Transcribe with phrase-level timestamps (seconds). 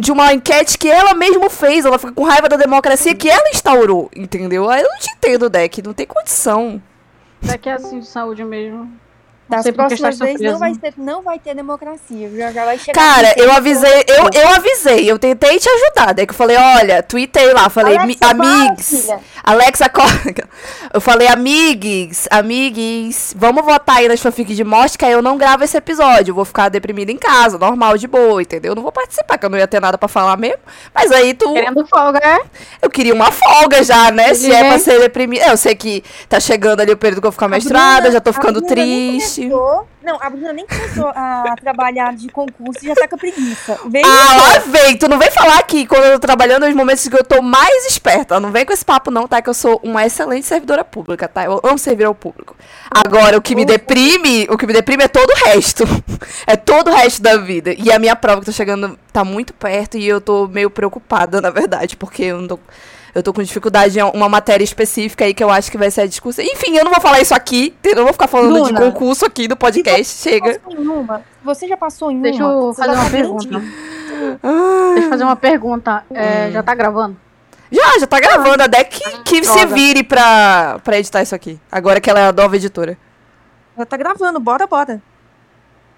[0.00, 1.84] de uma enquete que ela mesma fez.
[1.84, 4.68] Ela fica com raiva da democracia que ela instaurou, entendeu?
[4.68, 5.82] Aí eu não te entendo, Deck.
[5.82, 6.82] Não tem condição.
[7.42, 8.90] Daqui é assim de saúde mesmo.
[9.46, 12.30] Das porque próximas vezes não vai, ter, não vai ter democracia.
[12.34, 16.14] Já, já vai chegar Cara, eu avisei, eu, eu avisei, eu tentei te ajudar.
[16.14, 18.88] Daí que eu falei, olha, tuitei lá, falei, Alexa, "Mi- para, amigos.
[18.88, 19.90] filha." Alexa.
[20.92, 25.36] Eu falei, amigues, amigues, vamos votar aí nas fanfics de morte, que aí eu não
[25.36, 26.30] gravo esse episódio.
[26.30, 28.72] Eu vou ficar deprimida em casa, normal, de boa, entendeu?
[28.72, 30.58] Eu não vou participar, que eu não ia ter nada pra falar mesmo.
[30.94, 31.52] Mas aí tu.
[31.52, 32.40] Querendo folga, é?
[32.80, 34.34] Eu queria uma folga já, né?
[34.34, 35.46] Se é pra ser deprimida.
[35.46, 38.32] Eu sei que tá chegando ali o período que eu vou ficar mestrada, já tô
[38.32, 38.76] ficando Bruna
[39.34, 39.50] triste.
[39.50, 43.78] começou- Não, a Bruna nem começou a trabalhar de concurso e já tá com preguiça.
[43.86, 44.96] Vem Ah, lá vem.
[44.98, 47.86] Tu não vem falar aqui quando eu tô trabalhando nos momentos que eu tô mais
[47.86, 48.38] esperta.
[48.38, 49.40] Não vem com esse papo, não, tá?
[49.40, 51.44] Que eu sou uma excelente servidora pública, tá?
[51.44, 52.54] Eu amo servir ao público.
[52.90, 55.84] Agora, o que me deprime, o que me deprime é todo o resto.
[56.46, 57.72] É todo o resto da vida.
[57.76, 61.40] E a minha prova que tá chegando tá muito perto e eu tô meio preocupada,
[61.40, 62.58] na verdade, porque eu não tô.
[63.14, 66.00] Eu tô com dificuldade em uma matéria específica aí que eu acho que vai ser
[66.02, 66.44] a discussão.
[66.44, 67.72] Enfim, eu não vou falar isso aqui.
[67.84, 70.20] Eu não vou ficar falando de Bruna, concurso aqui no podcast.
[70.20, 70.58] Chega.
[70.58, 71.22] passou em uma.
[71.44, 72.52] Você já passou em Deixa uma?
[72.52, 73.48] eu você fazer já uma tá pergunta.
[73.48, 73.74] garantido.
[74.94, 76.04] Deixa eu fazer uma pergunta.
[76.10, 77.16] É, Já tá gravando?
[77.70, 78.62] Já, já tá gravando.
[78.62, 79.74] A Deck que se droga.
[79.74, 81.58] vire pra, pra editar isso aqui.
[81.70, 82.98] Agora que ela é a nova editora.
[83.78, 85.00] Já tá gravando, bora, bora.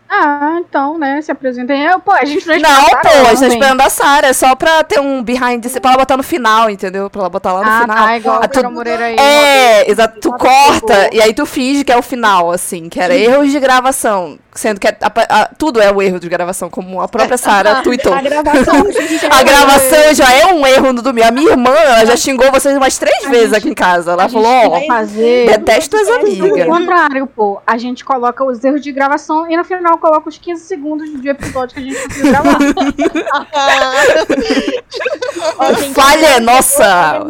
[0.09, 1.21] Ah, então, né?
[1.21, 1.83] Se apresentem.
[1.83, 3.49] Eu, pô, a gente não Não, pô, a gente tá também.
[3.49, 4.29] esperando a Sarah.
[4.29, 7.11] É só pra ter um behind the scenes, pra ela botar no final, entendeu?
[7.11, 7.97] Pra ela botar lá no Ah, final.
[8.07, 9.17] tá, igual Ah, tu- Moreira aí.
[9.19, 10.21] É, exato.
[10.21, 13.59] Tu corta e aí tu finge que é o final, assim, que era erros de
[13.61, 14.39] gravação.
[14.57, 17.83] Sendo que a- a- a- tudo é o erro de gravação, como a própria Sarah
[17.83, 18.13] tweetou.
[18.13, 18.75] A gravação.
[19.31, 21.27] A gravação já é um erro no domingo.
[21.27, 24.13] A minha irmã, ela já xingou vocês umas três A vezes gente- aqui em casa.
[24.13, 26.67] Ela falou, ó, fazer detesto as o amigas.
[26.67, 27.61] contrário, pô.
[27.67, 31.29] A gente coloca os erros de gravação e no final coloca os 15 segundos de
[31.29, 32.59] episódio que a gente conseguiu gravar.
[35.95, 37.27] Falha eu- nossa.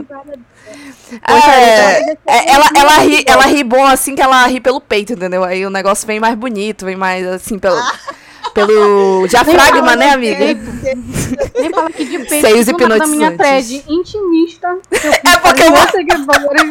[1.27, 5.45] É, é, ela, ela, ri, ela ri bom assim que ela ri pelo peito, entendeu?
[5.45, 7.81] Aí o negócio vem mais bonito, vem mais assim pelo,
[8.57, 10.45] pelo diafragma, né, amiga?
[11.59, 12.73] Nem fala aqui de peito Seios da
[13.07, 13.37] minha hipnotizantes.
[13.39, 14.79] thread intimista.
[14.91, 16.71] que eu É porque eu- meus seguidores.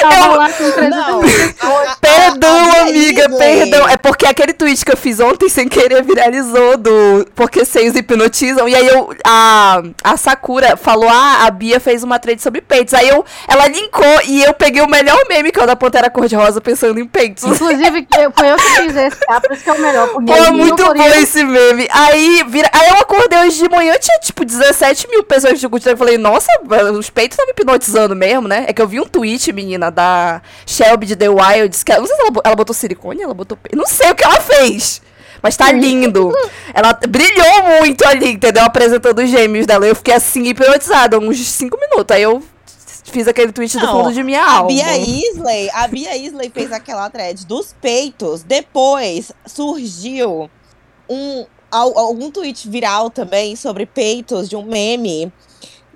[0.00, 1.20] Tava lá com 300 Não.
[1.22, 1.88] mil pessoas.
[2.00, 3.88] Perdão, amiga, perdão.
[3.88, 8.68] É porque aquele tweet que eu fiz ontem sem querer viralizou do Porque Seios Hipnotizam.
[8.68, 9.10] E aí eu.
[9.26, 12.94] A, a Sakura falou: Ah, a Bia fez uma thread sobre peitos.
[12.94, 16.08] Aí eu, ela linkou e eu peguei o melhor meme que é o da Pantera
[16.10, 17.44] Cor-de-Rosa pensando em peitos.
[17.44, 19.40] Inclusive, eu- foi eu que fiz esse, tá?
[19.40, 20.08] Por isso que é o melhor.
[20.08, 21.88] Porque Pô, eu muito bom esse meme.
[21.90, 22.68] Aí, vira...
[22.72, 25.90] aí eu acordei hoje de manhã, tinha tipo 17 mil pessoas que curtindo.
[25.92, 26.48] Eu falei, nossa,
[26.98, 28.64] os peitos estão me hipnotizando mesmo, né?
[28.68, 32.06] É que eu vi um tweet, menina, da Shelby de The Wilds, que ela- não
[32.08, 33.58] sei se ela, ela botou silicone, ela botou.
[33.74, 35.00] Não sei o que ela fez.
[35.42, 36.32] Mas tá lindo.
[36.72, 38.64] Ela brilhou muito ali, entendeu?
[38.64, 39.86] Apresentando os gêmeos dela.
[39.86, 42.16] Eu fiquei assim, hipnotizada, uns 5 minutos.
[42.16, 42.42] Aí eu
[43.12, 44.68] fiz aquele tweet do Não, fundo de minha A alma.
[44.68, 48.42] Bia Isley, a Bia Isley fez aquela thread dos peitos.
[48.42, 50.50] Depois surgiu
[51.08, 55.32] um al- algum tweet viral também sobre peitos de um meme.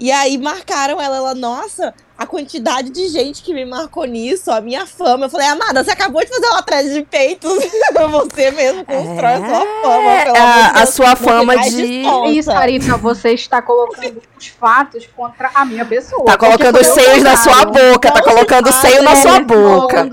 [0.00, 4.60] E aí marcaram ela, ela, nossa, a quantidade de gente que me marcou nisso, a
[4.60, 5.26] minha fama.
[5.26, 7.52] Eu falei, amada, você acabou de fazer uma thread de peitos.
[8.12, 10.22] você mesmo constrói a sua fama.
[10.24, 10.88] Pelo É, a Deus.
[10.91, 11.70] sua fama de-
[12.02, 12.28] desconta.
[12.30, 16.25] Isso, Sarita, você está colocando os fatos contra a minha pessoa.
[16.26, 19.40] Tá colocando os o seios na sua boca, tá colocando faz, seio na é, sua
[19.40, 20.10] boca.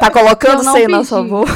[0.00, 1.52] Tá colocando não seio na sua boca.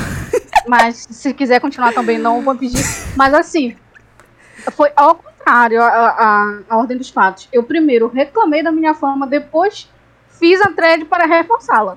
[0.66, 2.82] Mas se quiser continuar também, não vou pedir.
[3.16, 3.76] Mas assim,
[4.72, 7.48] foi ao contrário a, a, a ordem dos fatos.
[7.52, 9.88] Eu primeiro reclamei da minha fama, depois
[10.38, 11.96] fiz a thread para reforçá-la.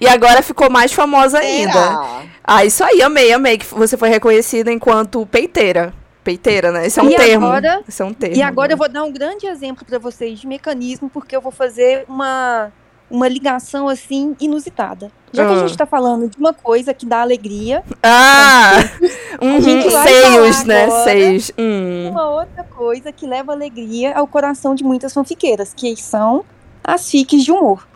[0.00, 1.72] E agora ficou mais famosa ainda.
[1.72, 2.22] Será?
[2.42, 5.94] Ah, isso aí, amei, amei que você foi reconhecida enquanto peiteira.
[6.24, 6.86] Peiteira, né?
[6.86, 7.46] Esse é um E termo.
[7.46, 8.36] agora- Esse é um termo.
[8.36, 11.52] E agora eu vou dar um grande exemplo pra vocês de mecanismo, porque eu vou
[11.52, 12.70] fazer uma,
[13.10, 15.10] uma ligação assim inusitada.
[15.32, 15.56] Já que Ah.
[15.56, 18.72] a gente tá falando de uma coisa que dá alegria, Ah!
[19.40, 19.60] Uhum,
[19.90, 20.84] seios, né?
[20.84, 21.04] agora.
[21.04, 21.52] Seios.
[21.56, 22.08] Hum.
[22.10, 26.44] uma outra coisa que leva alegria ao coração de muitas fanfiqueiras, que são
[26.88, 27.86] as fics de humor.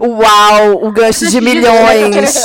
[0.00, 2.42] Uau, o gancho de milhões.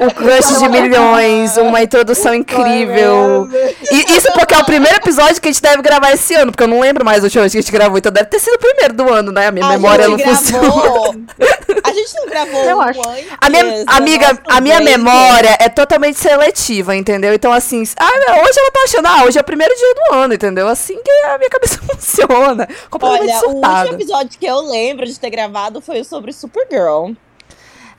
[0.00, 3.46] O gancho de milhões, uma introdução incrível.
[3.92, 6.62] E isso porque é o primeiro episódio que a gente deve gravar esse ano, porque
[6.64, 8.54] eu não lembro mais o última vez que a gente gravou, então deve ter sido
[8.54, 9.48] o primeiro do ano, né?
[9.48, 10.62] A minha A memória gente não funciona.
[10.62, 11.14] gravou.
[11.40, 11.57] A
[11.98, 13.08] gente não gravou Eu um acho.
[13.08, 17.34] antes A minha, do amiga, a minha memória é totalmente seletiva, entendeu?
[17.34, 18.06] Então, assim, ah,
[18.42, 20.68] hoje ela tá achando, ah, hoje é o primeiro dia do ano, entendeu?
[20.68, 22.68] Assim que a minha cabeça funciona.
[22.90, 23.78] Completamente Olha, o surtada.
[23.80, 27.12] último episódio que eu lembro de ter gravado foi o sobre Supergirl.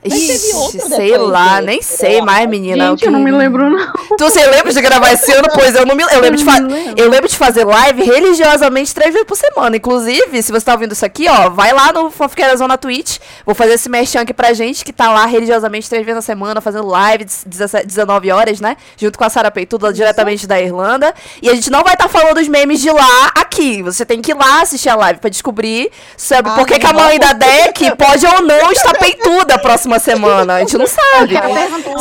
[0.02, 2.90] Mas teve Ixi, outro sei depois lá, nem sei eu mais, menina.
[2.90, 3.92] Gente, o eu não que- me lembro, não.
[4.16, 5.48] Tu você lembra de gravar esse ano?
[5.52, 6.60] Pois eu não me eu lembro de fazer.
[6.62, 6.94] Não lembro.
[7.02, 9.76] Eu lembro de fazer live religiosamente três vezes por semana.
[9.76, 13.18] Inclusive, se você tá ouvindo isso aqui, ó, vai lá no Fanfiqueirazão na Twitch.
[13.44, 16.60] Vou fazer esse merchan aqui pra gente, que tá lá religiosamente três vezes na semana,
[16.60, 18.76] fazendo live, 17 19 horas, né?
[18.96, 21.14] Junto com a Sara Peituda, diretamente da Irlanda.
[21.42, 23.82] E a gente não vai estar falando os memes de lá aqui.
[23.82, 26.86] Você tem que ir lá assistir a live pra descobrir sobre Ah, por que, que
[26.86, 29.58] a mãe da Deck pode ou não estar peituda a
[29.90, 30.54] próxima semana.
[30.54, 31.34] A gente não sabe.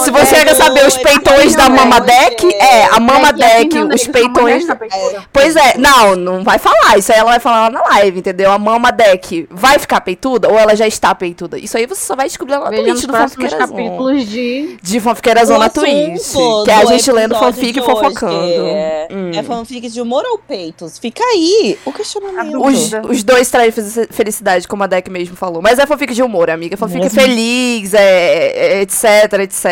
[0.04, 3.90] Se você quer saber os peitões da Mama Deck, é, a Mama a Deck, opinião
[3.90, 4.62] os peitões.
[4.64, 5.24] está peituda.
[5.32, 6.98] Pois é, não, não vai falar.
[6.98, 8.52] Isso aí ela vai falar lá na live, entendeu?
[8.52, 11.58] A Mama Deck vai ficar peituda ou ela já está peituda?
[11.58, 14.78] Isso aí você só vai descobrir lá na Twitch do capítulos de...
[14.82, 16.34] De Fanfiqueirazão O na Twitch.
[16.66, 18.36] Que é a gente lendo fanfic e fofocando.
[18.66, 19.32] É, Hum.
[19.34, 21.00] é fanfic de humor ou peitos?
[21.00, 22.64] Fica aí o questionamento.
[22.64, 25.62] Os, os dois trazem fe- felicidade, como a Deck mesmo falou.
[25.62, 26.78] Mas é fanfic de humor, amiga.
[26.78, 27.20] Fanfic Mesmo?
[27.20, 29.04] feliz, é, é, etc,
[29.42, 29.66] etc,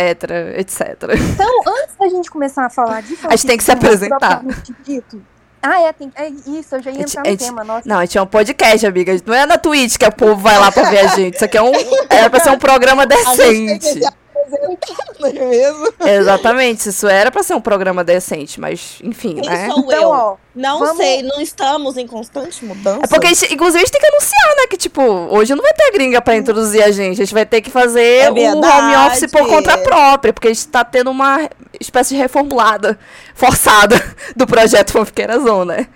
[0.58, 0.82] etc.
[1.34, 4.42] Então, antes da gente começar a falar de A gente tem que se fanfic, apresentar.
[4.84, 5.22] dito.
[5.62, 7.64] Ah, é, tem, é isso, eu já ia A gente- entrar a no gente- tema,
[7.64, 7.90] nossa.
[7.90, 9.16] Não, a gente é um podcast, amiga.
[9.26, 11.36] Não é na Twitch que o povo vai lá pra ver a gente.
[11.36, 11.72] Isso aqui é um.
[12.10, 14.00] Era pra ser um programa gente decente.
[14.50, 15.94] Se apresentar, não é mesmo?
[16.06, 19.68] Exatamente, isso era pra ser um programa decente, mas enfim, Quem né?
[19.70, 20.10] sou Então, eu?
[20.10, 23.02] ó, Não vamos- sei, não estamos em constante mudança.
[23.04, 24.68] É porque, a gente, inclusive, a gente tem que anunciar, né?
[24.70, 27.22] Que, tipo, hoje não vai ter gringa pra introduzir a gente.
[27.22, 30.54] A gente vai ter que fazer É o home office por conta própria, porque a
[30.54, 31.48] gente tá tendo uma
[31.80, 32.98] espécie de reformulada
[33.36, 33.96] forçada
[34.36, 35.88] do projeto Fanfiqueirazão, né?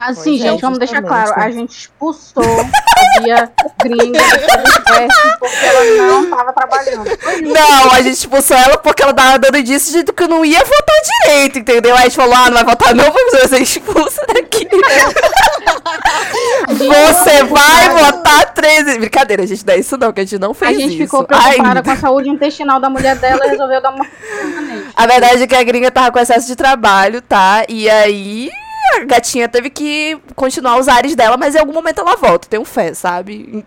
[0.00, 1.32] Assim, Pois é, gente, vamos deixar claro.
[1.36, 3.52] A gente expulsou a Bia
[3.82, 7.04] gringa do porque ela não tava trabalhando.
[7.42, 10.96] Não, a gente expulsou ela porque ela tava dando indício de que não ia votar
[11.22, 11.94] direito, entendeu?
[11.94, 14.66] Aí a gente falou, ah, não vai votar não, vamos ser expulsa daqui.
[16.68, 18.98] Você vai votar 13.
[18.98, 21.02] Brincadeira, a gente não é isso não, que a gente não A fez gente isso.
[21.04, 21.82] ficou preocupada ainda.
[21.82, 24.06] com a saúde intestinal da mulher dela e resolveu dar uma.
[24.96, 27.64] A verdade é que a gringa tava com excesso de trabalho, tá?
[27.68, 28.50] E aí
[28.94, 32.50] a gatinha teve que continuar os ares dela, mas em algum momento ela volta, eu
[32.50, 33.64] tenho fé, sabe?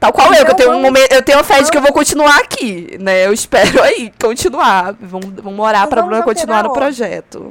[0.00, 1.92] Tal qual eu, que eu tenho um momento, eu tenho fé de que eu vou
[1.92, 3.26] continuar aqui, né?
[3.26, 4.94] Eu espero aí continuar.
[5.00, 7.48] Vamos, vamos orar Então pra vamos Bruna continuar no projeto.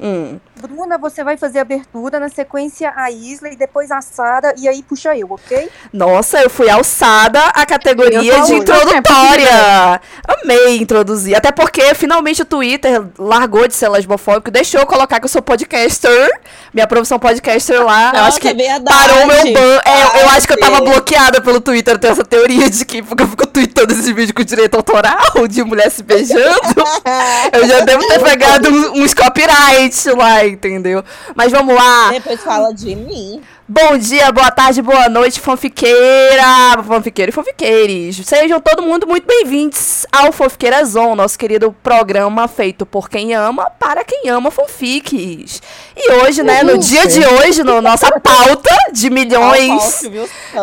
[0.00, 0.38] Hum.
[0.60, 4.68] Bruna, você vai fazer a abertura, na sequência a Isla e depois a Sara, e
[4.68, 5.68] aí puxa eu, ok?
[5.92, 10.00] Nossa, eu fui alçada à categoria de sou- introdutória.
[10.26, 11.36] Amei introduzir.
[11.36, 15.42] Até porque finalmente o Twitter largou de ser lesbofóbico, deixou eu colocar que eu sou
[15.42, 16.30] podcaster.
[16.72, 18.12] Minha profissão podcaster lá.
[18.14, 18.84] eu acho que é verdade.
[18.84, 19.80] parou o meu ban.
[19.84, 21.94] É, eu, eu acho que eu tava bloqueada pelo Twitter.
[21.94, 25.46] Eu tenho essa teoria de que porque eu fico tweetando esses vídeos com direito autoral
[25.48, 26.44] de mulher se beijando.
[27.52, 29.14] eu já devo ter pegado uns, uns
[29.84, 31.04] copyrights lá, entendeu?
[31.34, 32.10] Mas vamos lá.
[32.10, 33.42] Depois fala de mim.
[33.66, 38.20] Bom dia, boa tarde, boa noite, fanfiqueira, fanfiqueiro e fanfiqueires.
[38.22, 43.70] Sejam todo mundo muito bem-vindos ao Fanfiqueira Zone, nosso querido programa feito por quem ama,
[43.70, 45.62] para quem ama fanfics.
[45.96, 50.04] E hoje, né, no dia de hoje, na nossa pauta de milhões...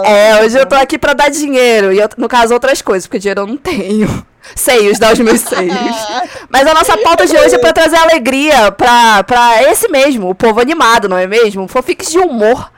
[0.04, 1.92] É, hoje eu tô aqui pra dar dinheiro.
[1.92, 4.27] E eu, no caso, outras coisas, porque dinheiro eu não tenho.
[4.56, 5.75] Seios, dá os meus seios.
[6.50, 10.36] Mas a nossa pauta de hoje é pra trazer alegria pra, pra esse mesmo, o
[10.36, 11.68] povo animado, não é mesmo?
[11.68, 12.71] Fanfics de humor.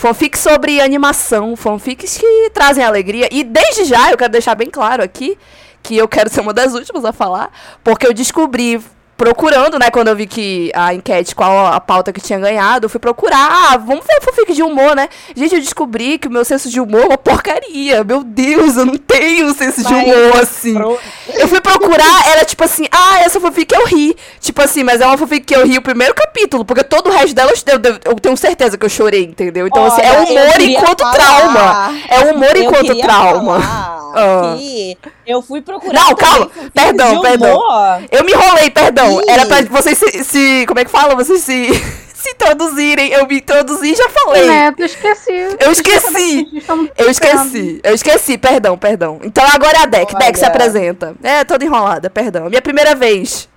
[0.00, 3.28] Fanfics sobre animação, fanfics que trazem alegria.
[3.30, 5.36] E desde já eu quero deixar bem claro aqui
[5.82, 7.52] que eu quero ser uma das últimas a falar,
[7.84, 8.80] porque eu descobri
[9.20, 12.88] procurando, né, quando eu vi que a enquete, qual a pauta que tinha ganhado, eu
[12.88, 13.36] fui procurar,
[13.70, 15.10] ah, vamos ver fanfic de humor, né?
[15.36, 18.02] Gente, eu descobri que o meu senso de humor é uma porcaria.
[18.02, 20.72] Meu Deus, eu não tenho senso de humor assim.
[20.72, 20.98] Pro-
[21.34, 24.16] Eu fui procurar, era tipo assim, ah, essa fanfic eu ri.
[24.40, 27.12] Tipo assim, mas é uma fanfic que eu ri o primeiro capítulo, porque todo o
[27.12, 29.66] resto dela eu, eu- eu tenho certeza que eu chorei, entendeu?
[29.66, 31.94] Então, assim, é Olha, humor enquanto falar- trauma.
[32.08, 33.60] É humor Eu enquanto trauma.
[33.60, 34.54] falar Ah.
[34.56, 35.92] que eu fui procurar.
[35.92, 36.50] Não, calma.
[36.74, 37.62] Perdão, perdão.
[38.10, 39.20] Eu me enrolei, perdão.
[39.28, 41.14] Era pra vocês se, se- Como é que fala?
[41.14, 41.70] Vocês se.
[42.20, 43.10] se introduzirem.
[43.12, 44.46] Eu me introduzi e já falei.
[44.46, 45.56] Neto, esqueci.
[45.58, 46.62] Eu esqueci.
[46.98, 49.18] Eu esqueci, eu esqueci, perdão, perdão.
[49.22, 50.14] Então agora é a Deck.
[50.16, 51.14] Deck se apresenta.
[51.22, 52.48] É, toda enrolada, perdão.
[52.48, 53.48] Minha primeira vez.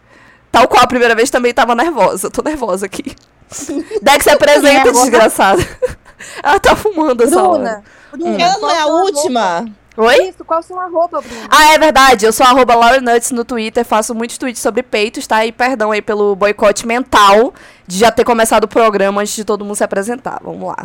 [0.51, 2.29] Tal qual a primeira vez também tava nervosa.
[2.29, 3.03] Tô nervosa aqui.
[4.01, 5.61] Deck se apresenta, desgraçada.
[6.41, 7.83] Ela tá fumando essa hora.
[8.11, 9.65] Bruna, Bruna, Ela não é a última?
[9.95, 10.29] Oi?
[10.29, 11.47] Isso, qual sua arroba, Bruna?
[11.51, 12.25] Ah, é verdade.
[12.25, 15.45] Eu sou arroba Laura Nuts no Twitter, faço muitos tweets sobre peitos, tá?
[15.45, 17.53] E perdão aí pelo boicote mental
[17.85, 20.39] de já ter começado o programa antes de todo mundo se apresentar.
[20.43, 20.77] Vamos lá.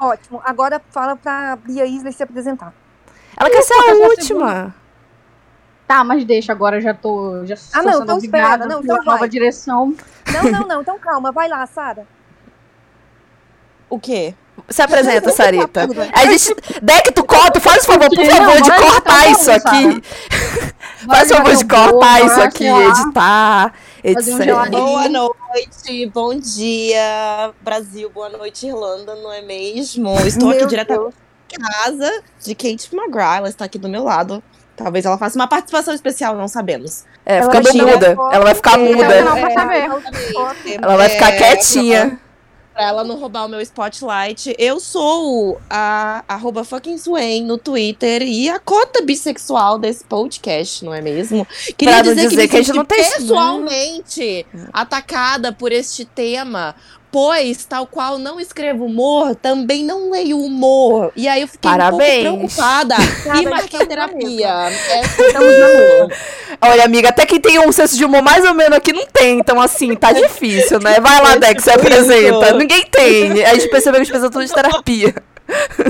[0.00, 2.72] Ótimo, agora fala pra Bia Isley se apresentar.
[3.36, 4.74] Ela quer ser a última.
[5.86, 7.44] Tá, mas deixa, agora já tô.
[7.46, 9.04] Já Ah, não, então espera, não, pela então vai.
[9.14, 9.94] nova direção.
[10.32, 12.06] Não, não, não, então calma, vai lá, Sara.
[13.88, 14.34] O quê?
[14.70, 15.88] Se apresenta, Sarita.
[16.12, 16.54] A gente.
[16.80, 20.02] Deck, tu corta, faz o favor, por favor, de cortar isso aqui.
[21.06, 23.72] Faz o favor de cortar isso aqui, editar,
[24.04, 24.70] um etc.
[24.70, 30.14] Boa noite, bom dia, Brasil, boa noite, Irlanda, não é mesmo?
[30.26, 31.14] Estou aqui diretamente
[31.58, 34.42] da casa de Kate McGrath, ela está aqui do meu lado.
[34.76, 37.04] Talvez ela faça uma participação especial, não sabemos.
[37.26, 38.06] É, Ela ficando muda.
[38.32, 39.22] Ela vai ficar porque- muda.
[39.24, 39.90] Não, pra saber.
[40.80, 42.20] Ela vai ficar É, quietinha.
[42.72, 44.54] Pra ela não roubar o meu spotlight.
[44.58, 50.94] Eu sou a arroba fucking Swain no Twitter e a cota bissexual desse podcast, não
[50.94, 51.46] é mesmo?
[51.76, 56.74] Queria dizer, dizer que, que a gente não tem- pessoalmente atacada por este tema.
[57.12, 61.12] Pois, tal qual não escrevo humor, também não leio humor.
[61.16, 62.26] E aí eu fiquei Parabéns.
[62.26, 64.48] um pouco preocupada Cada e marquei terapia.
[64.48, 66.08] É, Estamos mesma.
[66.62, 69.40] Olha, amiga, até quem tem um senso de humor mais ou menos aqui não tem.
[69.40, 71.00] Então, assim, tá difícil, né?
[71.00, 72.52] Vai lá, Dex, se apresenta.
[72.54, 73.44] Ninguém tem.
[73.44, 75.14] A gente percebeu que a gente precisa tudo de terapia.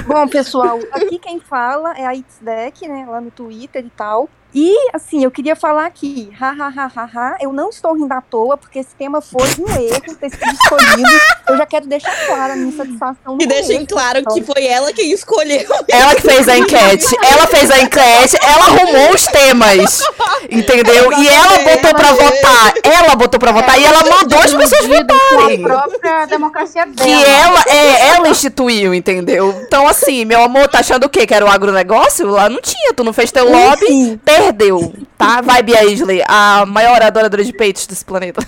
[0.06, 4.26] Bom, pessoal, aqui quem fala é a Itzdeck, né, lá no Twitter e tal.
[4.54, 8.12] E, assim, eu queria falar aqui, ha, ha, ha, ha, ha, eu não estou rindo
[8.12, 11.20] à toa, porque esse tema foi um erro ter sido escolhido.
[11.48, 13.38] Eu já quero deixar clara a minha satisfação.
[13.40, 15.68] E deixem claro que foi ela quem escolheu.
[15.88, 17.16] Ela que fez a enquete.
[17.22, 20.02] Ela fez a enquete, ela arrumou os temas.
[20.50, 21.12] Entendeu?
[21.12, 22.74] E ela botou pra votar.
[22.82, 25.64] Ela botou pra votar e ela mandou as pessoas votarem.
[25.64, 26.96] A própria democracia dela.
[26.96, 29.62] Que ela, é, ela instituiu, entendeu?
[29.66, 31.26] Então, assim, meu amor, tá achando o quê?
[31.26, 32.28] Que era o agronegócio?
[32.28, 35.40] Lá não tinha, tu não fez teu lobby, Enfim, perdeu, tá?
[35.40, 38.46] Vai, Bia Isley, a maior adoradora de peitos desse planeta.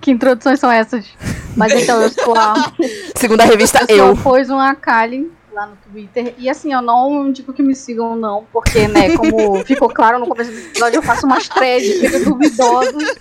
[0.00, 1.06] Que introduções são essas?
[1.56, 2.54] Mas então, eu sou a
[3.14, 4.16] Segundo a revista Eu Eu.
[4.16, 6.34] pôs uma Kali lá no Twitter.
[6.36, 10.26] E assim, eu não digo que me sigam, não, porque, né, como ficou claro no
[10.26, 13.18] começo do episódio, eu faço umas threads meio duvidosas.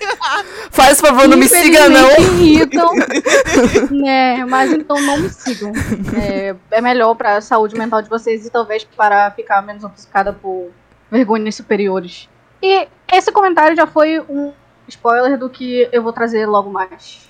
[0.70, 2.10] Faz favor, não me siga, não.
[2.18, 2.92] irritam,
[3.90, 5.72] né, mas então não me sigam.
[6.22, 10.72] É, é melhor pra saúde mental de vocês e talvez para ficar menos obcecada por
[11.12, 12.28] vergonhas superiores.
[12.62, 14.52] E esse comentário já foi um
[14.88, 17.26] spoiler do que eu vou trazer logo mais.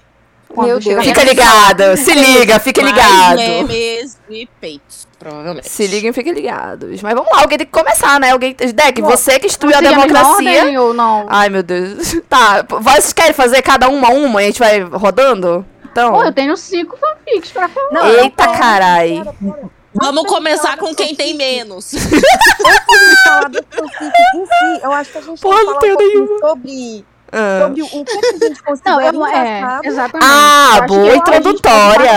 [0.56, 1.04] Meu Deus.
[1.04, 3.38] Fica ligado, se liga, fica ligado.
[3.38, 5.68] memes de peitos, provavelmente.
[5.68, 7.02] Se liguem, fiquem ligados.
[7.02, 8.32] Mas vamos lá, alguém tem que começar, né?
[8.32, 8.54] Alguém.
[8.54, 10.60] Deck, Bom, você que instituiu a democracia.
[10.62, 11.26] ordem ou não?
[11.28, 12.16] Ai, meu Deus.
[12.30, 15.66] Tá, vocês querem fazer cada uma uma e a gente vai rodando?
[15.92, 16.14] Então.
[16.14, 17.92] Pô, eu tenho cinco fanfics pra falar.
[17.92, 19.24] não, Eita, carai.
[19.96, 21.94] Vamos começar com quem tem menos.
[21.94, 25.66] Antes de falar do fanfic em si, eu acho que a gente Pô, tem que
[25.66, 26.40] falar um pouquinho nenhuma.
[26.40, 27.62] sobre, Ah.
[27.64, 29.28] sobre o que, que a gente considera não.
[29.28, 30.30] É, exatamente.
[30.32, 32.12] Ah, Eu que boa introdutória.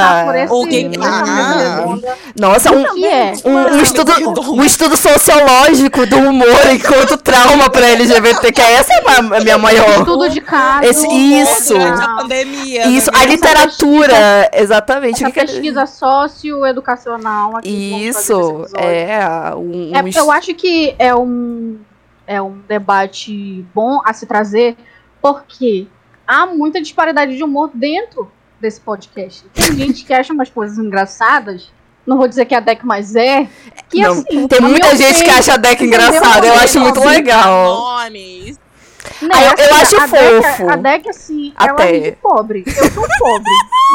[0.44, 1.56] esse- O que- essa Ah.
[1.76, 2.16] redonda.
[2.38, 3.32] Nossa, um, que é?
[3.44, 4.12] um, um estudo,
[4.52, 8.60] um estudo sociológico do humor enquanto trauma pra LGBTQ.
[8.60, 10.04] Essa é a ma- a minha maior.
[10.04, 10.84] Tudo de caso.
[10.84, 11.74] Esse- isso.
[11.76, 12.86] A pandemia.
[12.88, 13.18] Isso, né?
[13.20, 15.16] a literatura, exatamente.
[15.24, 18.06] Essa que que é- pesquisa socioeducacional aqui.
[18.08, 21.78] Isso, é um, É, um eu acho que é um,
[22.26, 24.76] é um debate bom a se trazer,
[25.20, 25.86] porque
[26.26, 29.44] há muita disparidade de humor dentro desse podcast.
[29.54, 31.70] Tem gente que acha umas coisas engraçadas,
[32.06, 33.46] não vou dizer que a Deck mais é,
[33.88, 34.48] que Não, assim...
[34.48, 37.74] Tem muita gente que acha a deck engraçada, eu acho muito Assim, legal.
[37.80, 38.58] Nomes.
[39.22, 40.70] Né, Ah, eu- eu assim, acho a Deck- fofo.
[40.70, 41.70] a Deck, assim, Até.
[41.70, 42.64] ela é muito pobre.
[42.66, 43.50] Eu sou pobre.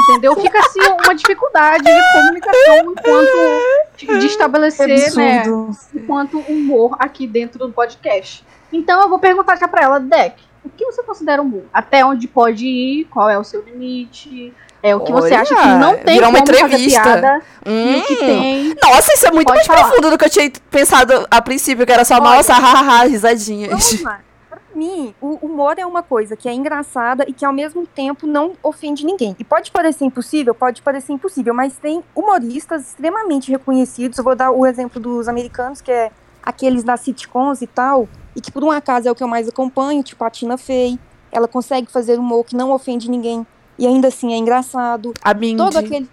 [0.10, 0.36] entendeu?
[0.36, 5.77] Fica, assim, uma dificuldade de comunicação enquanto de estabelecer, né, Absurdo.
[5.94, 8.44] enquanto humor aqui dentro do podcast.
[8.72, 11.63] Então eu vou perguntar já pra ela, Deck, o que você considera humor?
[11.74, 13.05] Até onde pode ir?
[13.05, 14.53] Qual é o seu limite?
[14.82, 17.01] É o que você Olha, acha que não tem virou uma entrevista.
[17.01, 18.00] piada Hum.
[18.00, 18.75] o que tem.
[18.84, 19.84] Nossa, isso é muito Pode mais falar.
[19.88, 22.24] profundo do que eu tinha pensado a princípio, que era só, Olha.
[22.36, 23.93] nossa, hahaha, risadinhas.
[24.01, 24.24] Vamos
[24.75, 28.53] mim, o humor é uma coisa que é engraçada e que ao mesmo tempo não
[28.62, 29.36] ofende ninguém.
[29.39, 34.17] E pode parecer impossível, pode parecer impossível, mas tem humoristas extremamente reconhecidos.
[34.17, 38.41] Eu vou dar o exemplo dos americanos, que é aqueles das sitcoms e tal, e
[38.41, 40.99] que por um acaso é o que eu mais acompanho, tipo a Tina Fey.
[41.31, 43.45] Ela consegue fazer humor que não ofende ninguém
[43.77, 45.13] e ainda assim é engraçado.
[45.23, 45.57] A Mindy.
[45.57, 46.09] Todo aquele.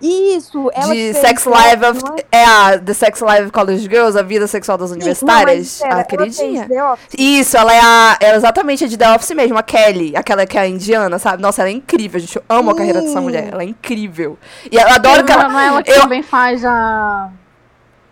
[0.00, 2.00] Isso, ela de Sex Live of,
[2.30, 2.44] é?
[2.44, 5.46] a The Sex Live of College Girls, a vida sexual das Sim, universitárias.
[5.48, 6.66] não, mas, pera, a ela queridinha.
[6.66, 7.14] fez The Office.
[7.18, 8.16] Isso, ela é a.
[8.20, 11.18] Ela é exatamente a de The Office mesmo, a Kelly, aquela que é a indiana,
[11.18, 11.42] sabe?
[11.42, 12.36] Nossa, ela é incrível, gente.
[12.36, 13.24] Eu amo a carreira dessa Sim.
[13.24, 13.48] mulher.
[13.52, 14.38] Ela é incrível.
[14.70, 15.48] E eu adoro que ela.
[15.48, 17.30] não é ela que eu- também faz a.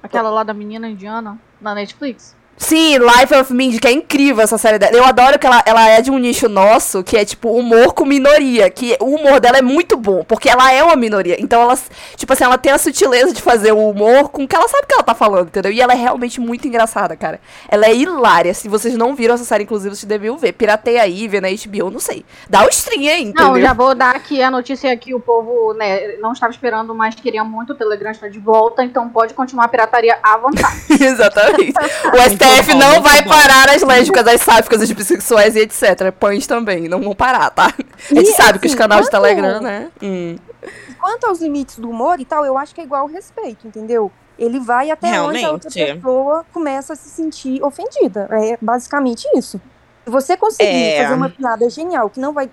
[0.02, 2.35] Aquela lá da menina indiana na Netflix?
[2.58, 4.96] Sim, Life of Mindy, que é incrível essa série dela.
[4.96, 8.04] Eu adoro que ela, ela é de um nicho nosso, que é tipo humor com
[8.04, 8.70] minoria.
[8.70, 11.36] Que o humor dela é muito bom, porque ela é uma minoria.
[11.38, 11.78] Então ela,
[12.16, 14.86] tipo assim, ela tem a sutileza de fazer o humor com que ela sabe o
[14.86, 15.70] que ela tá falando, entendeu?
[15.70, 17.40] E ela é realmente muito engraçada, cara.
[17.68, 18.54] Ela é hilária.
[18.54, 20.52] Se vocês não viram essa série, inclusive, vocês deviam ver.
[20.52, 22.24] Pirateia aí, vê na HBO, não sei.
[22.48, 23.52] Dá o stream aí, entendeu?
[23.52, 27.14] Não, já vou dar aqui a notícia que o povo né, não estava esperando, mas
[27.14, 30.86] queria muito o Telegram estar de volta, então pode continuar a pirataria à vontade.
[30.98, 31.74] Exatamente.
[32.14, 32.16] O
[32.54, 33.30] STF bom, não vai bom.
[33.30, 36.12] parar as lésbicas, as sáficas, as bissexuais e etc.
[36.18, 37.66] Pães também, não vão parar, tá?
[38.10, 39.90] A gente E, sabe que os assim, canais de Telegram, né?
[40.02, 40.36] Hum.
[41.00, 44.10] Quanto aos limites do humor e tal, eu acho que é igual ao respeito, entendeu?
[44.38, 45.96] Ele vai até onde a outra Realmente.
[46.02, 48.28] pessoa começa a se sentir ofendida.
[48.32, 49.60] É basicamente isso.
[50.04, 51.02] Se você conseguir É.
[51.02, 52.50] fazer uma piada genial que não vai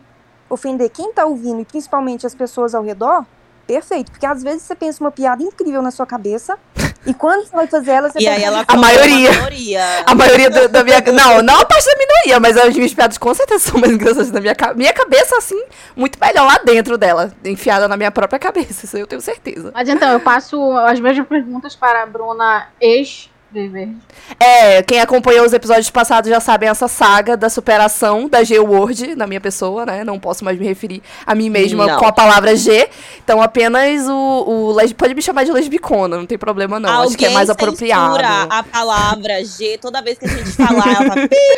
[0.50, 3.26] ofender quem tá ouvindo e principalmente as pessoas ao redor,
[3.68, 4.12] perfeito.
[4.12, 6.58] Porque às vezes você pensa uma piada incrível na sua cabeça
[7.06, 9.30] e quando você vai fazer ela, você E aí ela A maioria.
[9.32, 9.84] uma minoria.
[10.06, 11.02] A maioria do- da minha.
[11.02, 14.32] Não, não a parte da minoria, mas as minhas piadas com certeza são mais engraçadas
[14.32, 14.78] da minha cabeça.
[14.78, 15.62] Minha cabeça, assim,
[15.96, 19.72] muito melhor lá dentro dela, enfiada na minha própria cabeça, isso eu tenho certeza.
[19.74, 23.96] Mas então, eu passo as mesmas perguntas para a Bruna ex Verde.
[24.40, 29.28] É, quem acompanhou os episódios passados já sabem essa saga da superação da G-Word na
[29.28, 30.04] minha pessoa, né?
[30.04, 32.00] Não posso mais me referir a mim mesma Não.
[32.00, 32.90] com a palavra G.
[33.24, 34.14] Então apenas o.
[34.48, 37.02] o lesbi- pode me chamar de lesbicona, não tem problema não.
[37.04, 38.18] Acho que é mais Alguém apropriado.
[38.50, 41.16] a palavra G toda vez que a gente falar, ela tá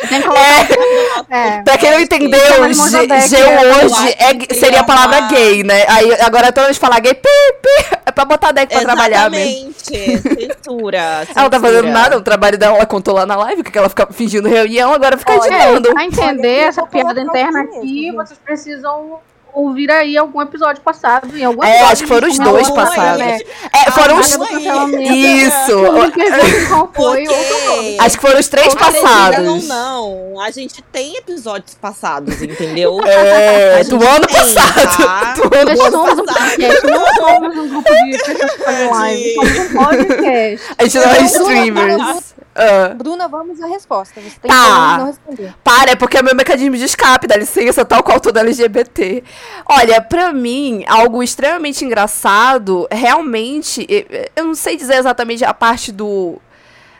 [0.08, 1.26] Tem que colocar.
[1.30, 1.62] É.
[1.62, 2.80] Pra quem não entendeu, é, hoje
[3.34, 5.84] eu é, que seria a palavra uma- gay, né?
[5.88, 7.28] Aí agora toda vez que falar gay, pi,
[7.62, 9.70] pi, é pra botar deck pra trabalhar mesmo.
[9.70, 10.54] Exatamente.
[10.54, 10.98] Censura.
[11.34, 11.92] Ela não tá fazendo censura.
[11.92, 15.18] nada, o trabalho dela, ela contou lá na live, que ela fica fingindo reunião, agora
[15.18, 15.92] fica Olha, editando.
[15.92, 19.18] Pra entender Olha, essa piada interna aqui vocês precisam
[19.56, 21.36] ouvir aí algum episódio passado.
[21.36, 23.18] Em algum É, episódio acho que foram os dois passados.
[23.18, 23.38] né,
[23.72, 24.28] É, foram os.
[24.30, 24.36] Isso!
[26.68, 27.96] Qual foi Porque...
[27.96, 28.04] não.
[28.04, 29.46] Acho que foram os três passados.
[29.48, 32.98] ou não, a gente tem episódios passados, entendeu?
[33.06, 34.96] É, do ano tem, passado.
[35.04, 35.34] tá?
[35.34, 36.48] Do ano Nós somos um passado.
[36.50, 40.66] podcast, não somos um grupo de pessoas que fazem live, somos um podcast.
[40.78, 42.34] A gente não é Bruna, streamers.
[42.56, 42.94] Ah.
[42.94, 44.20] Bruna, vamos à resposta.
[44.20, 44.92] Você tem Tá.
[44.94, 45.54] que não responder.
[45.62, 49.22] Para, é porque é meu mecanismo de escape, dá licença, tal qual todo LGBT.
[49.68, 53.86] Olha, pra mim, algo extremamente engraçado, realmente,
[54.34, 56.40] eu não sei dizer exatamente a parte do.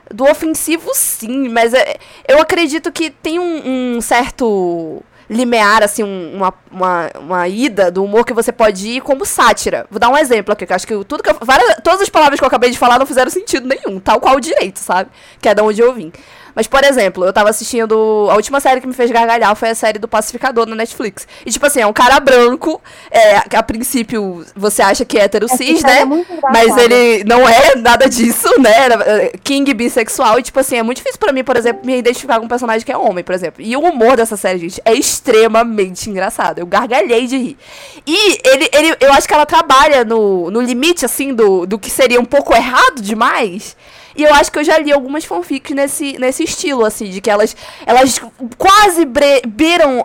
[0.09, 1.97] Do ofensivo, sim, mas é-
[2.29, 8.05] eu acredito que tem um, um certo limiar, assim, um- uma, uma, uma ida do
[8.05, 9.87] humor que você pode ir como sátira.
[9.91, 12.09] Vou dar um exemplo aqui, que eu acho que tudo que eu, várias, todas as
[12.09, 15.11] palavras que eu acabei de falar não fizeram sentido nenhum, tal qual o direito, sabe?
[15.41, 16.13] Que é da onde eu vim.
[16.57, 18.29] Mas, por exemplo, eu tava assistindo.
[18.31, 21.29] A última série que me fez gargalhar foi a série do Pacificador na Netflix.
[21.45, 22.81] E, tipo assim, é um cara branco.
[23.11, 26.25] É, que a princípio você acha que é hétero cis, Essa né?
[26.27, 26.51] é.
[26.51, 28.87] Mas ele não é nada disso, né?
[29.05, 30.39] É, King bissexual.
[30.39, 32.87] E, tipo assim, é muito difícil pra mim, por exemplo, me identificar com um personagem
[32.87, 33.63] que é homem, por exemplo.
[33.63, 36.59] E o humor dessa série, gente, é extremamente engraçado.
[36.59, 37.59] Eu gargalhei de rir.
[38.07, 41.91] E ele, ele, eu acho que ela trabalha no, no limite, assim, do, do que
[41.91, 43.77] seria um pouco errado demais.
[44.17, 47.29] E eu acho que eu já li algumas fanfics nesse, nesse estilo, assim, de que
[47.31, 48.21] elas, elas
[48.57, 49.43] quase bre-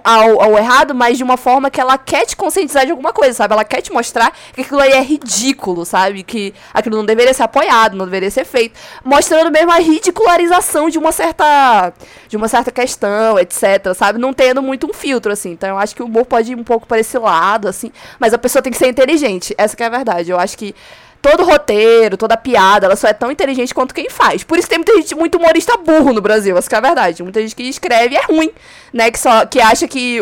[0.04, 3.34] ao, ao errado, mas de uma forma que ela quer te conscientizar de alguma coisa,
[3.34, 3.54] sabe?
[3.54, 6.24] Ela quer te mostrar que aquilo aí é ridículo, sabe?
[6.24, 8.78] Que aquilo não deveria ser apoiado, não deveria ser feito.
[9.04, 11.94] Mostrando mesmo a ridicularização de uma certa.
[12.28, 14.20] de uma certa questão, etc, sabe?
[14.20, 15.52] Não tendo muito um filtro, assim.
[15.52, 17.92] Então eu acho que o humor pode ir um pouco para esse lado, assim.
[18.20, 19.54] Mas a pessoa tem que ser inteligente.
[19.58, 20.32] Essa que é a verdade.
[20.32, 20.76] Eu acho que
[21.22, 24.44] todo roteiro, toda piada, ela só é tão inteligente quanto quem faz.
[24.44, 27.22] Por isso tem muita gente, muito humorista burro no Brasil, essa que é a verdade.
[27.22, 28.52] Muita gente que escreve é ruim,
[28.92, 29.12] né?
[29.12, 30.20] Que, só, que acha que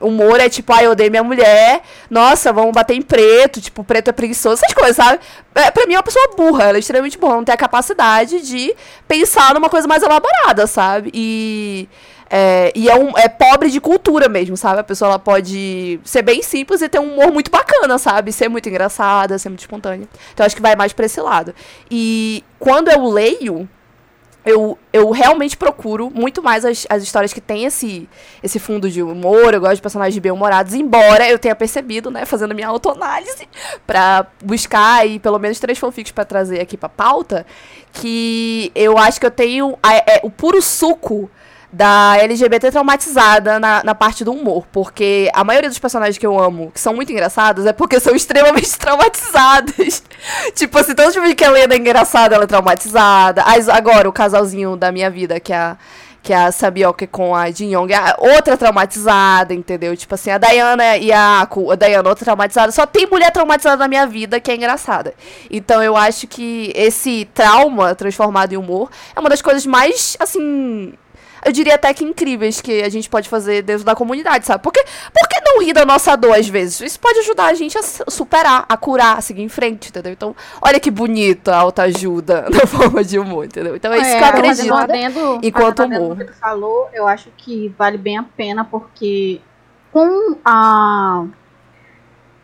[0.00, 4.08] humor é tipo, ah, eu odeio minha mulher, nossa, vamos bater em preto, tipo, preto
[4.08, 5.20] é preguiçoso, essas coisas, sabe?
[5.54, 8.40] É, pra mim é uma pessoa burra, ela é extremamente burra, não tem a capacidade
[8.40, 8.74] de
[9.06, 11.10] pensar numa coisa mais elaborada, sabe?
[11.12, 11.88] E...
[12.30, 14.80] É, e é, um, é pobre de cultura mesmo, sabe?
[14.80, 18.32] A pessoa ela pode ser bem simples e ter um humor muito bacana, sabe?
[18.32, 20.06] Ser muito engraçada, ser muito espontânea.
[20.34, 21.54] Então acho que vai mais pra esse lado.
[21.90, 23.66] E quando eu leio,
[24.44, 28.08] eu, eu realmente procuro muito mais as, as histórias que têm esse,
[28.42, 29.54] esse fundo de humor.
[29.54, 33.48] Eu gosto de personagens bem-humorados, embora eu tenha percebido, né, fazendo minha autoanálise,
[33.86, 37.46] pra buscar aí pelo menos três fanfics pra trazer aqui pra pauta,
[37.92, 41.30] que eu acho que eu tenho a- é, o puro suco
[41.70, 44.66] da LGBT traumatizada na, na parte do humor.
[44.72, 48.14] Porque a maioria dos personagens que eu amo, que são muito engraçados, é porque são
[48.16, 50.02] extremamente traumatizados.
[50.54, 53.42] tipo assim, todo tipo que a Lena é engraçada, ela é traumatizada.
[53.42, 55.76] As- agora, o casalzinho da minha vida, que é a.
[56.22, 59.96] que é a Sabioka com a Jin Young, a outra traumatizada, entendeu?
[59.96, 62.72] Tipo assim, a Diana e a Aku, a Diana outra traumatizada.
[62.72, 65.14] Só tem mulher traumatizada na minha vida que é engraçada.
[65.50, 70.92] Então eu acho que esse trauma transformado em humor é uma das coisas mais, assim,
[71.44, 74.62] eu diria até que incríveis que a gente pode fazer dentro da comunidade, sabe?
[74.62, 76.80] Porque, por que não rir da nossa dor às vezes?
[76.80, 80.12] Isso pode ajudar a gente a su- superar, a curar, a seguir em frente, entendeu?
[80.12, 83.74] Então, olha que bonita a autoajuda na forma de humor, entendeu?
[83.76, 84.38] Então é isso que eu fazendo
[84.74, 84.74] acredito.
[84.74, 86.16] adendo- enquanto um humor.
[86.18, 89.40] que tu falou, eu acho que vale bem a pena, porque
[89.92, 91.24] com a.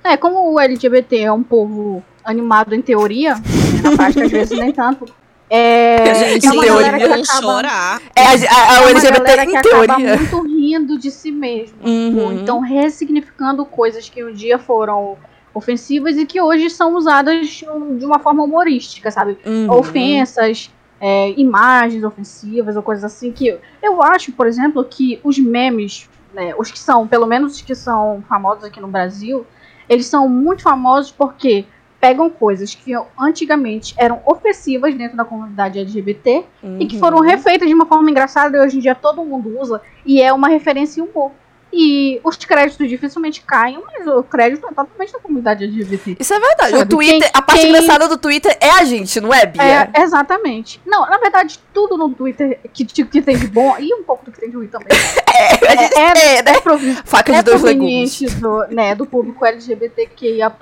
[0.03, 3.43] É, como o LGBT é um povo animado em teoria, né,
[3.83, 5.07] na prática às vezes nem tanto.
[5.51, 6.91] É, Gente, é uma teoria.
[6.91, 8.03] galera que acaba, chorar.
[8.17, 11.77] É a, a, a é uma LGBT galera que acaba muito rindo de si mesmo.
[11.85, 12.25] Uhum.
[12.25, 15.17] Ou então ressignificando coisas que um dia foram
[15.53, 17.67] ofensivas e que hoje são usadas de
[17.99, 19.39] de uma forma humorística, sabe?
[19.47, 19.71] Uhum.
[19.71, 26.09] ofensas, é, imagens ofensivas ou coisas assim que eu acho, por exemplo, que os memes,
[26.33, 29.47] né, os que são, pelo menos os que são famosos aqui no Brasil,
[29.89, 31.67] eles são muito famosos porque
[32.05, 36.45] pegam coisas que antigamente eram ofensivas dentro da comunidade LGBT
[36.79, 37.23] e que foram Uhum.
[37.25, 40.49] refeitas de uma forma engraçada e hoje em dia todo mundo usa e é uma
[40.49, 41.31] referência em humor.
[41.73, 46.17] E os créditos dificilmente caem, mas o crédito é totalmente da comunidade LGBT.
[46.21, 46.77] Isso é verdade.
[46.77, 49.91] O Twitter, quem- a parte quem- engraçada do Twitter é a gente, não é, Bia?
[49.93, 50.81] É, exatamente.
[50.87, 54.31] Não, na verdade, tudo no Twitter que, que tem de bom, e um pouco do
[54.31, 54.87] que tem de ruim também.
[55.45, 56.53] É, a gente é, é, né?
[56.53, 58.21] é, Faca de é dois legumes.
[58.41, 60.53] do, né, do público LGBTQIA+,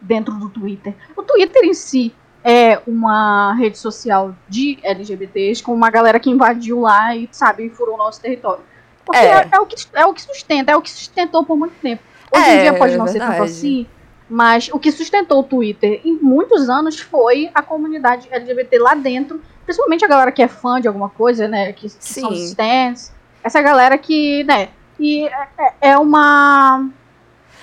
[0.00, 0.94] dentro do Twitter.
[1.16, 6.80] O Twitter em si é uma rede social de LGBTs, com uma galera que invadiu
[6.80, 8.62] lá e, sabe, furou o nosso território.
[9.04, 9.40] Porque É.
[9.42, 12.02] é, é o, que, é o que sustenta, é o que sustentou por muito tempo.
[12.32, 13.86] Hoje É, em dia pode não é ser tanto assim,
[14.28, 19.40] mas o que sustentou o Twitter em muitos anos foi a comunidade LGBT lá dentro,
[19.64, 23.12] principalmente a galera que é fã de alguma coisa, né, que, que são stands,
[23.46, 26.88] essa galera que, né, e é, é- uma...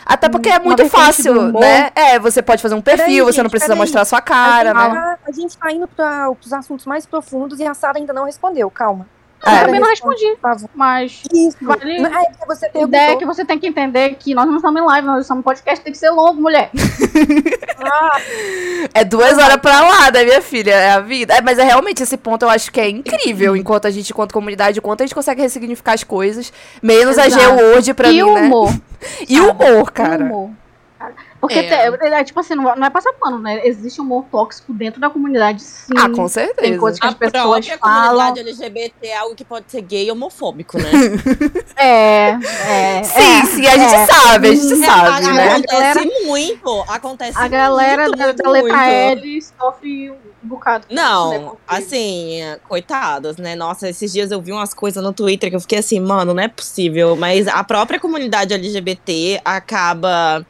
[0.06, 1.90] Até porque é muito fácil, né?
[1.96, 3.80] É, você pode fazer um perfil, Peraí, você não gente, precisa peraí.
[3.80, 4.90] mostrar a sua a, cara, gente né?
[4.90, 8.26] tá, a gente tá indo para os assuntos mais profundos e a Sara ainda não
[8.26, 9.08] respondeu, calma.
[9.46, 9.66] Eu É.
[9.66, 10.70] também não respondi, por favor.
[10.74, 11.58] mas Isso.
[11.62, 14.56] Vale- Não, É você a ideia é que você tem que entender que nós não
[14.56, 16.70] estamos em live, nós estamos em podcast, tem que ser longo, mulher.
[17.84, 18.18] Ah,
[18.94, 20.72] É duas horas pra lá, né, minha filha?
[20.72, 21.34] É a vida.
[21.36, 23.56] É, mas é realmente esse ponto eu acho que é incrível.
[23.56, 26.52] Enquanto a gente, enquanto comunidade, o quanto a gente consegue ressignificar as coisas.
[26.82, 27.44] Menos a Exato.
[27.58, 28.42] G-Word pra e mim, o né?
[28.42, 28.74] humor.
[29.28, 30.24] E o humor, E cara.
[30.24, 30.50] o humor.
[30.98, 31.14] cara.
[31.44, 31.92] Porque, É.
[31.92, 33.68] te- é, tipo assim, não, não é passar pano, né?
[33.68, 35.92] Existe humor tóxico dentro da comunidade, sim.
[35.98, 36.62] Ah, com certeza.
[36.62, 38.12] Tem coisas que A as pessoas própria falam.
[38.12, 40.90] comunidade LGBT é algo que pode ser gay e homofóbico, né?
[41.76, 43.04] É, é.
[43.04, 44.06] Sim, é, sim, a gente é.
[44.06, 45.52] sabe, a gente sabe, A- né?
[45.52, 49.20] Acontece galera- muito, acontece A galera muito, da, muito, da letra muito.
[49.26, 50.86] L sofre um bocado.
[50.88, 51.02] isso, né?
[51.02, 53.54] Não, Porque- assim, coitadas, né?
[53.56, 56.42] Nossa, esses dias eu vi umas coisas no Twitter que eu fiquei assim, mano, não
[56.44, 57.16] é possível.
[57.18, 60.46] Mas a própria comunidade LGBT acaba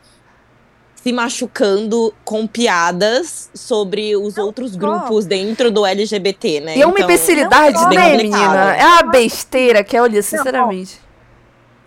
[1.04, 4.78] se machucando com piadas sobre os outros só.
[4.80, 6.78] grupos dentro do LGBT, né?
[6.78, 8.18] E é uma Então, imbecilidade, né, complicado.
[8.18, 8.76] menina?
[8.78, 11.02] É uma besteira que, olha, sinceramente.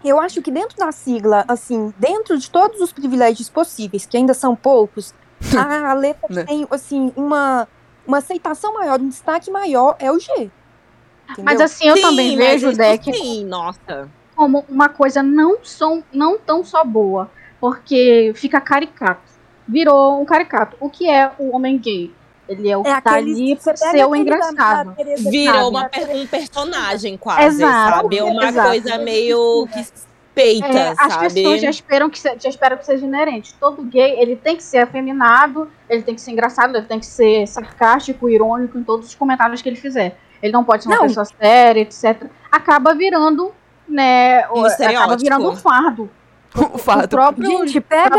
[0.05, 4.35] Eu acho que dentro da sigla, assim, dentro de todos os privilégios possíveis, que ainda
[4.35, 5.15] são poucos,
[5.57, 6.45] a letra Né.
[6.45, 7.67] tem, assim, uma,
[8.07, 10.31] uma aceitação maior, um destaque maior é o G.
[10.31, 11.45] Entendeu?
[11.45, 14.09] Mas assim, eu sim, também vejo o deck Sim, nossa.
[14.37, 17.29] como uma coisa não, só, não tão só boa,
[17.61, 19.21] porque fica caricato.
[19.67, 20.77] Virou um caricato.
[20.81, 22.13] O que é o homem gay?
[22.49, 24.95] Ele é o que é tá aquele ali pega ser o engraçado.
[25.29, 28.23] Virou uma um personagem quase, Exato, sabe?
[28.23, 28.69] Uma exato.
[28.69, 29.85] coisa meio que
[30.33, 31.35] peita, É, as sabe?
[31.35, 33.53] pessoas já esperam que se- já esperam que seja inerente.
[33.59, 37.07] Todo gay, ele tem que ser afeminado, ele tem que ser engraçado, ele tem que
[37.07, 40.17] ser sarcástico, irônico em todos os comentários que ele fizer.
[40.41, 41.07] Ele não pode ser uma Não.
[41.09, 42.27] pessoa séria, etc.
[42.53, 43.51] Acaba virando,
[43.89, 46.09] né, o- acaba virando um fardo.
[46.55, 47.09] O O fato.
[47.09, 48.17] próprio Gente, pega,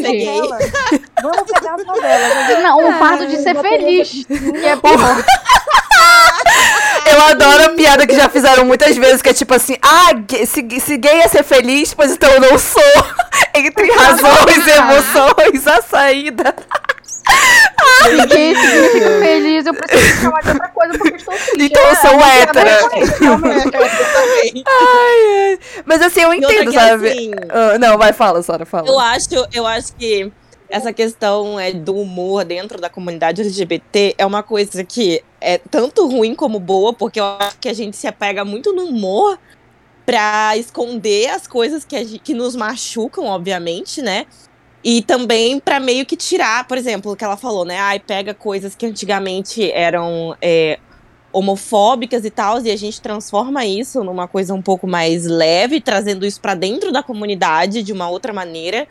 [0.00, 0.26] gay.
[0.26, 0.70] novelas.
[1.22, 2.58] Vamos pegar as novelas.
[2.62, 4.24] Não, o fardo de ser feliz.
[4.26, 5.24] Que é pior.
[7.06, 10.10] Eu adoro a piada que já fizeram muitas vezes, que é tipo assim, ah,
[10.46, 12.82] se, se gay é ser feliz, pois então eu não sou.
[13.54, 16.54] Entre razões e emoções, a saída.
[18.28, 21.62] Gay significa feliz, eu preciso chamar de outra coisa porque eu estou triste.
[21.64, 22.88] Então eu É, sou piada hétera.
[24.66, 25.58] Ai, ai.
[25.84, 27.08] Mas assim, eu outra entendo, sabe?
[27.08, 28.88] assim, Ah, não, vai, fala, Sara, fala.
[28.88, 30.30] Eu acho, eu acho que
[30.68, 36.06] essa questão é do humor dentro da comunidade LGBT é uma coisa que é tanto
[36.06, 39.38] ruim como boa, porque eu acho que a gente se apega muito no humor
[40.06, 44.26] pra esconder as coisas que, a gente- que nos machucam, obviamente, né?
[44.82, 47.78] E também pra meio que tirar, por exemplo, o que ela falou, né?
[47.78, 50.78] Ai, pega coisas que antigamente eram é,
[51.32, 56.24] homofóbicas e tal, e a gente transforma isso numa coisa um pouco mais leve, trazendo
[56.24, 58.88] isso para dentro da comunidade de uma outra maneira.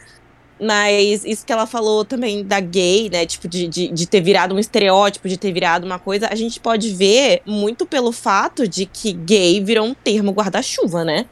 [0.62, 3.26] Mas isso que ela falou também da gay, né?
[3.26, 6.60] Tipo, de, de, de, ter virado um estereótipo, de ter virado uma coisa, a gente
[6.60, 11.26] pode ver muito pelo fato de que gay virou um termo guarda-chuva, né?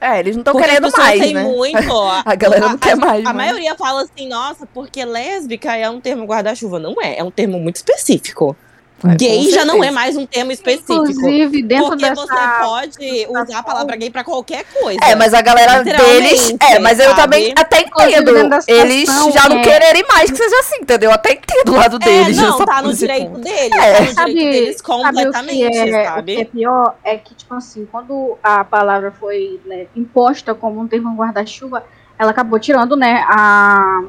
[0.00, 1.42] É, eles não estão querendo mais, tem né?
[1.42, 2.22] muito, ó.
[2.24, 3.20] A galera não a, quer a, mais.
[3.26, 6.78] A mas- maioria fala assim, nossa, porque lésbica é um termo guarda-chuva.
[6.78, 8.56] Não é, é um termo muito específico.
[9.04, 10.92] É, gay já não é mais um termo específico.
[10.92, 12.14] Inclusive, dentro porque dessa.
[12.26, 12.34] você
[12.64, 14.98] pode usar a palavra gay pra qualquer coisa.
[15.04, 16.54] É, mas a galera deles.
[16.60, 17.20] É, mas eu sabe?
[17.20, 18.30] também até entendo.
[18.66, 21.10] Eles situação, já não é- quererem mais que seja assim, entendeu?
[21.10, 22.36] Eu até entendo o lado É, deles.
[22.38, 23.40] não, tá no direito ponto.
[23.40, 23.72] deles.
[23.72, 23.92] É.
[23.94, 26.32] Tá no Sabe, direito deles sabe o que, completamente, é, sabe?
[26.32, 26.94] o que é pior?
[27.04, 31.84] É que, tipo assim, quando a palavra foi né, imposta como um termo guarda-chuva,
[32.18, 34.02] ela acabou tirando, né, a.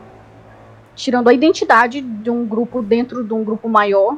[0.95, 4.17] tirando a identidade de um grupo dentro de um grupo maior,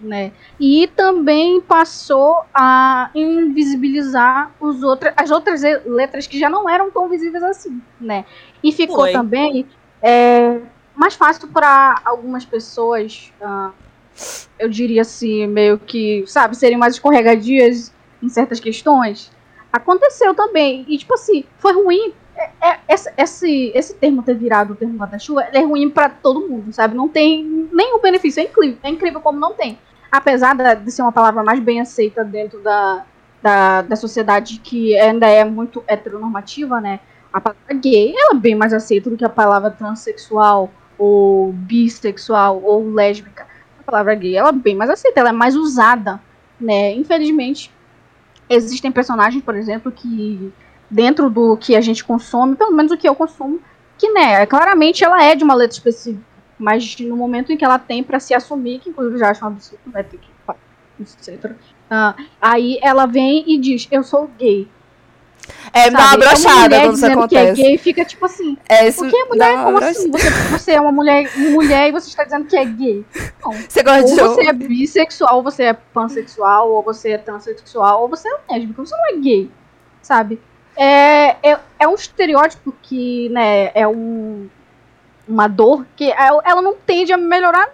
[0.00, 0.32] né?
[0.58, 7.08] E também passou a invisibilizar os outros, as outras letras que já não eram tão
[7.08, 8.24] visíveis assim, né?
[8.62, 9.12] E ficou Foi.
[9.12, 9.66] também
[10.02, 10.60] é,
[10.94, 13.70] mais fácil para algumas pessoas, ah,
[14.58, 19.30] eu diria assim, meio que, sabe, serem mais escorregadias em certas questões.
[19.72, 20.84] Aconteceu também.
[20.88, 22.12] E, tipo assim, foi ruim.
[22.36, 26.48] É, é- esse, esse, esse termo ter virado o termo guarda-chuva, é ruim pra todo
[26.48, 26.96] mundo, sabe?
[26.96, 28.40] Não tem nenhum benefício.
[28.40, 29.78] É incrível, é incrível como não tem.
[30.10, 33.04] Apesar de ser uma palavra mais bem aceita dentro da,
[33.42, 37.00] da, da sociedade que ainda é muito heteronormativa, né?
[37.32, 42.62] A palavra gay, ela é bem mais aceita do que a palavra transexual, ou bissexual,
[42.62, 43.46] ou lésbica.
[43.80, 46.20] A palavra gay, ela é bem mais aceita, ela é mais usada,
[46.58, 46.94] né?
[46.94, 47.70] Infelizmente,
[48.48, 50.52] existem personagens, por exemplo, que
[50.90, 53.60] dentro do que a gente consome, pelo menos o que eu consumo,
[53.98, 56.24] que, né, claramente ela é de uma letra específica,
[56.58, 59.48] mas no momento em que ela tem pra se assumir, que inclusive já acho um
[59.48, 60.28] absurdo, vai ter que
[61.00, 61.52] etc.
[61.88, 64.68] Ah, aí ela vem e diz, eu sou gay.
[65.72, 66.18] É, me dá uma sabe?
[66.24, 67.62] brochada mulher quando isso dizendo que é acontece.
[67.62, 70.10] gay fica tipo assim, É, isso porque dá mulher, como brocha- assim?
[70.10, 73.04] Você, você é uma mulher, mulher e você está dizendo que é gay.
[73.42, 73.52] Não.
[73.52, 78.02] Você gosta Ou de você é bissexual, ou você é pansexual, ou você é transexual,
[78.02, 79.50] ou você é lésbica, você não é gay,
[80.02, 80.40] sabe?
[80.76, 84.48] É, é, é um estereótipo que, né, é um,
[85.28, 87.68] uma dor que é- ela não tende a melhorar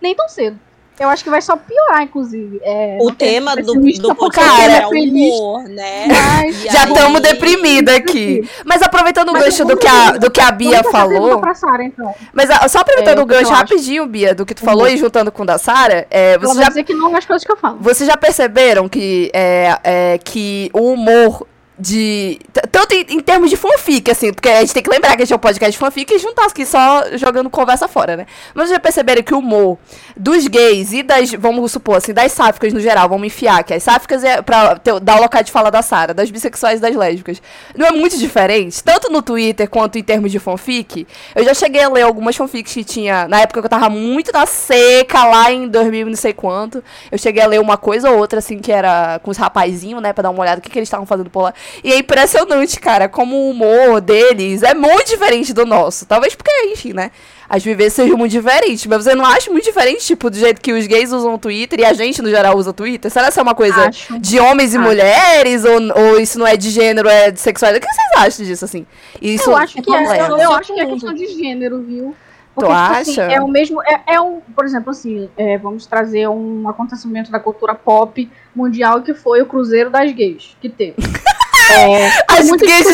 [0.00, 0.58] nem tão cedo.
[0.98, 2.60] Eu acho que vai só piorar, inclusive.
[2.62, 6.06] É, O tema do, do podcast Cara, é é o humor, né?
[6.06, 8.46] mas- Já aí- estamos deprimida aqui.
[8.66, 11.40] Mas aproveitando o Mas gancho do que a, do que a Bia a falou.
[11.40, 12.14] Pra Sarah, então.
[12.34, 13.52] Mas ah, só aproveitando É, o o gancho acho.
[13.54, 14.92] rapidinho, Bia, do que tu falou Uhum.
[14.92, 17.50] e juntando com o da Sara, é, você já dizer que não as coisas que
[17.52, 17.78] eu falo.
[17.80, 21.46] Vocês já perceberam que, é, é, que o humor
[21.80, 22.38] de.
[22.70, 25.24] Tanto em, em termos de fanfic, assim, porque a gente tem que lembrar que a
[25.24, 28.26] gente é um podcast de fanfic e juntar aqui só jogando conversa fora, né?
[28.54, 29.78] Mas já perceberam que o humor
[30.16, 33.82] dos gays e das, vamos supor assim, das sáficas no geral, vamos enfiar, que as
[33.82, 36.94] sáficas é pra ter, dar o local de fala da Sara, das bissexuais e das
[36.94, 37.42] lésbicas,
[37.76, 41.06] não é muito diferente, tanto no Twitter quanto em termos de fanfic.
[41.34, 44.32] Eu já cheguei a ler algumas fanfics que tinha, na época que eu tava muito
[44.32, 48.18] na seca, lá em 2000 não sei quanto, eu cheguei a ler uma coisa ou
[48.18, 50.78] outra, assim, que era com os rapazinhos, né, pra dar uma olhada o que, que
[50.78, 51.54] eles estavam fazendo por lá.
[51.82, 56.06] E é impressionante, cara, como o humor deles é muito diferente do nosso.
[56.06, 57.10] Talvez porque, enfim, né?
[57.48, 58.86] As vivências sejam muito diferentes.
[58.86, 61.80] Mas você não acha muito diferente, tipo, do jeito que os gays usam o Twitter
[61.80, 63.10] e a gente, no geral, usa o Twitter?
[63.10, 64.18] Será que isso é uma coisa Acho.
[64.18, 64.86] de homens e Acho.
[64.86, 65.64] mulheres?
[65.64, 67.84] Ou, ou isso não é de gênero, é de sexualidade?
[67.84, 68.86] O que vocês acham disso, assim?
[69.20, 72.14] Isso eu acho que é, eu, eu acho que é questão de gênero, viu?
[72.54, 73.22] Porque, tipo assim, acha?
[73.32, 73.82] é o mesmo.
[73.82, 79.02] É, é um, por exemplo, assim, é, vamos trazer um acontecimento da cultura pop mundial
[79.02, 80.96] que foi o Cruzeiro das Gays, que teve.
[81.70, 82.86] É, foi As muito gays.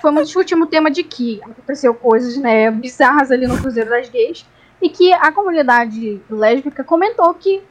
[0.00, 4.08] Foi muito discutido o tema de que aconteceu coisas né, bizarras ali no Cruzeiro das
[4.08, 4.46] Gays.
[4.80, 7.62] E que a comunidade lésbica comentou que,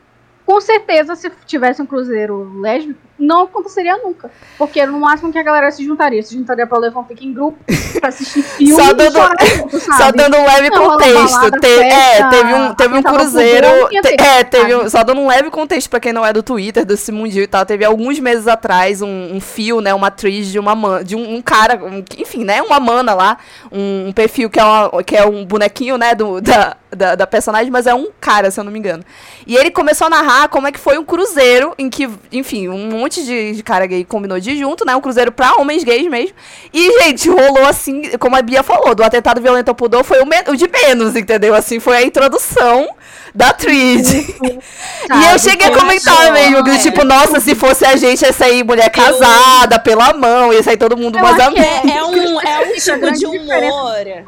[0.45, 4.29] com certeza, se tivesse um cruzeiro lésbico, não aconteceria nunca.
[4.57, 7.57] Porque no máximo que a galera se juntaria, se juntaria pra ler fanfic em grupo,
[7.99, 9.13] pra assistir filme Só dando-
[9.57, 9.79] junto?
[9.79, 11.13] Só dando um leve Não, contexto.
[11.31, 13.67] balada, Te- é, festa, teve um, teve um cruzeiro.
[14.01, 16.85] te- é, teve um, só dando um leve contexto pra quem não é do Twitter,
[16.85, 17.65] desse mundinho e tal.
[17.65, 19.93] Teve alguns meses atrás um, um fio, né?
[19.93, 22.61] Uma atriz de uma man, de um, um cara, um- enfim, né?
[22.61, 23.37] Uma mana lá.
[23.71, 26.13] Um, um perfil que é, uma- que é um bonequinho, né?
[26.15, 29.03] Do, da, da, da personagem, mas é um cara, se eu não me engano.
[29.47, 33.04] E ele começou a narrar como é que foi um cruzeiro em que, enfim, um
[33.05, 34.95] monte de, de cara gay combinou de ir junto, né?
[34.95, 36.35] Um cruzeiro pra homens gays mesmo.
[36.73, 40.25] E, gente, rolou assim, como a Bia falou, do atentado violento ao pudor foi o,
[40.51, 41.53] o de menos, entendeu?
[41.55, 42.89] Assim, foi a introdução
[43.33, 44.05] da Trid.
[45.07, 46.77] E eu cheguei a comentar mesmo, que, é.
[46.79, 50.97] tipo, nossa, se fosse a gente, ia sair mulher casada, pela mão, ia sair todo
[50.97, 51.63] mundo mais que amigos.
[51.63, 54.25] É, é um, é um Essa tipo de humor.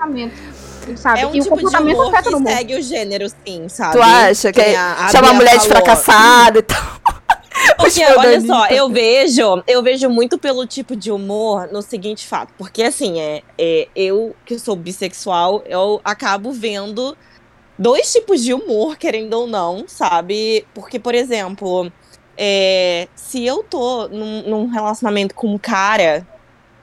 [0.96, 1.22] Sabe?
[1.22, 2.52] É um e o tipo de comportamento humor afeta que humor.
[2.52, 3.94] segue o gênero, sim, sabe?
[3.94, 5.84] Tu acha que nem é- a- a chama a mulher de falou.
[5.84, 6.78] fracassada e tal?
[7.78, 12.54] Porque, olha só, eu vejo, eu vejo muito pelo tipo de humor no seguinte fato.
[12.58, 17.18] Porque, assim, é, é eu que sou bissexual, eu acabo vendo
[17.78, 20.66] dois tipos de humor, querendo ou não, sabe?
[20.74, 21.92] Porque, por exemplo,
[22.38, 26.26] é, se eu tô num, num relacionamento com um cara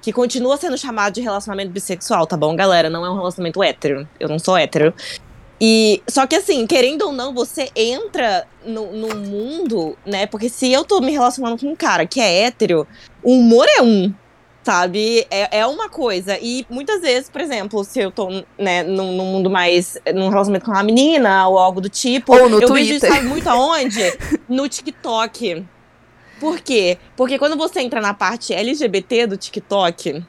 [0.03, 2.91] que continua sendo chamado de relacionamento bissexual, tá bom, galera?
[2.91, 4.07] Não é um relacionamento hétero.
[4.21, 4.93] Eu não sou hétero.
[5.66, 10.27] E só que assim, querendo ou não, você entra no, no mundo, né?
[10.27, 12.87] Porque se eu tô me relacionando com um cara que é hétero,
[13.22, 14.12] o humor é um,
[14.62, 15.27] sabe?
[15.31, 16.38] É, é uma coisa.
[16.38, 19.96] E muitas vezes, por exemplo, se eu tô, né, num, num mundo mais.
[20.14, 22.37] num relacionamento com uma menina ou algo do tipo.
[22.37, 23.14] Ou no eu vejo isso Twitter.
[23.14, 24.03] sabe, muito aonde?
[24.46, 25.64] No TikTok.
[26.38, 26.98] Por quê?
[27.16, 30.22] Porque quando você entra na parte LGBT do TikTok,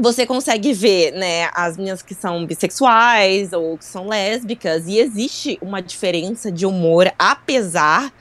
[0.00, 5.58] você consegue ver, né, as meninas que são bissexuais ou que são lésbicas, e existe
[5.60, 8.12] uma diferença de humor, apesar,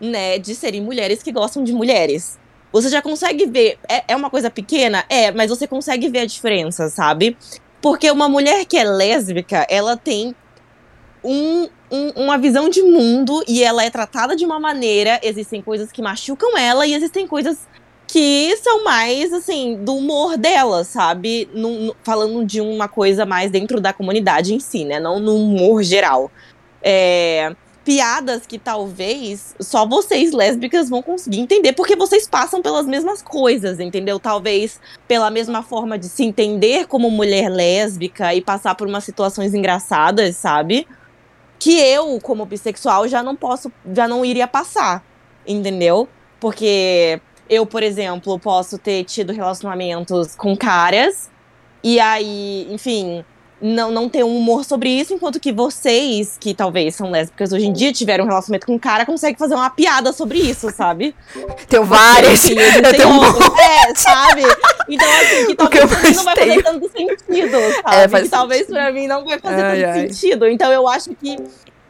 [0.00, 2.38] né, de serem mulheres que gostam de mulheres.
[2.72, 5.04] Você já consegue ver, é, é uma coisa pequena?
[5.08, 7.36] É, mas você consegue ver a diferença, sabe?
[7.80, 10.34] Porque uma mulher que é lésbica, ela tem
[11.24, 15.18] um, um- uma visão de mundo e ela é tratada de uma maneira.
[15.22, 17.58] Existem coisas que machucam ela e existem coisas
[18.08, 21.48] que são mais, assim, do humor dela, sabe?
[22.02, 24.98] Falando de uma coisa mais dentro da comunidade em si, né?
[24.98, 26.30] Não no humor geral.
[26.82, 33.20] É, piadas que talvez só vocês lésbicas vão conseguir entender, porque vocês passam pelas mesmas
[33.20, 34.18] coisas, entendeu?
[34.18, 39.52] Talvez pela mesma forma de se entender como mulher lésbica e passar por umas situações
[39.52, 40.86] engraçadas, sabe?
[41.58, 45.04] Que eu, como bissexual, já não posso, já não iria passar,
[45.46, 46.08] entendeu?
[46.40, 51.30] Porque eu, por exemplo, posso ter tido relacionamentos com caras
[51.82, 53.24] e aí, enfim,
[53.60, 57.66] não, não ter um humor sobre isso, enquanto que vocês, que talvez são lésbicas hoje
[57.66, 61.14] em dia, tiveram um relacionamento com um cara, conseguem fazer uma piada sobre isso, sabe?
[61.68, 62.44] Tenho várias.
[62.48, 63.22] Eu tenho um.
[63.58, 64.42] É, sabe?
[64.88, 67.96] Então, assim, que que talvez mais não vai fazer tanto sentido, sabe?
[67.96, 70.08] É, faz que talvez pra mim não vai fazer Ai, tanto ai.
[70.08, 70.46] sentido.
[70.46, 71.36] Então, eu acho que,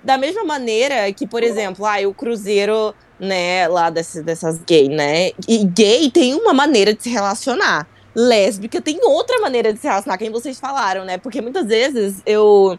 [0.02, 5.30] da mesma maneira que, por exemplo, ah, o Cruzeiro, né, lá desse, dessas gay, né?
[5.48, 7.86] E gay tem uma maneira de se relacionar.
[8.14, 11.18] Lésbica tem outra maneira de se relacionar, que nem vocês falaram, né?
[11.18, 12.78] Porque muitas vezes eu.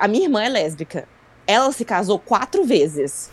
[0.00, 1.08] A minha irmã é lésbica.
[1.46, 3.30] Ela se casou quatro vezes.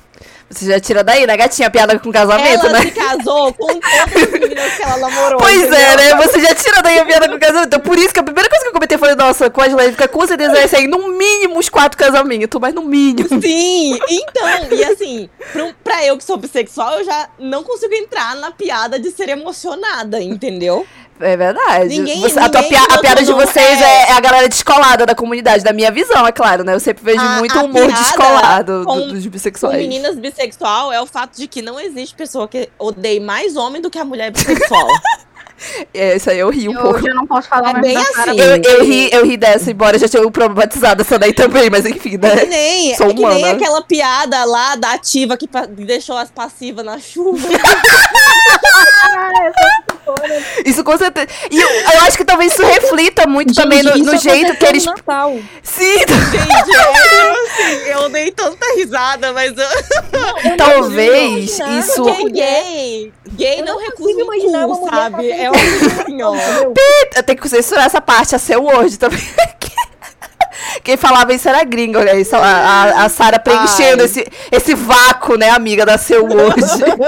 [0.50, 1.70] Você já tira daí, né, gatinha?
[1.70, 2.86] Piada com casamento, ela né?
[2.86, 5.40] se casou com todas as meninas que ela namorou.
[5.40, 6.18] Pois é, entendeu?
[6.18, 6.28] né?
[6.28, 7.68] Você já tira daí a piada com casamento.
[7.68, 10.08] Então, por isso que a primeira coisa que eu comentei foi, nossa, com as lésbicas,
[10.10, 13.30] com certeza vai sair no mínimo uns quatro casamentos, mas no mínimo.
[13.40, 18.36] Sim, então, e assim, pra, pra eu que sou bissexual, eu já não consigo entrar
[18.36, 20.86] na piada de ser emocionada, entendeu?
[21.22, 21.90] É verdade.
[22.00, 23.84] Ninguém- Você- a, tua ninguém pia- a piada de vocês é.
[23.84, 24.10] é...
[24.10, 26.74] é a galera descolada da comunidade, da minha visão, é claro, né?
[26.74, 29.78] Eu sempre vejo A- muito a humor descolado com- do- dos Com bissexuais.
[29.78, 33.90] meninas bissexual é o fato de que não existe pessoa que odeie mais homem do
[33.90, 34.88] que a mulher bissexual.
[35.94, 37.02] É, isso aí eu ri um Eu pouco.
[37.06, 38.40] já não posso falar É mais bem assim.
[38.40, 41.86] Eu, eu ri, eu ri dessa, embora eu já tenha problematizado essa daí também, mas
[41.86, 42.46] enfim, É que né?
[42.46, 43.52] nem, Sou é que nem humana.
[43.52, 47.46] aquela piada lá da ativa que deixou as passivas na chuva.
[49.12, 49.89] Ah, essa história.
[50.66, 51.28] Isso com certeza.
[51.50, 54.66] E eu, eu acho que talvez isso reflita muito também no, Gente, no jeito que
[54.66, 54.86] eles.
[54.86, 55.40] no Natal.
[55.64, 61.80] Sim, Gente, é, assim, eu dei tanta risada, mas eu, talvez imaginar.
[61.80, 62.04] isso.
[62.04, 65.32] Porque gay, gay Eu não não recusa imaginar cu, uma sabe?
[65.32, 66.18] É uma coisa assim?
[67.16, 69.20] Eu tenho que censurar essa parte, a seu Word também.
[70.84, 72.36] Quem falava isso era gringa, olha isso.
[72.36, 74.06] A, a, a Sarah preenchendo Ai.
[74.06, 76.62] esse, esse vácuo, né, amiga da seu Word.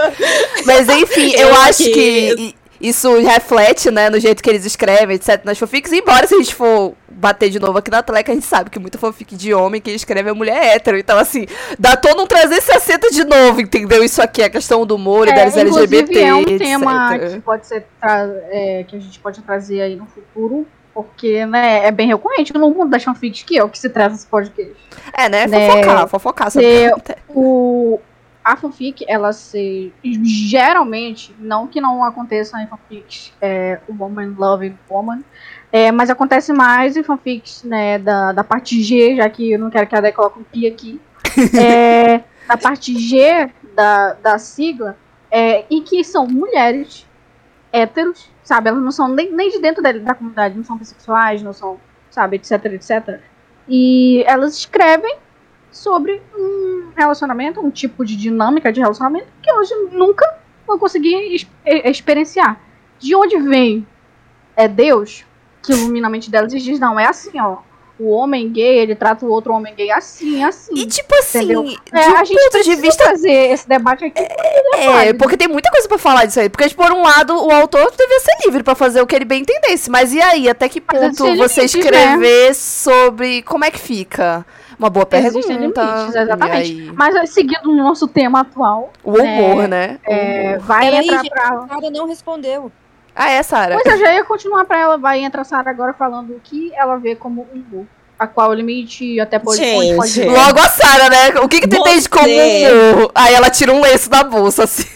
[0.66, 5.42] Mas enfim, eu, Eu acho que isso reflete, né, no jeito que eles escrevem, etc,
[5.44, 5.92] nas fanfics.
[5.92, 8.80] Embora se a gente for bater de novo aqui na teleca, a gente sabe que
[8.80, 10.98] muita fanfic de homem que escreve é mulher hétero.
[10.98, 11.46] Então, assim,
[11.78, 14.04] dá todo um 360 de novo, entendeu?
[14.04, 16.58] Isso aqui, a questão do humor e É, deles inclusive, LGBT, é um etc.
[16.60, 21.86] tema que pode ser é, que a gente pode trazer aí no futuro, porque né,
[21.86, 24.76] é bem recorrente no mundo das fanfics, que é o que se traz nesse podcast.
[25.14, 25.46] É, né?
[25.46, 26.52] né, Fofocar, fofocar.
[26.52, 26.92] sobre.
[27.30, 28.00] O,
[28.44, 29.94] a fanfic, ela se.
[30.04, 35.24] Geralmente, não que não aconteça em fanfics é, Woman Loving Woman,
[35.72, 39.70] é, mas acontece mais em fanfics né, da, da parte G, já que eu não
[39.70, 41.00] quero que a Dé coloque um pi aqui.
[41.58, 44.98] É, da parte G da, da sigla,
[45.30, 47.08] é, e que são mulheres
[47.72, 48.70] héteros, sabe?
[48.70, 51.80] Elas não são nem, nem de dentro da, da comunidade, não são bissexuais, não são,
[52.10, 53.22] sabe, etc, etc.
[53.68, 55.16] E elas escrevem
[55.72, 61.48] sobre um relacionamento, um tipo de dinâmica de relacionamento que hoje nunca vão conseguir ex-
[61.66, 62.60] experienciar.
[63.00, 63.88] De onde vem
[64.56, 65.26] é Deus
[65.64, 67.58] que ilumina a mente delas e diz, não, é assim, ó.
[68.00, 70.74] o homem gay, ele trata o outro homem gay assim, assim.
[70.76, 71.64] E tipo assim, Entendeu?
[71.64, 74.22] de É, um a gente ponto de vista trazer esse debate aqui.
[74.74, 76.50] É, porque tem muita coisa pra falar disso aí.
[76.50, 79.26] Porque, tipo, por um lado, o autor devia ser livre pra fazer o que ele
[79.26, 79.90] bem entendesse.
[79.92, 84.44] Mas e aí, até que ponto você limites, escrever sobre como é que fica?
[84.82, 85.48] Uma boa pergunta.
[85.48, 86.72] Limites, exatamente.
[86.72, 90.00] Aí, Mas é, seguindo o nosso tema atual, o humor, né?
[90.04, 91.30] é, vai Peraí, entrar gente.
[91.30, 91.50] pra.
[91.50, 92.72] A Sara não respondeu.
[93.16, 93.76] Ah, é, Sara?
[93.80, 96.74] Pois eu já ia continuar pra ela, vai entrar a Sara agora falando o que
[96.74, 97.86] ela vê como humor.
[98.18, 99.58] A qual limite até pode.
[99.58, 99.96] Gente.
[99.96, 101.40] pode Logo a Sara, né?
[101.44, 103.12] O que que tu entende como humor?
[103.14, 104.88] Aí ela tira um lenço da bolsa, assim.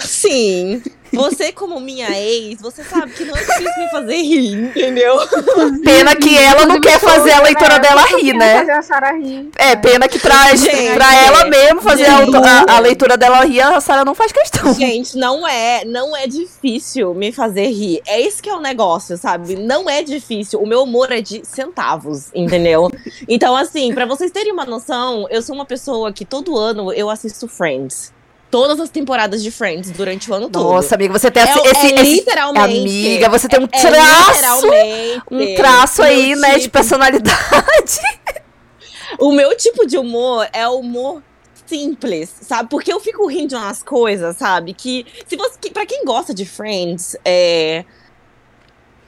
[0.00, 0.82] Sim.
[1.12, 5.16] Você, como minha ex, você sabe que não é difícil me fazer rir, entendeu?
[5.84, 8.58] Pena que ela não quer fazer a leitura dela rir, né?
[8.60, 9.48] Fazer a Sara rir.
[9.56, 13.60] É, pena que pra, Gente, pra ela mesmo fazer a, a- a leitura dela rir,
[13.60, 14.72] a Sara não faz questão.
[14.74, 18.00] Gente, não é, não é difícil me fazer rir.
[18.06, 19.56] É isso que é o negócio, sabe?
[19.56, 20.60] Não é difícil.
[20.60, 22.90] O meu humor é de centavos, entendeu?
[23.26, 27.08] Então, assim, pra vocês terem uma noção, eu sou uma pessoa que todo ano eu
[27.10, 28.12] assisto Friends.
[28.50, 30.64] Todas as temporadas de Friends durante o ano todo.
[30.72, 32.64] Nossa, amiga, você tem é, esse, é esse- esse- literalmente.
[32.80, 37.28] Amiga, você tem um é traço, literalmente um traço aí, né, de tipo- personalidade.
[39.18, 41.22] O meu tipo de humor é o humor
[41.66, 42.68] simples, sabe?
[42.68, 44.74] Porque eu fico rindo de umas coisas, sabe?
[44.74, 47.84] Que se você, que, para quem gosta de Friends, é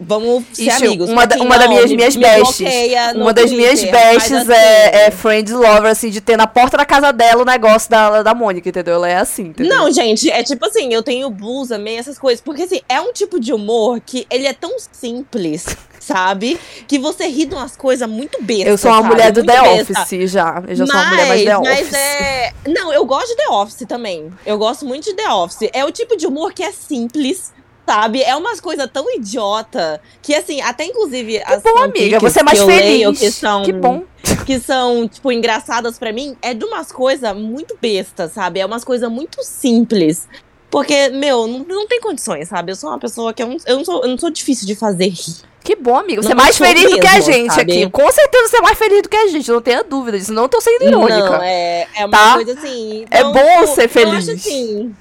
[0.02, 1.10] Vamos ser Ixi, amigos.
[1.10, 2.68] uma da- uma das não, minhas- me- minhas me bestes.
[3.14, 6.46] Uma das minhas Twitter, mas bestes assim, é, é Friends Lover, assim, de ter na
[6.46, 8.94] porta da casa dela o negócio da, da Mônica, entendeu?
[8.94, 9.76] Ela é assim, entendeu?
[9.76, 12.40] Não, gente, é tipo assim, eu tenho blusa, meia, essas coisas.
[12.40, 15.66] Porque assim, é um tipo de humor que ele é tão simples,
[16.00, 16.58] sabe?
[16.88, 18.66] Que você ri de umas coisas muito bestas.
[18.68, 19.08] Eu sou uma sabe?
[19.14, 20.00] mulher do Muito The besta.
[20.02, 20.62] Office já.
[20.66, 21.94] Eu já sou uma mulher mais The mas Office.
[21.94, 22.52] é.
[22.68, 24.32] Não, eu gosto de The Office também.
[24.46, 25.68] Eu gosto muito de The Office.
[25.74, 27.52] É o tipo de humor que é simples.
[27.90, 28.22] Sabe?
[28.22, 32.56] É umas coisas tão idiota que, assim, até inclusive as Bom, amiga, você é mais
[32.58, 32.84] que eu feliz.
[32.84, 34.04] leio, que são, Que bom.
[34.46, 38.60] que são, tipo, engraçadas pra mim, é de umas coisas muito bestas, sabe?
[38.60, 40.28] É umas coisas muito simples.
[40.70, 42.70] Porque, meu, não, não tem condições, sabe?
[42.70, 44.76] Eu sou uma pessoa que eu não, eu não, sou, eu não sou difícil de
[44.76, 45.34] fazer rir.
[45.64, 46.22] Que bom, amigo.
[46.22, 47.72] Você Não é mais feliz do que a mesmo, gente sabe?
[47.72, 47.90] aqui.
[47.90, 50.32] Com certeza você é mais feliz do que a gente, não tenha dúvida disso.
[50.32, 51.18] Não tô sendo irônica.
[51.28, 52.34] Não, é, é uma Tá?
[52.34, 53.04] coisa assim.
[53.10, 54.28] É então, bom tipo, ser Eu feliz.
[54.28, 54.94] acho assim.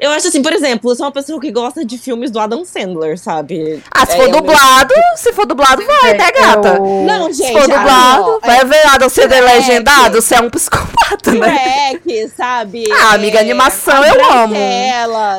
[0.00, 2.64] Eu acho assim, por exemplo, eu sou uma pessoa que gosta de filmes do Adam
[2.64, 3.82] Sandler, sabe?
[3.90, 6.68] Ah, se É, for eu mesmo- dublado, se for dublado, vai, né, gata?
[6.76, 7.52] Eu- Não, Se gente.
[7.52, 9.56] for ah, dublado, não, vai ver Adam Sandler Shrek.
[9.56, 11.90] legendado, você é um psicopata, né?
[11.90, 12.84] Shrek, sabe?
[12.92, 14.54] Ah, amiga, animação eu amo.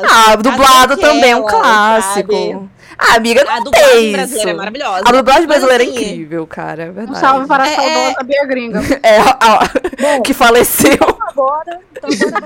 [0.08, 2.32] Ah, dublado também é um clássico.
[2.32, 2.68] sabe?
[2.96, 5.02] Ah, amiga, A não dublagem tem brasileira é maravilhosa.
[5.04, 7.18] A dublagem brasileira é assim, incrível, cara, é Um verdade.
[7.18, 8.80] salve para a É, saudosa Bia Gringa.
[9.02, 10.96] É, a- a- que faleceu.
[11.28, 12.44] Agora, então agora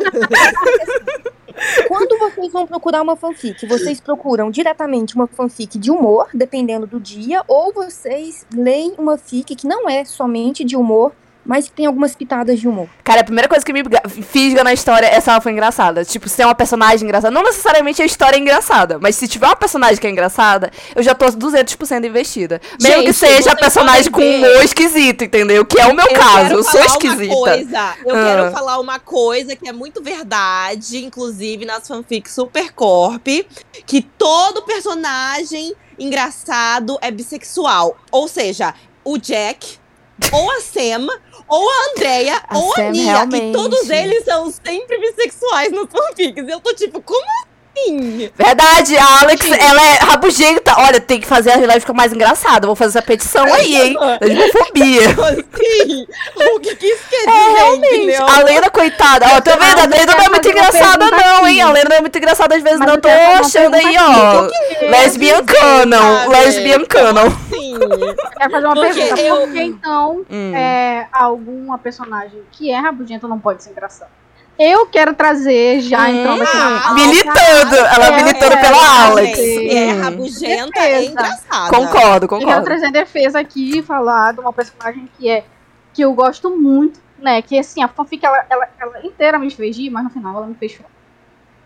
[1.87, 7.01] Quando vocês vão procurar uma fanfic, vocês procuram diretamente uma fanfic de humor, dependendo do
[7.01, 11.13] dia, ou vocês leem uma fic que não é somente de humor,
[11.49, 12.87] mas que tem algumas pitadas de humor.
[13.03, 16.05] Cara, a primeira coisa que me ga- fisga na história é se ela foi engraçada.
[16.05, 17.31] Tipo, se tem uma personagem engraçada.
[17.35, 21.03] Não necessariamente a história é engraçada, mas se tiver uma personagem que é engraçada, eu
[21.03, 22.61] já tô 200% investida.
[22.81, 24.37] Mesmo que seja a personagem com ver.
[24.37, 25.65] humor esquisito, entendeu?
[25.65, 26.37] Que é o meu Eu caso.
[26.37, 27.35] quero Eu sou falar esquisita.
[27.35, 28.25] Uma coisa, eu Ah.
[28.25, 33.27] quero falar uma coisa que é muito verdade, inclusive nas fanfics Supercorp,
[33.87, 37.97] que todo personagem engraçado é bissexual.
[38.11, 38.75] Ou seja,
[39.05, 39.79] o Jack,
[40.33, 41.07] ou a Sam,
[41.49, 43.47] ou a Andrea, A ou Sam, a Nia, realmente.
[43.47, 46.49] que todos eles são sempre bissexuais nas fanfics.
[46.49, 47.49] Eu tô tipo, como assim?
[48.35, 50.75] Verdade, a Alex, ela é rabugenta.
[50.79, 52.67] Olha, tem que fazer a live ficar mais engraçada.
[52.67, 53.97] Vou fazer essa petição aí, hein?
[54.21, 55.09] Lesbofobia.
[55.59, 56.07] Assim,
[56.57, 57.95] o que, que isso quer dizer, É, realmente.
[57.95, 58.27] entendeu?
[58.27, 59.27] A Lena, coitada.
[59.33, 59.79] Ó, tô vendo?
[59.79, 61.63] A Lena não é muito fazer uma engraçada, não, hein?
[61.63, 63.01] A Lena não é muito engraçada às vezes, Mas não.
[63.01, 64.49] Tô achando aí, ó.
[64.49, 66.29] Quer Lesbian canon.
[66.31, 67.31] Lesbian canon.
[67.79, 69.21] Quero fazer uma Porque pergunta.
[69.23, 70.55] eu- Por que então Hum.
[70.55, 74.11] é, alguma personagem que é rabugenta não pode ser engraçada?
[74.59, 76.09] Eu quero trazer, já Hum.
[76.09, 77.77] entrando aqui Ah, na Militando.
[77.77, 79.39] Ela É, militando é, pela é, Alex.
[79.39, 80.01] Se é Hum.
[80.03, 81.11] rabugenta, é Defesa.
[81.13, 81.71] engraçada.
[81.77, 82.65] Concordo, Eu quero concordo.
[82.65, 85.45] trazer defesa aqui e falar de uma personagem que é
[85.95, 87.41] que eu gosto muito, né?
[87.43, 90.47] Que assim, a fanfic ela, ela, ela inteira me fez rir, mas no final ela
[90.47, 90.91] me fez chorar.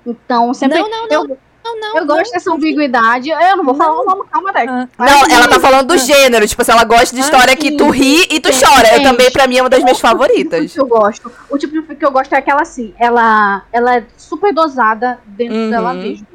[0.06, 0.78] Então, sempre.
[0.78, 1.96] Não, não, eu, Não, não.
[1.98, 3.30] eu gosto dessa ambiguidade.
[3.30, 4.68] Eu não vou falar o nome, calma, Deck.
[4.68, 4.88] Ah.
[4.98, 6.46] Não, ela tá falando do gênero.
[6.46, 7.76] Tipo, se ela gosta de Ah, história que sim.
[7.76, 8.96] tu ri e tu Sim, chora.
[8.96, 10.72] Eu também, pra mim, é uma das minhas tipo favoritas.
[10.72, 11.30] que eu gosto.
[11.50, 12.94] O tipo de fanfic que eu gosto é aquela assim.
[12.98, 15.70] Ela, ela é super dosada dentro Uhum.
[15.70, 16.26] dela mesma.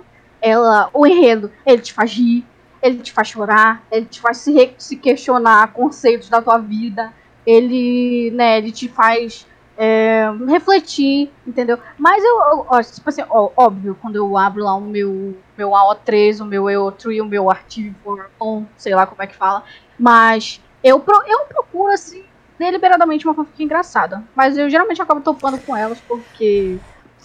[0.41, 2.45] Ela, o enredo, ele te faz rir,
[2.82, 7.11] ele te faz chorar, ele te faz se, re- se questionar conceitos da tua vida.
[7.45, 9.47] Ele, né, ele te faz
[9.78, 11.78] é, refletir, entendeu?
[11.97, 16.41] Mas eu, eu tipo assim, ó, óbvio, quando eu abro lá o meu, meu AO3,
[16.41, 17.95] o meu EO3, o meu artigo,
[18.75, 19.63] sei lá como é que fala,
[19.97, 22.23] mas eu, eu procuro, assim,
[22.57, 24.23] deliberadamente uma fanfic engraçada.
[24.36, 26.78] Mas eu geralmente acabo topando com elas porque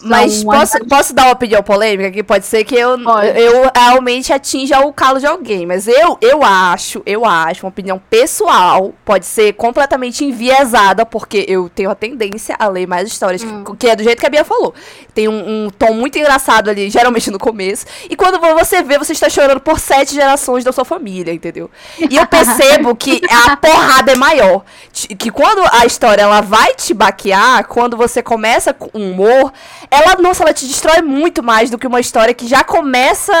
[0.03, 3.39] mas posso, posso dar uma opinião polêmica que pode ser que eu, Pode.
[3.39, 5.65] eu realmente atinja o calo de alguém.
[5.65, 11.69] Mas eu, eu acho, eu acho, uma opinião pessoal, pode ser completamente enviesada, porque eu
[11.69, 13.63] tenho a tendência a ler mais histórias, Hum.
[13.63, 14.73] que, que é do jeito que a Bia falou.
[15.13, 17.85] Tem um, um tom muito engraçado ali, geralmente no começo.
[18.09, 21.69] E quando você vê, você está chorando por sete gerações da sua família, entendeu?
[21.97, 24.63] E eu percebo que a porrada é maior.
[24.91, 29.51] Que quando a história ela vai te baquear, quando você começa com humor,
[29.93, 33.31] ela, nossa, ela te destrói muito mais do que uma história que já começa,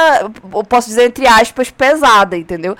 [0.53, 2.77] eu posso dizer, entre aspas, pesada, entendeu?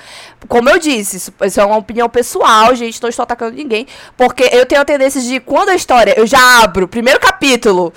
[0.48, 3.88] Como eu disse, isso, isso é uma opinião pessoal, gente, não estou atacando ninguém.
[4.16, 7.92] Porque eu tenho a tendência de, quando a história, eu já abro, primeiro capítulo.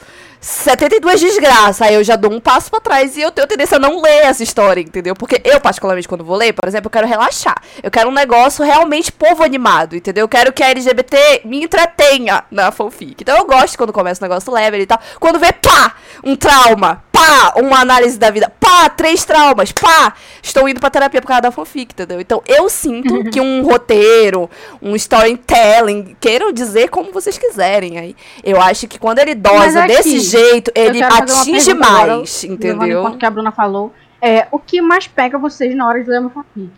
[0.47, 3.81] 72 desgraças, aí eu já dou um passo pra trás e eu tenho tendência a
[3.81, 5.13] não ler essa história, entendeu?
[5.17, 7.61] Porque eu, particularmente, quando vou ler, por exemplo, eu quero relaxar.
[7.83, 10.23] Eu quero um negócio realmente povo animado, entendeu?
[10.23, 13.17] Eu quero que a LGBT me entretenha na fanfic.
[13.23, 15.01] Então eu gosto quando começa um negócio leve e tal.
[15.19, 20.69] Quando vê, pá, um trauma, pá, uma análise da vida, pá, três traumas, pá, estou
[20.69, 22.21] indo pra terapia por causa da fanfic, entendeu?
[22.21, 24.49] Então eu sinto que um roteiro,
[24.81, 28.15] um storytelling, queiram dizer como vocês quiserem aí.
[28.45, 32.53] Eu acho que quando ele dosa é desse que jeito, ele atinge agora, mais, em
[32.53, 33.17] entendeu?
[33.17, 36.31] que a Bruna falou, é, o que mais pega vocês na hora de ler uma
[36.31, 36.71] fanfic?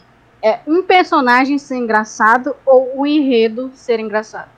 [0.43, 4.49] É um personagem ser engraçado ou o enredo ser engraçado?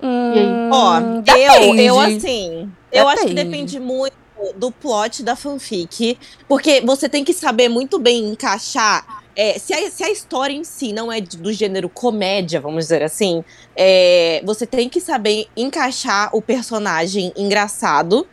[0.00, 0.98] Hum, Ó,
[1.36, 3.76] eu, eu assim, eu acho que Depende.
[3.76, 4.16] depende muito
[4.56, 6.18] do plot da fanfic,
[6.48, 9.21] porque você tem que saber muito bem encaixar.
[9.36, 13.02] É, se, a, se a história em si não é do gênero comédia, vamos dizer
[13.02, 13.44] assim,
[13.76, 18.26] é, você tem que saber encaixar o personagem engraçado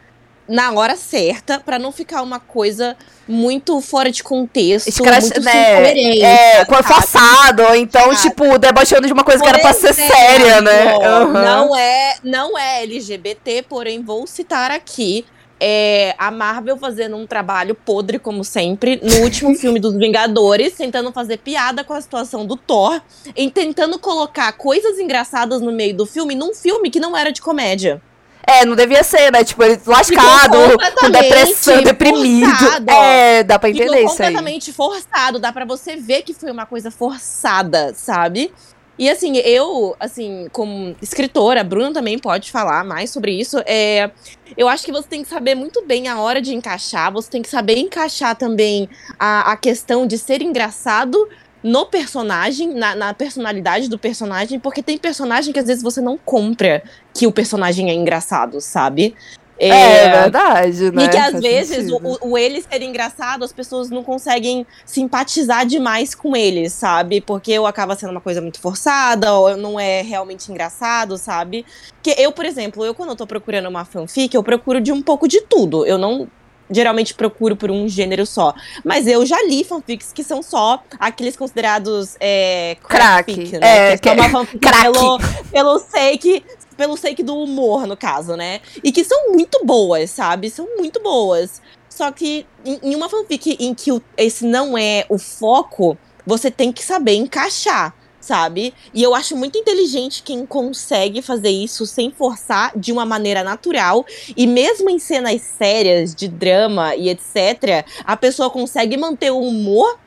[0.47, 2.97] na hora certa, pra não ficar uma coisa
[3.27, 6.83] muito fora de contexto, Escrache- muito né, É, sabe?
[6.87, 8.21] forçado, ou então, Sabe?
[8.29, 10.95] tipo, debochando de uma coisa que Por era pra ser séria, né?
[10.95, 11.33] Aham.
[11.33, 15.23] Não é, não é LGBT, porém vou citar aqui
[15.59, 21.11] é, a Marvel fazendo um trabalho podre, como sempre, no último filme dos Vingadores, tentando
[21.11, 23.01] fazer piada com a situação do Thor,
[23.35, 27.41] e tentando colocar coisas engraçadas no meio do filme, num filme que não era de
[27.41, 28.01] comédia.
[28.47, 29.43] É, não devia ser, né?
[29.43, 30.57] Tipo, ele lascado,
[30.99, 32.49] com depressão, deprimido.
[32.49, 32.89] forçado.
[32.89, 34.29] É, dá pra entender isso aí.
[34.29, 38.51] completamente forçado, dá pra você ver que foi uma coisa forçada, sabe?
[38.99, 43.57] E assim, eu, assim, como escritora, a Bruna também pode falar mais sobre isso.
[43.65, 44.11] É,
[44.57, 47.41] eu acho que você tem que saber muito bem a hora de encaixar, você tem
[47.41, 51.29] que saber encaixar também a, a questão de ser engraçado
[51.63, 56.17] no personagem, na, na personalidade do personagem, porque tem personagem que às vezes você não
[56.17, 56.83] compra
[57.13, 59.15] que o personagem é engraçado, sabe?
[59.59, 61.03] É, verdade, né?
[61.03, 65.65] E que às Faz vezes o, o- ele ser engraçado, as pessoas não conseguem simpatizar
[65.65, 67.19] demais com ele, sabe?
[67.21, 71.65] Porque ou acaba sendo uma coisa muito forçada, ou não é realmente engraçado, sabe?
[72.01, 75.01] Que eu, por exemplo, eu quando eu tô procurando uma fanfic, eu procuro de um
[75.01, 75.85] pouco de tudo.
[75.85, 76.27] Eu não
[76.71, 78.53] geralmente procuro por um gênero só.
[78.85, 83.91] Mas eu já li fanfics que são só aqueles considerados é, Crack, é, né?
[83.97, 84.81] que que é é uma fanfic crack.
[84.83, 85.19] pelo,
[85.51, 86.43] pelo sake
[86.79, 88.61] pelo sake do humor, no caso, né?
[88.81, 90.49] E que são muito boas, sabe?
[90.49, 91.61] São muito boas.
[91.89, 96.81] Só que em, uma fanfic em que esse não é o foco, você tem que
[96.81, 98.73] saber encaixar, sabe?
[98.93, 104.05] E eu acho muito inteligente quem consegue fazer isso sem forçar, de uma maneira natural.
[104.37, 109.99] E mesmo em cenas sérias, de drama e etc., a pessoa consegue manter o humor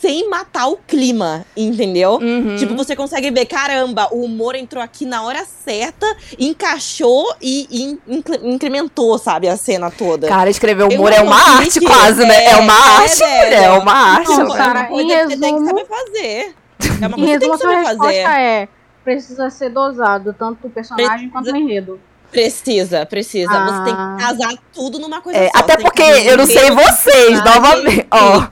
[0.00, 2.14] sem matar o clima, entendeu?
[2.22, 2.56] Uhum.
[2.56, 6.06] Tipo, você consegue ver, caramba, o humor entrou aqui na hora certa,
[6.38, 10.28] encaixou e, e in- incre- incrementou, sabe, a cena toda.
[10.28, 12.44] Cara, escrever humor é uma arte que- quase, né?
[12.46, 13.44] É uma é, arte, velho.
[13.44, 13.62] mulher.
[13.64, 14.28] É uma arte.
[14.30, 16.54] Não, cara, é uma coisa que você tem que saber fazer.
[17.02, 18.16] É uma coisa que você tem que saber resposta fazer.
[18.16, 18.68] é
[19.04, 21.98] precisa ser dosado, tanto o personagem quanto o enredo.
[22.30, 23.50] Precisa, precisa.
[23.50, 24.16] Você tem Ah.
[24.18, 25.58] que casar tudo numa coisa É, só.
[25.60, 28.06] até porque eu não sei vocês, novamente.
[28.10, 28.42] Ó.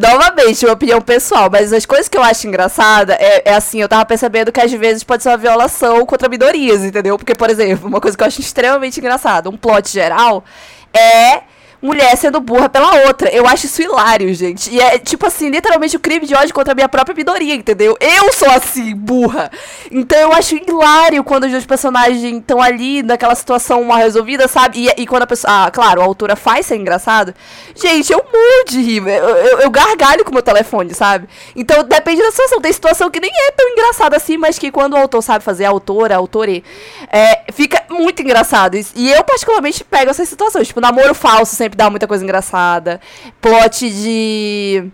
[0.00, 3.88] Novamente, uma opinião pessoal, mas as coisas que eu acho engraçada é, é assim, eu
[3.88, 7.18] tava percebendo que às vezes pode ser uma violação contra minorias, entendeu?
[7.18, 10.44] Porque, por exemplo, uma coisa que eu acho extremamente engraçada, um plot geral,
[10.92, 11.42] é
[11.84, 13.28] mulher sendo burra pela outra.
[13.28, 14.70] Eu acho isso hilário, gente.
[14.70, 17.94] E é, tipo assim, literalmente o crime de ódio contra a minha própria minoria, entendeu?
[18.00, 19.50] Eu sou assim, burra.
[19.90, 24.88] Então eu acho hilário quando os dois personagens estão ali naquela situação mal resolvida, sabe?
[24.96, 25.66] E, e quando a pessoa.
[25.66, 27.34] Ah, claro, a autora faz ser engraçado.
[27.74, 29.06] Gente, eu morro de rir.
[29.06, 31.28] Eu, eu, eu gargalho com o meu telefone, sabe?
[31.54, 32.60] Então depende da situação.
[32.62, 35.66] Tem situação que nem é tão engraçada assim, mas que quando o autor sabe fazer,
[35.66, 36.64] a autora, a autore,
[37.12, 38.74] é, fica muito engraçado.
[38.96, 40.68] E eu, particularmente, pego essas situações.
[40.68, 43.00] Tipo, namoro falso sempre dá muita coisa engraçada.
[43.40, 44.90] Plot de.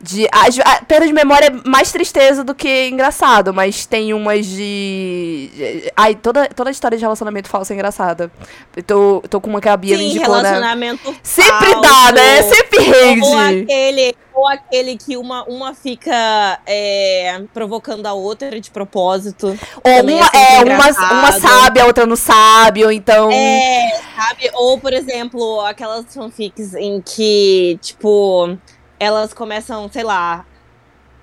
[0.00, 0.46] De, a,
[0.76, 5.50] a perda de memória é mais tristeza do que engraçado, mas tem umas de.
[5.52, 8.30] de- Ai, toda, toda história de relacionamento falso é engraçada.
[8.76, 10.48] Eu tô, tô com uma que a Bia me Sim, indicou, né?
[10.50, 11.80] relacionamento Sempre falso.
[11.80, 12.42] dá, né?
[12.42, 12.84] Sempre Ou
[13.36, 13.62] rende.
[13.64, 19.48] aquele, ou aquele que uma, uma fica é, provocando a outra de propósito.
[19.82, 23.32] Ou uma, é é, sempre uma, uma sabe, a outra não sabe, ou então.
[23.32, 24.48] É, sabe?
[24.54, 28.56] Ou, por exemplo, aquelas fanfics em que, tipo,
[29.00, 30.44] elas começam, sei lá,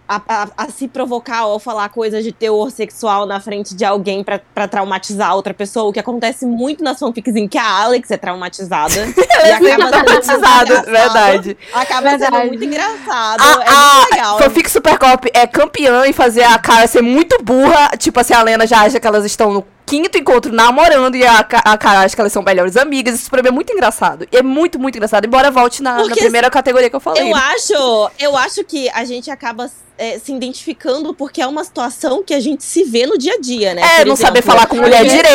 [0.08, 4.24] a, a- a se provocar ou falar coisas de teor sexual na frente de alguém
[4.24, 7.68] pra, pra traumatizar a outra pessoa, o que acontece muito nas fanfics em que a
[7.84, 8.94] Alex é traumatizada.
[9.04, 11.58] e é acaba sendo traumatizada, verdade.
[11.74, 12.48] Acaba sendo Verdade.
[12.50, 13.42] muito engraçado.
[13.42, 14.38] A, é muito a legal.
[14.38, 17.90] Fanfic Supercop é campeã em fazer a cara ser muito burra.
[17.98, 21.40] Tipo assim, a Lena já acha que elas estão no quinto encontro namorando e a,
[21.40, 23.16] a cara acha que elas são melhores amigas.
[23.16, 24.28] Isso pra mim é muito engraçado.
[24.32, 25.26] E é muito, muito engraçado.
[25.26, 27.24] Embora volte na, na primeira categoria que eu falei.
[27.32, 32.24] Eu acho, eu acho que a gente acaba é, se identificando porque é uma situação
[32.24, 33.82] que a gente se vê no dia a dia, né?
[33.82, 35.26] É, Por não saber exemplo, falar com mulher direito.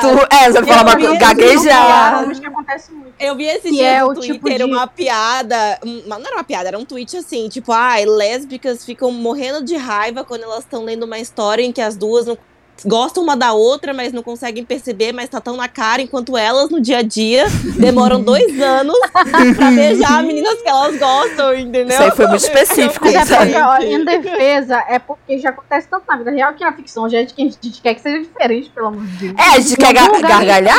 [0.00, 2.10] dia- É, não saber falar uma esse gaguejar.
[2.16, 3.12] Realmente que acontece muito.
[3.18, 6.34] Eu vi esse Que dia é no tipo Twitter de- uma piada, um- não era
[6.36, 10.60] uma piada, era um tweet assim, tipo, ai, lésbicas ficam morrendo de raiva quando elas
[10.60, 12.36] estão lendo uma história em que as duas não
[12.84, 16.68] gostam uma da outra, mas não conseguem perceber, mas tá tão na cara, enquanto elas
[16.68, 17.46] no dia a dia
[17.78, 18.96] demoram dois anos
[19.56, 21.88] pra beijar meninas que elas gostam, entendeu?
[21.94, 26.04] Isso aí foi muito específico, é porque, ó, em defesa, é porque já acontece tanto
[26.08, 28.88] na vida real que na ficção, gente, que a gente quer que seja diferente, pelo
[28.88, 29.34] amor de Deus.
[29.38, 30.78] É, a gente quer Em ga- algum lugar a gente gargalhar.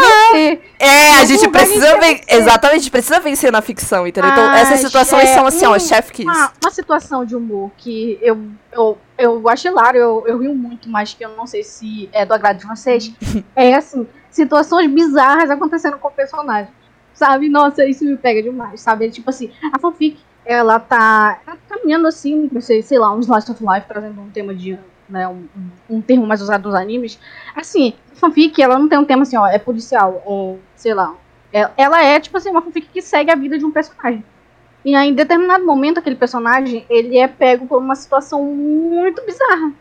[0.80, 2.24] É, a gente precisa vencer.
[2.28, 4.30] Exatamente, a gente precisa vencer na ficção, entendeu?
[4.32, 6.28] Então, Mas essas situações é são assim, ó, um- chef kiss.
[6.28, 8.38] Uma, uma situação de humor que eu,
[8.74, 12.26] eu, eu acho hilário, eu, eu rio muito, mas que eu não sei se é
[12.26, 13.12] do agrado de vocês.
[13.56, 16.72] é assim, situações bizarras acontecendo com o personagem.
[17.14, 17.48] Sabe?
[17.48, 19.10] Nossa, isso me pega demais, sabe?
[19.10, 23.52] Tipo assim, a fanfic, ela tá, tá caminhando assim, não sei, sei lá, um slice
[23.52, 25.46] of life, trazendo um tema de, né, um,
[25.90, 27.20] um termo mais usado nos animes.
[27.56, 31.16] Assim, fanfic, ela não tem um tema assim, ó, é policial, ou sei lá.
[31.52, 34.26] É- Ela é, tipo assim, uma fanfic que segue a vida de um personagem.
[34.86, 39.72] E aí, em determinado momento, aquele personagem, ele é pego por uma situação muito bizarra.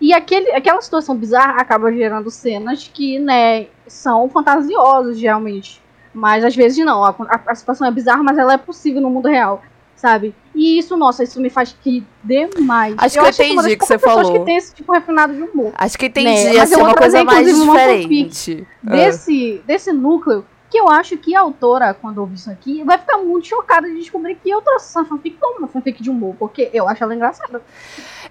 [0.00, 5.80] E aquele, aquela situação bizarra acaba gerando cenas que, né, são fantasiosas, geralmente.
[6.12, 7.04] Mas às vezes não.
[7.04, 7.14] A,
[7.46, 9.62] a- situação é bizarra, mas ela é possível no mundo real,
[9.94, 10.34] sabe?
[10.54, 12.94] E isso, nossa, isso me faz rir demais.
[12.98, 14.32] Acho que eu entendi o que você falou.
[14.32, 15.72] que tem esse tipo refinado de humor.
[15.76, 16.36] Acho que entendi, Né,
[16.66, 18.66] ser eu vou uma coisa mais uma diferente.
[18.86, 18.90] Ah.
[18.90, 23.18] Desse, desse núcleo, que eu acho que a autora, quando ouvir isso aqui, vai ficar
[23.18, 26.70] muito chocada de descobrir que eu trouxe essa fanfic como uma fanfic de humor, porque
[26.72, 27.62] eu acho ela engraçada.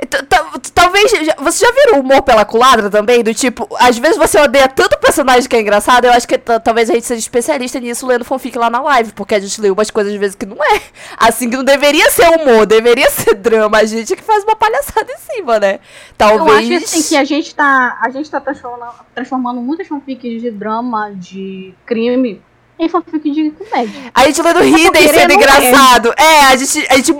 [0.09, 0.25] T-
[0.73, 1.11] Talvez.
[1.39, 3.23] Você já viu o humor pela culatra também?
[3.23, 6.05] Do tipo, às vezes você odeia tanto personagem que é engraçado.
[6.05, 9.13] Eu acho que talvez a gente seja especialista nisso lendo fanfic lá na live.
[9.13, 10.81] Porque a gente lê umas coisas às vezes que não é.
[11.17, 13.77] Assim, que não deveria ser humor, deveria ser drama.
[13.77, 15.79] A gente é que faz uma palhaçada em cima, né?
[16.17, 16.69] Talvez.
[16.69, 20.51] Eu acho assim, que a gente tá, a gente tá transformando, transformando muitas fanfics de
[20.51, 22.34] drama, de crime,
[22.77, 24.11] em fanfic de comédia.
[24.13, 25.35] A gente lendo Hidden sendo é.
[25.35, 26.13] engraçado.
[26.17, 27.11] É, a gente, a gente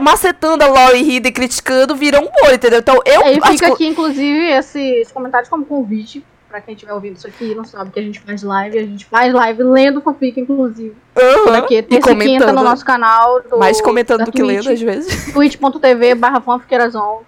[0.00, 2.80] macetando a Laurie Hidden, criticando, vira um humor, entendeu?
[2.80, 3.24] Então eu.
[3.24, 7.16] Aí acho fica que- aqui, inclusive, esse, esse comentário como convite, pra quem estiver ouvindo
[7.16, 10.00] isso aqui e não sabe que a gente faz live, a gente faz live lendo
[10.00, 10.96] fanfic, inclusive.
[11.16, 13.40] Aham, Daqui, e terça e quinta no nosso canal.
[13.42, 15.30] Do, Mais comentando do que Twitch, lendo, às vezes.
[15.32, 17.22] twitch.tv barra fanfiqueirazon.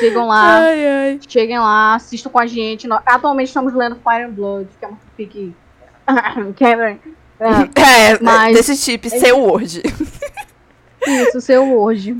[0.00, 0.58] Sigam lá.
[0.58, 1.20] Ai, ai.
[1.26, 2.86] Cheguem lá, assistam com a gente.
[2.88, 5.54] Nós- atualmente estamos lendo Fire and Blood, que é uma fanfic.
[6.56, 6.70] que é,
[7.40, 9.82] é, É, Mas- desse tipo, seu Word.
[11.06, 12.16] isso, seu hoje.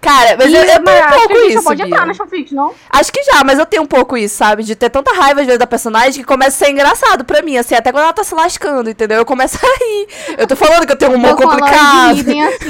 [0.00, 1.86] Cara, mas E, eu, eu tenho um pouco isso, pode Bia.
[1.94, 2.74] entrar fanfics, não?
[2.90, 4.62] Acho que já, mas eu tenho um pouco isso, sabe?
[4.62, 7.56] De ter tanta raiva às vezes da personagem que começa a ser engraçado pra mim,
[7.56, 9.18] assim, até quando ela tá se lascando, entendeu?
[9.18, 10.08] Eu começo a rir.
[10.38, 12.18] Eu tô falando que eu tenho um humor Eu com a Laura de complicado.
[12.18, 12.64] Hidden, assim.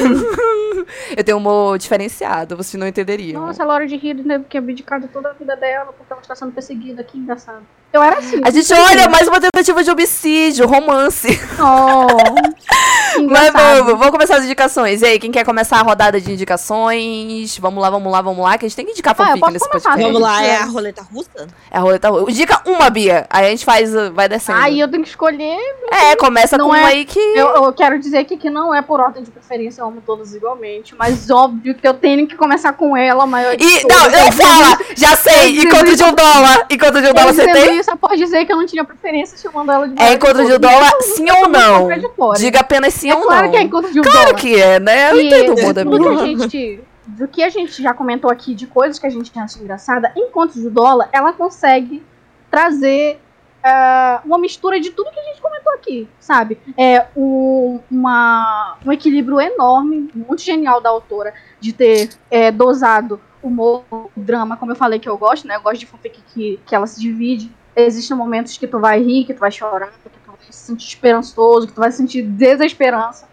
[1.16, 3.46] Eu tenho um humor diferenciado, vocês não entenderiam.
[3.46, 6.20] Nossa, a Laura de Hidden teve que abdicar de toda a vida dela porque ela
[6.20, 7.02] está sendo perseguida.
[7.02, 7.62] Que engraçado.
[7.95, 8.40] Eu era assim.
[8.42, 11.40] A gente olha mais uma tentativa de homicídio, romance.
[11.61, 15.01] Oh, Mas vamos, vamos começar as indicações.
[15.01, 17.57] E aí, quem quer começar a rodada de indicações?
[17.59, 19.40] Vamos lá, vamos lá, vamos lá, que a gente tem que indicar Ah, eu fanfic
[19.40, 20.12] posso nesse começar, podcast.
[20.12, 21.47] Vamos lá, é a roleta russa?
[21.70, 22.30] É a roleta russa.
[22.32, 23.26] Indica uma, Bia.
[23.30, 24.59] Aí a gente faz, vai descendo.
[24.59, 25.57] Aí eu tenho que escolher.
[25.92, 27.20] É, começa Não com é- uma aí que...
[27.20, 30.34] Eu, eu quero dizer aqui que não é por ordem de preferência, eu amo todas
[30.34, 30.97] igualmente.
[30.99, 34.32] Mas óbvio que eu tenho que começar com ela, a maior de E, não, não
[34.32, 34.78] fala!
[34.97, 35.61] Já sei!
[35.61, 36.66] Eu Encontro de um dólar!
[36.68, 37.84] Encontro de um dólar você tem?
[37.91, 40.59] Eu posso dizer que eu não tinha preferência chamando ela de É encontro de um
[40.59, 41.89] dólar, sim ou não?
[42.37, 43.51] Diga apenas sim É ou claro não.
[43.53, 44.35] que é encontro de um Claro dólar.
[44.41, 45.12] que é, né?
[45.12, 48.99] Eu E entendo o que gente, do que a gente já comentou aqui, de coisas
[48.99, 52.03] que a gente acha engraçada, Encontros de Dólar, ela consegue
[52.51, 53.20] trazer
[53.62, 56.59] ah, uma mistura de tudo que a gente comentou aqui, sabe?
[56.76, 63.85] É um, uma, um equilíbrio enorme, muito genial da autora, de ter é, dosado humor,
[64.16, 65.57] drama, como eu falei que eu gosto, né?
[65.57, 67.51] Eu gosto de fanfic que, que ela se divide.
[67.77, 70.89] Existem momentos que tu vai rir, que tu vai chorar, que tu vai se sentir
[70.89, 73.29] esperançoso, que tu vai sentir desesperança.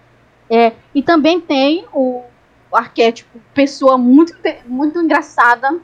[0.49, 2.23] É, e também tem o,
[2.71, 4.33] o arquétipo pessoa muito,
[4.65, 5.79] muito engraçada.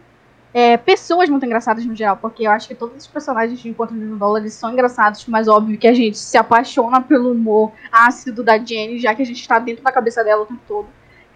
[0.54, 3.96] É, pessoas muito engraçadas no geral, porque eu acho que todos os personagens de Encontro
[3.96, 8.58] de Dólar são engraçados, mas óbvio que a gente se apaixona pelo humor ácido da
[8.58, 10.88] Jenny, já que a gente está dentro da cabeça dela o tempo todo.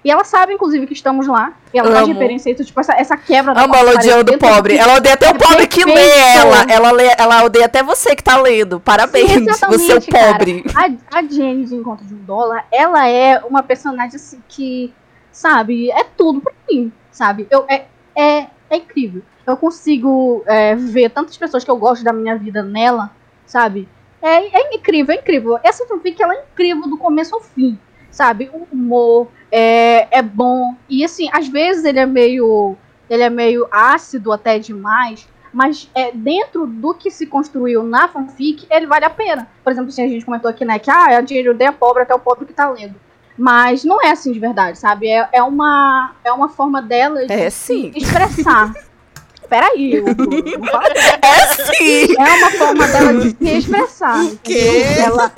[0.04, 1.54] E ela sabe, inclusive, que estamos lá.
[1.74, 2.14] E ela faz Amo.
[2.14, 4.76] referência a isso, tipo, essa, essa quebra Amo ela odiando o pobre.
[4.76, 6.66] Ela odeia até o pobre que lê ela.
[6.68, 8.80] Ela, lê, ela odeia até você que tá lendo.
[8.80, 10.34] Parabéns, Sim, você é o cara.
[10.34, 10.64] pobre.
[10.76, 14.92] A, a Jenny de Encontro de um Dólar, ela é uma personagem assim que,
[15.32, 17.48] sabe, é tudo pra mim, sabe?
[17.52, 17.86] Eu, é,
[18.16, 19.22] é, é incrível.
[19.46, 23.12] Eu consigo é, ver tantas pessoas que eu gosto da minha vida nela,
[23.46, 23.88] sabe?
[24.22, 25.60] É, é incrível, é incrível.
[25.64, 27.78] Essa fanfic, ela é incrível do começo ao fim,
[28.10, 28.50] sabe?
[28.54, 30.76] O humor é, é bom.
[30.90, 32.76] E assim, às vezes ele é meio.
[33.10, 35.28] Ele é meio ácido até demais.
[35.54, 39.50] Mas é, dentro do que se construiu na fanfic, ele vale a pena.
[39.64, 42.16] Por exemplo, assim, a gente comentou aqui, né, que ah, a Jane odeia pobre até
[42.16, 42.96] o pobre que tá lendo.
[43.38, 45.08] Mas não é assim de verdade, sabe?
[45.10, 47.92] É, é, uma, é uma forma dela de É sim.
[47.96, 48.72] expressar.
[49.50, 50.86] Peraí, eu, eu falo
[51.22, 52.16] É sim.
[52.18, 54.24] é uma forma dela de se expressar.
[54.44, 54.86] quê?
[54.86, 55.04] entendeu?
[55.06, 55.34] Ela,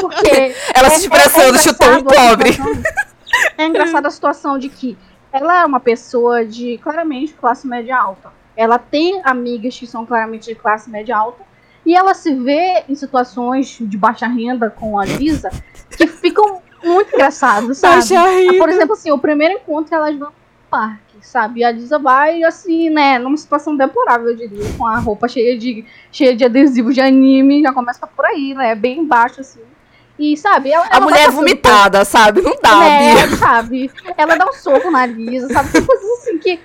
[0.00, 2.58] porque Ela se expressando, chutou um a pobre.
[3.56, 4.96] É engraçada a situação de que
[5.32, 8.32] ela é uma pessoa de claramente classe média alta.
[8.56, 11.44] Ela tem amigas que são claramente de classe média alta.
[11.86, 15.50] E ela se vê em situações de baixa renda com a Lisa
[15.96, 18.02] que ficam muito engraçadas, sabe?
[18.58, 20.34] Por exemplo, assim, o primeiro encontro elas vão no
[20.70, 21.60] parque, sabe?
[21.60, 25.56] E a Lisa vai, assim, né, numa situação deplorável, eu diria, com a roupa cheia
[25.56, 28.74] de, cheia de adesivos de anime, já começa por aí, né?
[28.74, 29.60] Bem embaixo, assim.
[30.18, 32.40] E, sabe, ela, A ela mulher vai é vomitada, sabe?
[32.42, 33.36] Não dá, Bia.
[33.36, 33.90] sabe?
[34.16, 35.70] Ela dá um soco na Lisa, sabe?
[35.70, 36.58] Tem coisas assim que.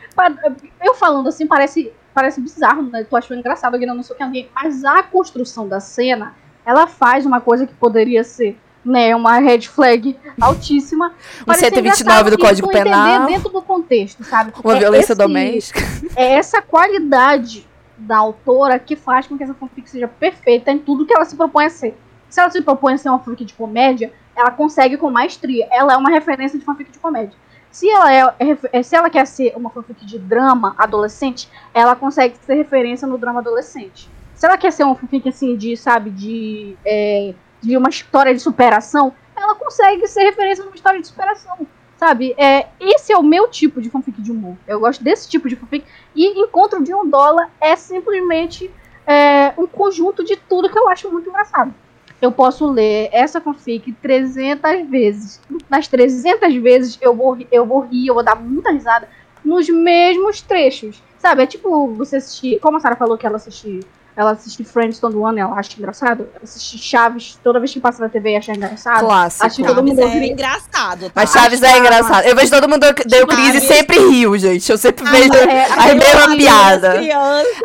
[0.84, 3.06] Eu falando assim, parece, parece bizarro, né?
[3.08, 4.50] Tu achou engraçado alguém não o que alguém.
[4.56, 6.34] Mas a construção da cena,
[6.66, 8.58] ela faz uma coisa que poderia ser.
[8.86, 11.14] Né, uma red flag altíssima.
[11.44, 13.28] Um Parecer 129 do Código Penal.
[13.28, 14.52] dentro do contexto, sabe?
[14.62, 15.80] Uma É violência esse- doméstica.
[16.18, 17.66] É essa qualidade
[17.98, 21.34] da autora que faz com que essa fanfic seja perfeita em tudo que ela se
[21.34, 21.98] propõe a ser.
[22.34, 25.68] Se ela se propõe a ser uma fanfic de comédia, ela consegue com maestria.
[25.70, 27.38] Ela é uma referência de fanfic de comédia.
[27.70, 31.96] Se ela, é, é é- se ela quer ser uma fanfic de drama adolescente, ela
[31.96, 34.10] consegue ser referência no drama adolescente.
[34.34, 38.40] Se ela quer ser uma fanfic assim de, sabe, de, é, de uma história de
[38.40, 41.68] superação, ela consegue ser referência numa história de superação.
[41.98, 42.34] Sabe?
[42.36, 44.58] É, esse é o meu tipo de fanfic de humor.
[44.68, 45.86] Eu gosto desse tipo de fanfic.
[46.16, 48.74] E Encontro de um Dólar é simplesmente
[49.06, 51.83] é, um conjunto de tudo que eu acho muito engraçado.
[52.24, 55.42] Eu posso ler essa fanfic 300 vezes.
[55.70, 59.10] Nas 300 vezes eu vou, eu vou rir, eu vou dar muita risada
[59.44, 61.04] nos mesmos trechos.
[61.18, 61.44] Sabe?
[61.44, 62.62] É tipo você assistir.
[62.62, 63.82] Como a Sarah falou que ela assiste.
[64.16, 66.28] Ela assiste Friends todo ano, ela acha engraçado.
[66.34, 69.00] Ela assiste Chaves toda vez que passa na TV e acha engraçado.
[69.00, 69.46] Clássico.
[69.46, 71.12] Acho que todo mundo é engraçado, tá?
[71.16, 71.80] Mas Chaves é Chaves.
[71.82, 72.26] engraçado.
[72.26, 74.72] Eu vejo todo mundo deu crise e sempre rio, gente.
[74.72, 77.02] Eu sempre Ah, vejo é, a mesma piada.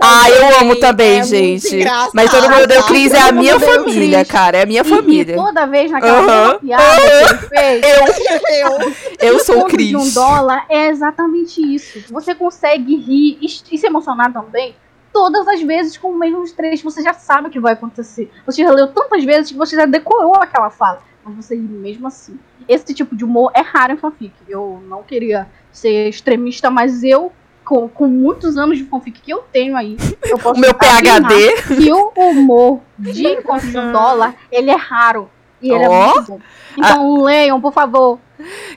[0.00, 1.84] Ah, eu amo também, é gente.
[2.14, 4.58] Mas todo mundo deu crise é a minha família, cara.
[4.58, 5.34] É a minha E família.
[5.36, 7.84] toda vez naquela mesma piada que ele fez.
[7.84, 8.78] Eu,
[9.20, 10.14] Eu, eu sou o de um Cris.
[10.14, 12.02] dólar é exatamente isso.
[12.10, 14.74] Você consegue rir e se emocionar também
[15.12, 16.84] todas as vezes com o mesmo trecho.
[16.84, 18.30] Você já sabe o que vai acontecer.
[18.46, 21.00] Você já leu tantas vezes que você já decorou aquela fala.
[21.24, 22.38] Mas você mesmo assim.
[22.68, 24.32] Esse tipo de humor é raro em fanfic.
[24.48, 27.32] Eu não queria ser extremista, mas eu,
[27.64, 31.76] com, com muitos anos de fanfic que eu tenho aí, eu posso O meu PHD.
[31.76, 35.30] que o humor de Encontro de um Dólar, ele é raro.
[35.60, 35.92] E ele Ó.
[35.92, 36.40] é muito bom.
[36.76, 38.18] Então leiam, por favor.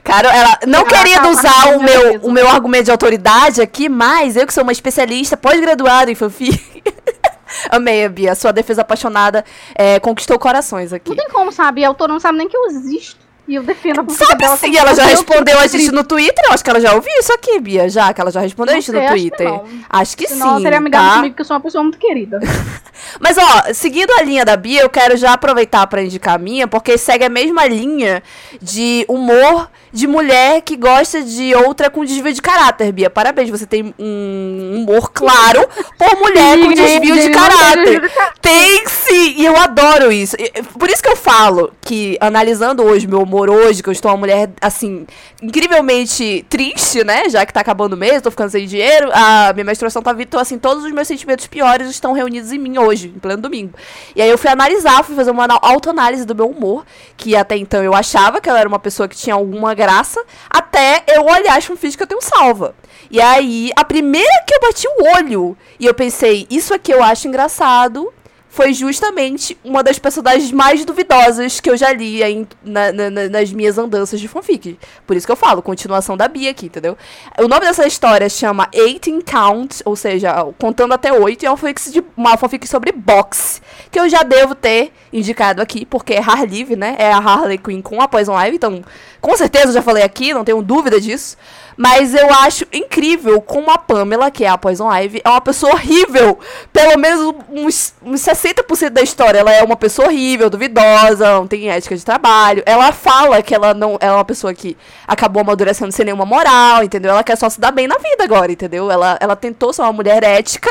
[0.02, 2.28] Cara, ela não Ela querendo tá usar passando o meu, mesmo.
[2.28, 6.82] o meu argumento de autoridade aqui, mas eu que sou uma especialista pós-graduada em fanfic.
[7.70, 8.34] Amei, a Bia.
[8.34, 9.44] Sua defesa apaixonada
[9.74, 11.10] é, conquistou corações aqui.
[11.10, 11.84] Não tem como, sabe?
[11.84, 13.21] A autora não sabe nem que eu existo.
[13.48, 14.56] E eu defendo a Sabe dela.
[14.56, 16.44] sim, como ela já eu respondeu a gente no Twitter.
[16.46, 17.88] Eu acho que ela já ouviu isso aqui, Bia.
[17.88, 19.48] Já, que ela já respondeu a Não gente sei, no acho que Twitter.
[19.48, 19.64] não.
[19.90, 20.62] Acho que Senão ela sim.
[20.62, 21.16] teria amigado tá?
[21.16, 22.38] comigo, que eu sou uma pessoa muito querida.
[23.18, 26.68] Mas ó, seguindo a linha da Bia, eu quero já aproveitar pra indicar a minha,
[26.68, 28.22] porque segue a mesma linha
[28.60, 33.10] de humor de mulher que gosta de outra com desvio de caráter, Bia.
[33.10, 35.66] Parabéns, você tem um humor claro
[35.98, 38.10] por mulher com desvio de caráter.
[38.40, 39.34] Tem sim!
[39.36, 40.36] E eu adoro isso.
[40.78, 44.16] Por isso que eu falo que, analisando hoje, meu humor hoje, que eu estou uma
[44.16, 45.06] mulher, assim,
[45.42, 47.28] incrivelmente triste, né?
[47.28, 50.28] Já que tá acabando o mês, tô ficando sem dinheiro, a minha menstruação tá vindo,
[50.28, 53.74] então, assim, todos os meus sentimentos piores estão reunidos em mim hoje, em pleno domingo.
[54.14, 56.84] E aí eu fui analisar, fui fazer uma autoanálise do meu humor,
[57.16, 61.02] que até então eu achava que ela era uma pessoa que tinha alguma graça, até
[61.08, 62.74] eu olhar as fanfics que eu tenho salva.
[63.10, 67.02] E aí, a primeira que eu bati o olho, e eu pensei, isso aqui eu
[67.02, 68.12] acho engraçado,
[68.54, 72.20] foi justamente uma das personagens mais duvidosas que eu já li
[72.62, 74.78] na- na- na- nas minhas andanças de fanfic.
[75.06, 76.94] Por isso que eu falo, continuação da Bia aqui, entendeu?
[77.38, 81.56] O nome dessa história chama 18 Count, ou seja, contando até 8, e é uma
[81.56, 86.18] fanfic, de, uma fanfic sobre boxe, que eu já devo ter indicado aqui, porque é
[86.20, 86.94] Harlive, né?
[86.98, 88.84] É a Harley Quinn com a Poison Ivy, então
[89.18, 91.38] com certeza eu já falei aqui, não tenho dúvida disso.
[91.76, 95.72] Mas eu acho incrível como a Pamela, que é a Poison Ivy, é uma pessoa
[95.72, 96.38] horrível.
[96.72, 99.38] Pelo menos uns, uns 60% da história.
[99.38, 102.62] Ela é uma pessoa horrível, duvidosa, não tem ética de trabalho.
[102.66, 106.82] Ela fala que ela não ela é uma pessoa que acabou amadurecendo sem nenhuma moral,
[106.82, 107.12] entendeu?
[107.12, 108.90] Ela quer só se dar bem na vida agora, entendeu?
[108.90, 110.70] Ela, ela tentou ser uma mulher ética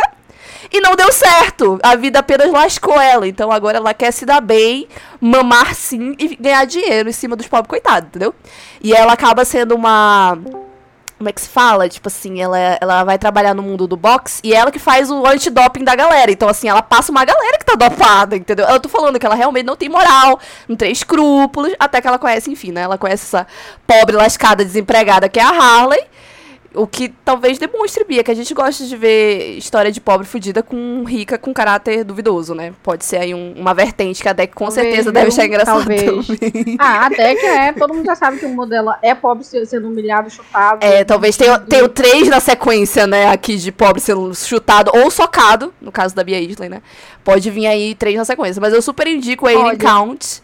[0.72, 1.80] e não deu certo.
[1.84, 3.28] A vida apenas lascou ela.
[3.28, 4.88] Então agora ela quer se dar bem,
[5.20, 8.34] mamar sim e ganhar dinheiro em cima dos pobres coitados, entendeu?
[8.82, 10.38] E ela acaba sendo uma.
[11.22, 11.88] Como é que se fala?
[11.88, 15.24] Tipo assim, ela, ela vai trabalhar no mundo do boxe e ela que faz o
[15.24, 16.32] antidoping da galera.
[16.32, 18.66] Então, assim, ela passa uma galera que tá dopada, entendeu?
[18.66, 22.18] Eu tô falando que ela realmente não tem moral, não tem escrúpulos, até que ela
[22.18, 22.82] conhece, enfim, né?
[22.82, 23.46] Ela conhece essa
[23.86, 26.04] pobre lascada desempregada que é a Harley.
[26.74, 30.64] O que talvez demonstre, Bia, que a gente gosta de ver história de pobre fudida
[30.64, 32.74] com rica com caráter duvidoso, né?
[32.82, 35.32] Pode ser aí um- uma vertente que a Deck com Talvez, certeza deve
[35.66, 36.28] Talvez.
[36.28, 36.78] também.
[36.80, 37.74] Ah, até que é.
[37.74, 40.80] Todo mundo já sabe que o modelo é pobre se- sendo humilhado, chutado.
[40.82, 45.74] É, talvez tenha, tenha três na sequência, né, aqui de pobre sendo chutado ou socado,
[45.82, 46.82] no caso da Bia Isley, né?
[47.22, 48.62] Pode vir aí três na sequência.
[48.62, 49.78] Mas eu super indico o Alien.
[49.78, 50.42] Count.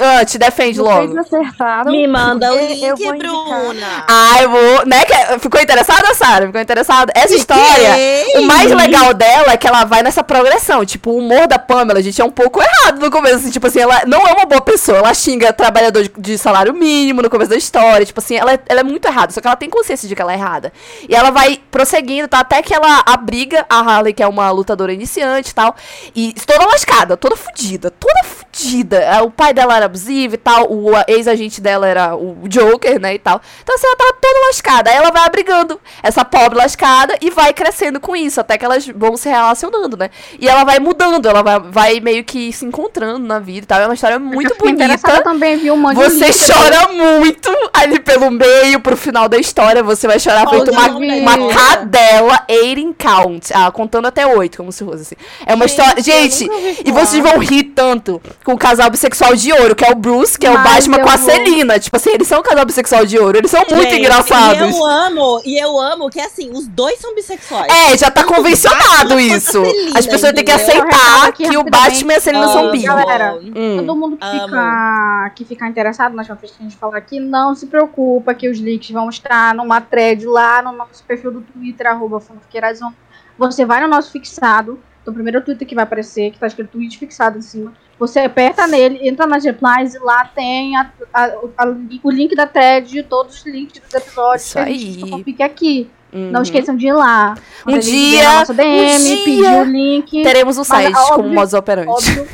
[0.00, 1.18] Ah, te defende Vocês logo.
[1.18, 1.90] acertaram.
[1.90, 3.16] Me manda o link, eu vou.
[3.16, 4.04] Bruna.
[4.08, 4.86] Ah, eu vou.
[4.86, 5.04] Né?
[5.04, 6.46] que- Ficou interessada, Sara?
[6.46, 7.12] Ficou interessada?
[7.14, 7.94] Essa história.
[8.36, 10.84] O mais legal dela é que ela vai nessa progressão.
[10.84, 13.36] Tipo, o humor da Pamela, gente, é um pouco errado no começo.
[13.36, 14.98] Assim, tipo assim, ela não é uma boa pessoa.
[14.98, 18.04] Ela xinga trabalhador de, de salário mínimo no começo da história.
[18.04, 19.32] Tipo assim, ela é, ela é muito errada.
[19.32, 20.72] Só que ela tem consciência de que ela é errada.
[21.08, 22.40] E ela vai prosseguindo, tá?
[22.40, 25.74] Até que ela abriga a Harley, que é uma lutadora iniciante e tal.
[26.14, 28.97] E toda lascada, toda fudida, toda fudida.
[29.06, 30.70] Ah, O pai dela era abusivo e tal.
[30.72, 33.14] O ex-agente dela era o Joker, né?
[33.14, 33.40] E tal.
[33.62, 34.90] Então, assim, ela tava toda lascada.
[34.90, 38.86] Aí ela vai abrigando essa pobre lascada e vai crescendo com isso, até que elas
[38.86, 40.10] vão se relacionando, né?
[40.38, 43.80] E ela vai mudando, ela vai, vai meio que se encontrando na vida e tal.
[43.80, 45.20] É uma história muito bonita.
[45.22, 45.74] também, viu?
[45.74, 49.82] Um Você link chora muito ali pelo meio, pro final da história.
[49.82, 51.52] Você vai chorar Qual feito uma, uma dela?
[51.54, 53.52] cadela, 18 count.
[53.54, 55.14] Ah, contando até oito, como se fosse assim.
[55.46, 56.02] É uma Gente, história.
[56.02, 56.50] Gente,
[56.84, 60.38] e vocês vão rir tanto com o casal bissexual de ouro, que é o Bruce,
[60.38, 61.78] que é o Mas Batman eu com a vou- Celina.
[61.78, 63.38] Tipo assim, eles são um casal bissexual de ouro.
[63.38, 64.74] Eles são muito Gente, engraçados.
[64.74, 67.66] E eu amo, e eu amo que assim, os dois são bissexuais.
[67.72, 69.62] É, já tá Tanto o convencionado Batman isso.
[69.62, 71.64] a Celina, As pessoas têm que aceitar aqui que o.
[71.64, 72.72] Batman e a Celina são Amo.
[72.72, 72.82] bi.
[72.82, 73.76] Galera, Hum.
[73.78, 74.40] Todo mundo que Amo.
[74.44, 78.48] fica, que fica interessado nas fanfics que a gente falar aqui, não se preocupa que
[78.48, 82.92] os links vão estar numa thread lá no nosso perfil do Twitter, arroba fanfiqueirazão.
[83.38, 86.98] Você vai no nosso fixado, no primeiro Twitter que vai aparecer, que tá escrito tweet
[86.98, 87.72] fixado em cima.
[87.98, 92.46] Você aperta nele, entra nas replies e lá tem a- a- a- o link da
[92.46, 95.04] thread todos os links dos episódios Isso que a gente
[95.40, 95.42] aí.
[95.42, 95.90] aqui.
[96.10, 96.42] Não Uhum.
[96.42, 97.34] esqueçam de ir lá.
[97.66, 100.22] Um dia, DM, um dia, pedir o link.
[100.22, 101.90] Teremos um site óbvio- como modus operandi.
[101.90, 102.26] Óbvio.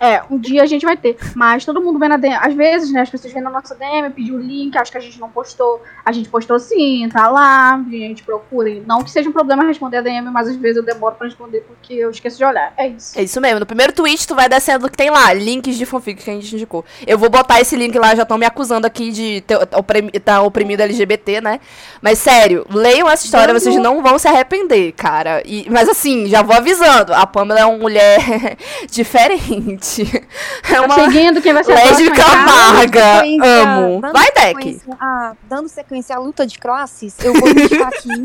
[0.00, 1.16] É, um dia a gente vai ter.
[1.34, 2.34] Mas todo mundo vem na DM.
[2.40, 5.00] Às vezes, né, as pessoas vêm na nossa DM, pediu o link, acho que a
[5.00, 5.82] gente não postou.
[6.04, 7.82] A gente postou sim, tá lá.
[7.90, 8.82] Gente, procurem.
[8.86, 11.60] Não que seja um problema responder a DM, mas às vezes eu demoro pra responder
[11.66, 12.72] porque eu esqueço de olhar.
[12.76, 13.18] É isso.
[13.18, 13.60] É isso mesmo.
[13.60, 16.54] No primeiro tweet, tu vai descendo que tem lá, links de fanfic que a gente
[16.54, 16.84] indicou.
[17.06, 20.42] Eu vou botar esse link lá, já estão me acusando aqui de ter, oprimi, tá
[20.42, 21.60] oprimido LGBT, né?
[22.00, 23.62] Mas sério, leiam essa história, Vamos.
[23.62, 25.42] vocês não vão se arrepender, cara.
[25.44, 28.56] E, mas assim, já vou avisando, a Pamela é uma mulher
[28.90, 29.57] diferente.
[30.70, 32.52] É Tá uma seguindo quem vai ser lésbica próxima, tá?
[32.68, 33.14] amarga.
[33.16, 34.00] sequência- Amo.
[34.00, 34.82] Vai, Deck.
[35.00, 38.24] à- dando sequência à luta de classes, eu vou indicar aqui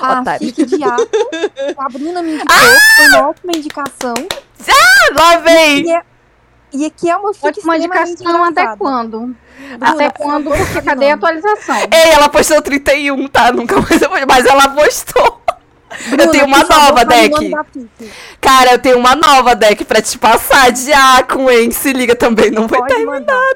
[0.00, 0.46] a Otário.
[0.46, 1.08] FIC de Ato.
[1.78, 2.96] A Bruna me indicou, Ah!
[2.96, 4.14] foi uma ótima indicação.
[5.16, 5.86] Lá vem!
[5.86, 6.02] E é,
[6.72, 9.18] E que é uma Ótima extremamente indicação até quando?
[9.20, 9.36] Bruna,
[9.80, 10.50] Até quando?
[10.50, 11.76] Porque cadê a atualização?
[11.90, 13.50] Ei, ela postou 31, tá?
[13.50, 15.40] Nunca mais eu Mas ela postou.
[16.08, 17.52] Bruna, eu tenho uma nova deck.
[18.40, 21.70] Cara, eu tenho uma nova deck pra te passar de Aqua, hein?
[21.70, 23.04] Se liga também, não vai Pode ter.
[23.06, 23.54] mandar.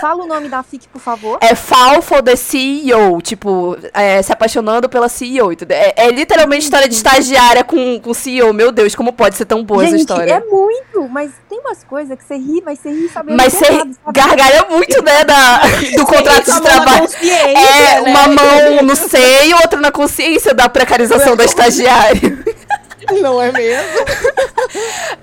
[0.00, 1.38] Fala o nome da fic, por favor.
[1.40, 5.52] É Fall for the CEO, tipo, é, se apaixonando pela CEO.
[5.52, 5.76] entendeu?
[5.76, 8.52] É, é literalmente história de estagiária com, com CEO.
[8.52, 10.32] Meu Deus, como pode ser tão boa essa Gente, história?
[10.32, 13.64] é muito, mas tem umas coisas que você ri, mas você ri sabendo Mas você
[13.66, 13.96] sabe?
[14.12, 15.60] gargalha muito, né, da,
[15.96, 17.08] do contrato de trabalho.
[17.22, 18.10] É, né?
[18.10, 22.38] uma mão no seio, outra na consciência da precarização da estagiária.
[23.20, 23.88] Não é mesmo?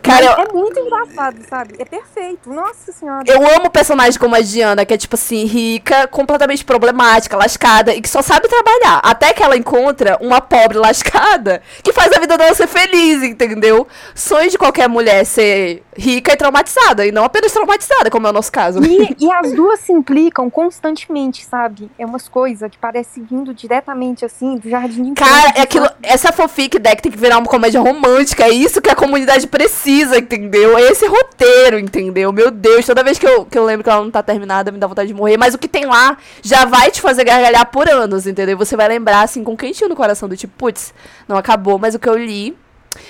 [0.01, 1.75] Cara, eu, É muito engraçado, sabe?
[1.79, 2.51] É perfeito.
[2.51, 3.23] Nossa senhora.
[3.27, 8.01] eu amo personagem como a Diana, que é, tipo assim, rica, completamente problemática, lascada, e
[8.01, 8.99] que só sabe trabalhar.
[9.03, 13.87] Até que ela encontra uma pobre lascada que faz a vida dela ser feliz, entendeu?
[14.13, 18.33] Sonho de qualquer mulher ser rica e traumatizada, e não apenas traumatizada, como é o
[18.33, 18.83] nosso caso.
[18.83, 21.89] E, e as duas se implicam constantemente, sabe?
[21.97, 26.79] É umas coisas que parece vindo diretamente assim do jardim Cara, é aquilo, essa fanfic
[26.79, 28.45] deck tem que virar uma comédia romântica.
[28.45, 30.77] É isso que a comunidade precisa, entendeu?
[30.77, 32.31] É esse roteiro, entendeu?
[32.31, 34.77] Meu Deus, toda vez que eu, que eu lembro que ela não tá terminada, me
[34.77, 35.37] dá vontade de morrer.
[35.37, 38.57] Mas o que tem lá já vai te fazer gargalhar por anos, entendeu?
[38.57, 40.93] Você vai lembrar, assim, com quentinho no coração, do tipo, putz,
[41.27, 42.55] não acabou, mas o que eu li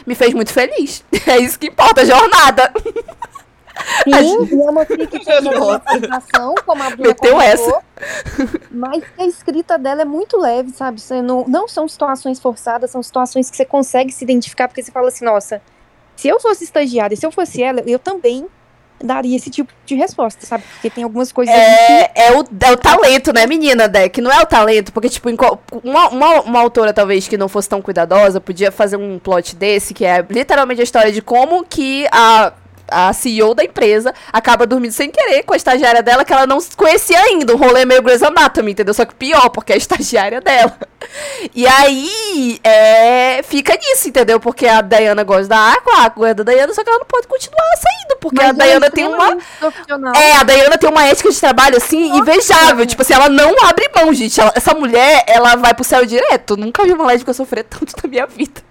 [0.05, 1.03] me fez muito feliz.
[1.27, 2.71] É isso que importa, jornada.
[4.03, 5.81] Sim, e é uma fic que tem uma
[6.65, 7.81] como a Bruna Meteu comentou,
[8.71, 11.01] Mas a escrita dela é muito leve, sabe?
[11.01, 14.91] Você não, não são situações forçadas, são situações que você consegue se identificar, porque você
[14.91, 15.61] fala assim, nossa,
[16.15, 18.47] se eu fosse estagiária, se eu fosse ela, eu também
[19.03, 20.63] daria esse tipo de resposta, sabe?
[20.73, 24.21] Porque tem algumas coisas ali que É, é, o, é o talento, né, menina, Deck?
[24.21, 25.29] Não é o talento, porque, tipo,
[25.83, 29.93] uma, uma, uma autora, talvez, que não fosse tão cuidadosa, podia fazer um plot desse,
[29.93, 32.53] que é literalmente a história de como que a,
[32.87, 36.59] a CEO da empresa acaba dormindo sem querer com a estagiária dela, que ela não
[36.75, 37.53] conhecia ainda.
[37.53, 38.93] Um rolê meio Grey's Anatomy, entendeu?
[38.93, 40.77] Só que pior, porque é a estagiária dela.
[41.53, 44.39] E aí, é, fica nisso, entendeu?
[44.39, 47.05] Porque a Diana gosta da Aqua, a Aqua gosta da Diana, só que ela não
[47.05, 49.37] pode continuar saindo, porque Mas a ela é Diana tem uma...
[50.15, 52.85] É, a Dayana tem uma ética de trabalho, assim, invejável.
[52.85, 54.39] Tipo assim, ela não abre mão, gente.
[54.41, 56.57] Ela- essa mulher, ela vai pro céu direto.
[56.57, 58.61] Nunca vi uma lésbica sofrer tanto na minha vida.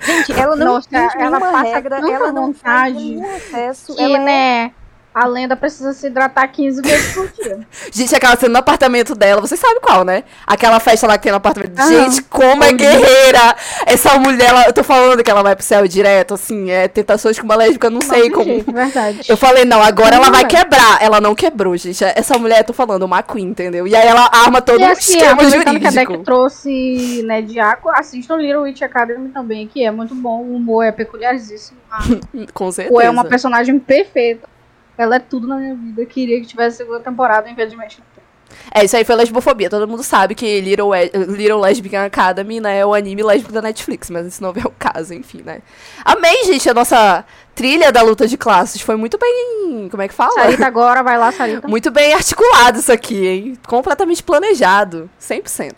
[0.00, 3.94] Gente, ela não Nossa, ela nenhuma passa regra, ela não faz vontade nenhum acesso.
[3.94, 4.72] Que, ela é- né,
[5.14, 7.60] a lenda precisa se hidratar 15 vezes por dia.
[7.92, 10.24] Gente, aquela cena no apartamento dela, vocês sabem qual, né?
[10.44, 11.78] Aquela festa lá que tem no apartamento.
[11.78, 11.88] Aham.
[11.88, 13.54] Gente, como é guerreira!
[13.86, 17.38] Essa mulher, ela, eu tô falando que ela vai pro céu direto, assim, é tentações
[17.38, 18.44] com uma lésbica, eu não sei Não tem como.
[18.44, 19.20] jeito, verdade.
[19.28, 20.50] Eu falei, não, agora ela Não vai vai.
[20.50, 20.98] quebrar.
[21.00, 22.02] Ela não quebrou, gente.
[22.04, 23.86] Essa mulher, eu tô falando, uma queen, entendeu?
[23.86, 26.12] E aí ela arma todo E um assim, esquema aproveitando que a jurídico.
[26.14, 30.56] Deck trouxe, né, de Aqua, assistam Little Witch Academy também, que é muito bom, o
[30.56, 31.78] humor é peculiaríssimo.
[31.90, 32.02] A
[32.52, 33.02] Com certeza.
[33.04, 34.52] é uma personagem perfeita.
[34.96, 36.04] Ela é tudo na minha vida.
[36.06, 38.24] Queria que tivesse segunda temporada, infelizmente não tem.
[38.72, 39.68] É, isso aí foi lesbofobia.
[39.68, 43.60] Todo mundo sabe que Little, We- Little Lesbian Academy, né, é o anime lésbico da
[43.60, 45.60] Netflix, mas isso não é o caso, enfim, né.
[46.04, 47.24] Amei, gente, a nossa
[47.54, 48.80] trilha da luta de classes.
[48.80, 49.88] Foi muito bem.
[49.90, 50.32] Como é que fala?
[50.34, 51.66] Sarita agora, vai lá, Sarita.
[51.68, 53.58] Muito bem articulado isso aqui, hein?
[53.66, 55.10] Completamente planejado.
[55.20, 55.72] 100%.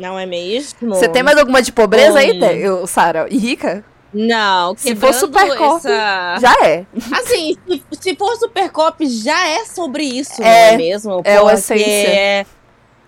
[0.00, 0.94] Não é mesmo?
[0.94, 2.44] Você tem mais alguma de pobreza aí, Hum.
[2.46, 3.26] Eu, Sara?
[3.30, 3.84] E rica?
[4.12, 6.36] Não, Se for Supercop, essa...
[6.40, 6.84] Já é.
[7.12, 11.22] Assim, se, se for Supercop, já é sobre isso, É, não é mesmo?
[11.24, 12.46] é o Porque essência.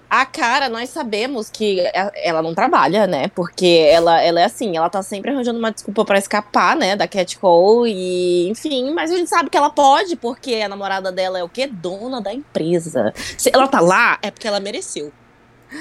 [0.08, 3.28] A cara, nós sabemos que a- ela não trabalha, né?
[3.34, 7.08] Porque ela, ela é assim, ela tá sempre arranjando uma desculpa pra escapar, né, da
[7.08, 11.38] Cat Cole e, enfim, mas a gente sabe que ela pode, porque a namorada dela
[11.38, 11.66] é o quê?
[11.66, 13.12] Dona da empresa.
[13.36, 15.12] Se ela tá lá, é porque ela mereceu.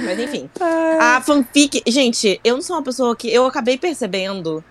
[0.02, 0.50] Mas enfim.
[1.00, 4.64] A fanfic, gente, eu não sou uma pessoa que eu acabei percebendo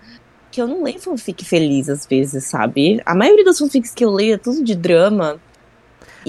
[0.53, 3.01] que eu não leio fanfic feliz às vezes, sabe?
[3.07, 5.39] A maioria das fanfics que eu leio é tudo de drama.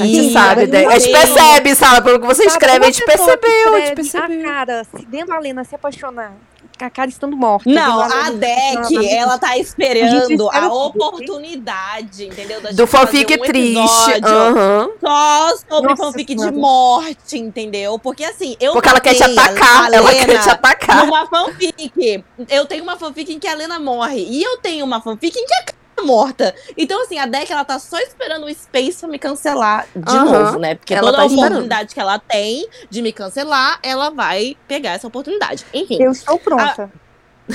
[0.01, 0.87] A gente E sabe, Té.
[0.87, 3.95] A gente percebe, Sara, pelo que você Sabe, escreve, a gente que percebeu, a gente
[3.95, 4.41] percebeu.
[4.41, 6.33] A cara, se dentro da Lena se apaixonar,
[6.81, 7.69] a cara estando morta.
[7.71, 12.61] Não, a Deck, ela tá A esperando espera a tudo, oportunidade, entendeu?
[12.61, 14.13] Da Do fanfic um triste.
[14.25, 14.91] Aham.
[15.01, 16.57] Só sobre Nossa fanfic de Senhora.
[16.57, 17.99] morte, entendeu?
[17.99, 19.93] Porque assim, eu Porque ela quer te a- atacar.
[19.93, 21.05] a Ela quer te atacar.
[21.07, 22.25] numa fanfic.
[22.49, 24.27] Eu tenho uma fanfic em que a Lena morre.
[24.29, 25.65] E eu tenho uma fanfic em que a
[26.03, 26.55] morta.
[26.77, 30.25] Então, assim, a Deck, ela tá só esperando o Space pra me cancelar de Aham.
[30.45, 30.75] novo, né?
[30.75, 31.47] Porque Ela toda tá a esperando.
[31.47, 35.65] oportunidade que ela tem de me cancelar, ela vai pegar essa oportunidade.
[35.73, 36.91] Enfim, Eu estou pronta.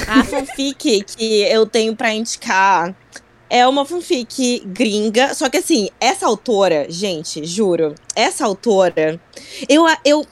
[0.07, 2.95] a fanfic que eu tenho pra indicar
[3.49, 5.33] é uma fanfic gringa.
[5.33, 9.19] Só que assim, essa autora, gente, juro, essa autora,
[9.67, 10.23] eu, eu,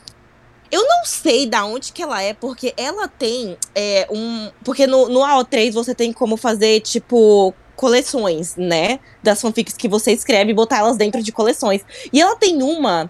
[0.71, 4.51] eu não sei da onde que ela é, porque ela tem é, um.
[4.63, 8.99] Porque no, no AO3 você tem como fazer, tipo, coleções, né?
[9.23, 11.85] Das fanfics que você escreve e botar elas dentro de coleções.
[12.11, 13.09] E ela tem uma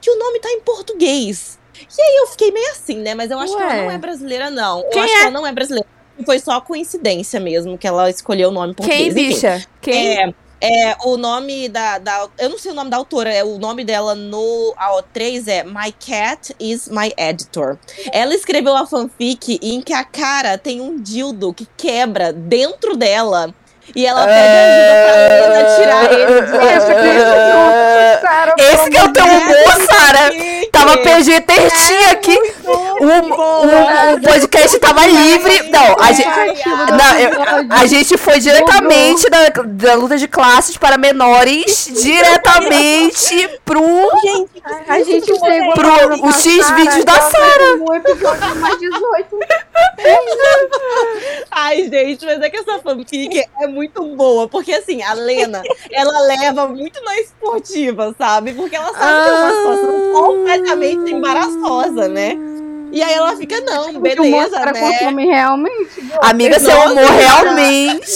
[0.00, 1.58] que o nome tá em português.
[1.74, 3.14] E aí eu fiquei meio assim, né?
[3.14, 3.78] Mas eu acho que Ué.
[3.78, 4.82] ela não é brasileira, não.
[4.82, 5.16] Eu Quem acho é?
[5.16, 5.88] que ela não é brasileira.
[6.24, 9.14] Foi só coincidência mesmo que ela escolheu o nome português.
[9.14, 9.66] Quem, bicha?
[9.80, 10.18] Quem?
[10.18, 12.28] É, é, o nome da, da.
[12.38, 15.90] Eu não sei o nome da autora, é o nome dela no AO3 é My
[15.90, 17.78] Cat is My Editor.
[18.12, 23.52] Ela escreveu a fanfic em que a cara tem um dildo que quebra dentro dela.
[23.94, 26.42] E ela pede ajuda pra Lena tirar ele.
[28.22, 30.18] Cara, Esse que é o teu humor, Sara.
[30.18, 30.70] Fanfic.
[30.72, 32.38] Tava PG tertinho aqui.
[32.64, 35.70] O, o, podcast tava livre.
[35.70, 36.28] Não, a gente.
[36.28, 43.82] Não, eu- a gente foi diretamente da, da luta de classes para menores diretamente pro,
[44.22, 47.72] Gente, A gente chegou pro o X vídeos da Sara.
[47.72, 49.38] pegou O episódio mais 18.
[51.50, 54.48] Ai, gente, mas é que essa fanfic é muito boa.
[54.48, 58.52] Porque, assim, a Lena, ela leva muito na esportiva, sabe?
[58.54, 62.36] Porque ela sabe que é uma situação completamente embaraçosa, né?
[62.92, 64.80] E aí ela fica, não, humor beleza, Sara né?
[64.80, 66.12] consome realmente.
[66.20, 67.12] Amiga, seu humor cara.
[67.14, 68.06] realmente.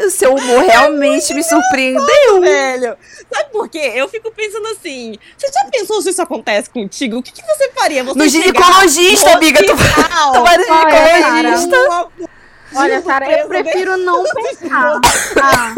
[0.00, 2.40] O seu humor realmente me surpreendeu.
[2.40, 2.96] Velho,
[3.32, 3.92] sabe por quê?
[3.94, 7.18] Eu fico pensando assim: você já pensou se isso acontece contigo?
[7.18, 8.02] O que, que você faria?
[8.02, 9.64] Você No ginecologista, no amiga.
[9.64, 12.10] Tu, hospital, tu vai no Olha, ginecologista.
[12.74, 15.00] Olha, Sara, eu prefiro não pensar.
[15.40, 15.74] Ah,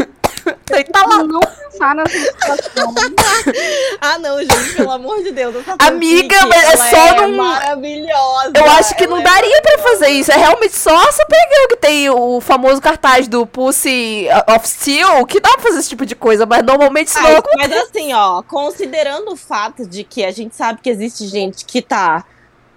[0.92, 1.24] Tá lá.
[1.24, 2.94] não pensar nessa situação.
[4.00, 5.54] Ah, não, gente, pelo amor de Deus.
[5.78, 8.52] Amiga, mas é só é num- maravilhosa.
[8.54, 10.30] Eu acho que não é daria pra fazer isso.
[10.30, 15.40] É realmente só essa pegão que tem o famoso cartaz do Pussy of Steel, que
[15.40, 18.42] dá pra fazer esse tipo de coisa, mas normalmente isso não Ai, mas assim, ó,
[18.42, 22.24] considerando o fato de que a gente sabe que existe gente que tá.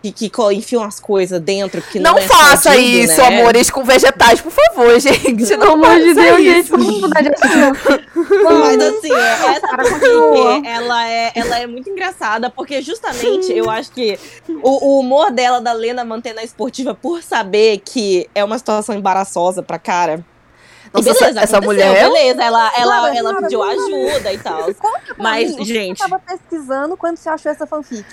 [0.02, 3.40] Que, que co- enfia umas coisas dentro que não, Não é faça sadio, isso, né?
[3.40, 5.46] amores, com vegetais, por favor, gente.
[5.46, 6.44] Pelo Não amor de Deus, isso.
[6.44, 8.04] gente, vamos mudar de assunto.
[8.44, 10.54] Mas assim, é, essa Cara, continua.
[10.56, 14.18] fanfic, ela é, ela é muito engraçada, porque justamente eu acho que
[14.64, 18.96] o, o humor dela, da Lena, mantendo a esportiva por saber que é uma situação
[18.96, 20.26] embaraçosa pra cara.
[20.92, 22.04] Nossa, beleza, essa, essa mulher.
[22.04, 24.70] Beleza, ela, ela, Cara, ela cara, pediu ajuda e tal.
[25.18, 28.06] Mas, mim, gente- você tava pesquisando quando você achou essa fanfic?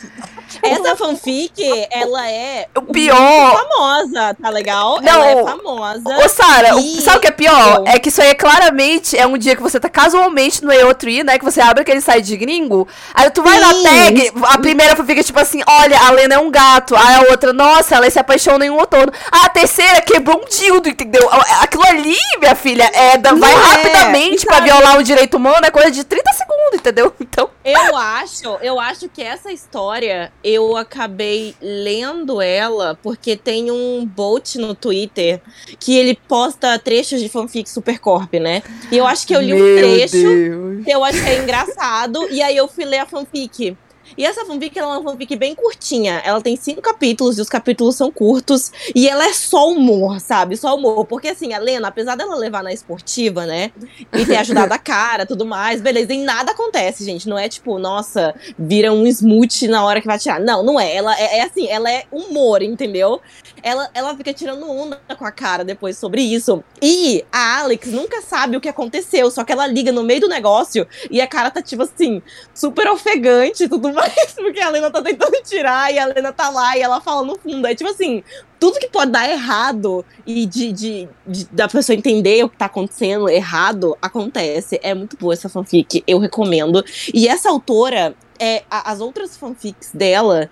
[0.62, 1.55] Essa fanfic,
[1.91, 3.66] ela é O pior.
[3.68, 5.01] famosa, tá legal?
[5.01, 6.18] Não, ela é famosa.
[6.24, 7.77] Ô, Sara, o- E- sabe o que é pior?
[7.79, 10.72] Eu- É que isso aí é claramente é um dia que você tá casualmente no
[10.72, 11.39] E-Outro né?
[11.39, 12.87] Que você abre aquele site de gringo.
[13.14, 13.83] Aí tu vai na Sim.
[13.85, 16.97] tag, a primeira fica tipo assim: olha, a Lena é um gato.
[16.97, 19.12] Aí a outra, nossa, ela se apaixona em um outono.
[19.31, 21.29] A terceira quebrou um dildo, entendeu?
[21.61, 24.71] Aquilo ali, minha filha, é da- vai é, rapidamente pra sabe?
[24.71, 27.12] violar um direito humano, é coisa de 30 segundos, entendeu?
[27.21, 27.51] Então.
[27.64, 34.57] Eu acho, eu acho que essa história eu acabei lendo ela porque tem um bot
[34.59, 35.41] no Twitter
[35.79, 38.62] que ele posta trechos de fanfic Supercorp, né?
[38.91, 40.85] E eu acho que eu li um Meu trecho Deus.
[40.85, 43.77] que eu achei engraçado e aí eu fui ler a fanfic.
[44.17, 46.23] E essa fanfic ela é uma fanfic bem curtinha.
[46.25, 48.73] Ela tem cinco capítulos e os capítulos são curtos.
[48.95, 50.57] E ela é só humor, sabe?
[50.57, 51.05] Só humor.
[51.05, 53.71] Porque assim, a Lena, apesar dela levar na esportiva, né?
[54.12, 56.12] E ter ajudado a cara tudo mais, beleza.
[56.12, 57.29] E nada acontece, gente.
[57.29, 60.41] Não é tipo, nossa, vira um smooth na hora que vai tirar.
[60.41, 60.95] Não, não é.
[60.95, 63.21] Ela é, é assim, ela é humor, entendeu?
[63.62, 66.62] Ela, ela fica tirando onda com a cara depois sobre isso.
[66.81, 69.31] E a Alex nunca sabe o que aconteceu.
[69.31, 72.23] Só que ela liga no meio do negócio e a cara tá, tipo assim,
[72.55, 74.06] super ofegante e tudo mais,
[74.37, 77.37] porque a Lena tá tentando tirar e a Lena tá lá e ela fala no
[77.39, 77.67] fundo.
[77.67, 78.23] É tipo assim,
[78.59, 82.67] tudo que pode dar errado e de, de, de- da pessoa entender o que tá
[82.67, 84.79] acontecendo errado, acontece.
[84.83, 86.85] É muito boa essa fanfic, eu recomendo.
[87.13, 90.51] E essa autora, é, a- as outras fanfics dela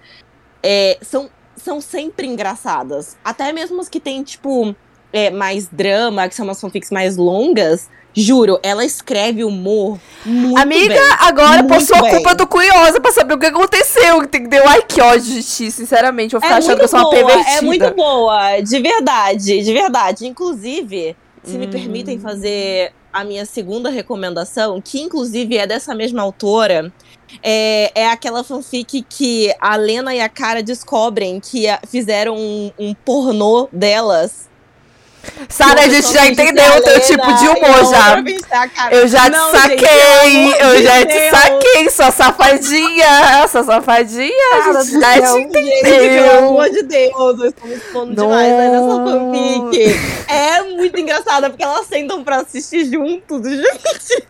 [0.62, 3.16] é, são, são sempre engraçadas.
[3.24, 4.74] Até mesmo as que tem, tipo,
[5.12, 7.88] é, mais drama, que são umas fanfics mais longas.
[8.16, 11.02] Juro, ela escreve humor muito Amiga, bem.
[11.20, 12.10] agora por Muito sua bem.
[12.12, 14.62] culpa eu tô curiosa pra saber o que aconteceu, entendeu?
[14.68, 16.32] Ai, que ódio de ti, sinceramente.
[16.32, 17.58] Vou ficar É achando que eu sou uma boa, pervertida.
[17.58, 20.26] é muito boa, de verdade, de verdade.
[20.26, 21.70] Inclusive, se me Hum.
[21.70, 26.92] permitem fazer a minha segunda recomendação, que inclusive é dessa mesma autora,
[27.42, 32.70] é, é aquela fanfic que a Lena e a Cara descobrem que a- fizeram um,
[32.78, 34.48] um pornô delas.
[35.48, 38.14] Sara, a gente já entendeu a o teu tipo de a humor já.
[38.14, 38.94] a.
[38.94, 41.30] Eu já Não, te gente, saquei, amor eu já te Deus.
[41.30, 45.36] saquei, sua safadinha, sua safadinha, a Cara gente do já céu.
[45.36, 46.24] te Gente, entendeu.
[46.24, 51.50] pelo amor de Deus, eu estou me expondo demais, mas essa fanfic é muito engraçada,
[51.50, 54.26] porque elas sentam pra assistir juntos, gente.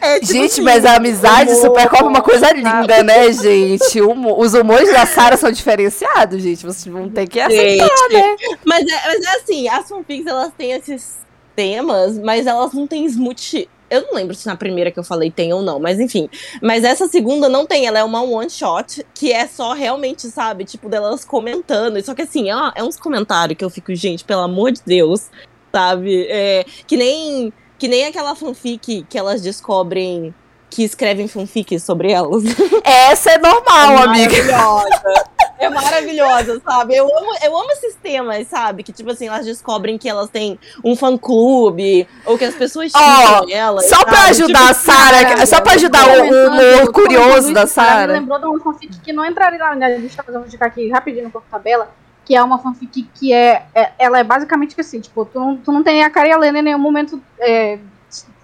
[0.00, 4.00] É, tipo Gente, assim, mas a amizade humor, Supercopa é uma coisa linda, né, gente?
[4.00, 6.64] Os humores da Sara são diferenciados, gente.
[6.64, 8.36] Vocês vão ter que aceitar, Gente, né?
[8.64, 11.18] Mas é, mas é assim, as fanfics, elas têm esses
[11.54, 13.68] temas, mas elas não têm smooth.
[13.90, 16.28] Eu não lembro se na primeira que eu falei tem ou não, mas enfim.
[16.62, 20.64] Mas essa segunda não tem, ela é uma one shot, que é só realmente, sabe,
[20.64, 22.00] tipo, delas comentando.
[22.04, 25.30] Só que assim, ó, é uns comentários que eu fico, gente, pelo amor de Deus,
[25.72, 26.26] sabe?
[26.28, 30.34] É, que nem que nem aquela fanfic que elas descobrem
[30.70, 32.44] que escrevem fanfic sobre elas.
[32.84, 34.44] Essa é normal, é amiga.
[34.44, 35.37] Maravilhosa.
[35.58, 36.94] É maravilhosa, sabe?
[36.96, 38.82] Eu amo, eu amo esses temas, sabe?
[38.82, 43.46] Que, tipo assim, elas descobrem que elas têm um fã-clube, ou que as pessoas xingam
[43.50, 43.88] elas.
[43.88, 44.30] Só pra sabe?
[44.30, 48.12] ajudar Tipo, a Sara, cara, só pra ajudar o, humor curioso da Sara.
[48.12, 50.88] lembrou de uma fanfic que não entraria na minha lista, mas eu vou ficar aqui
[50.90, 51.90] rapidinho no corpo tabela.
[52.24, 55.72] Que é uma fanfic que é, é- Ela é basicamente assim, tipo, tu não, tu
[55.72, 57.78] não tem a Cara e a Lena em nenhum momento, é,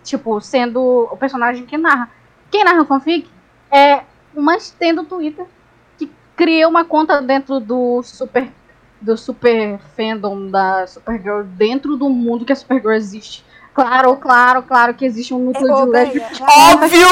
[0.03, 2.11] tipo, sendo o personagem que narra.
[2.51, 3.28] Quem narra a fanfic
[3.70, 4.01] é
[4.35, 5.47] uma Stan do Twitter
[6.36, 8.48] cria uma conta dentro do super
[9.01, 13.44] do super fandom da Supergirl dentro do mundo que a Supergirl existe.
[13.74, 16.40] Claro, claro, claro que existe um núcleo Ô, de lésbicas.
[16.40, 17.06] Óbvio,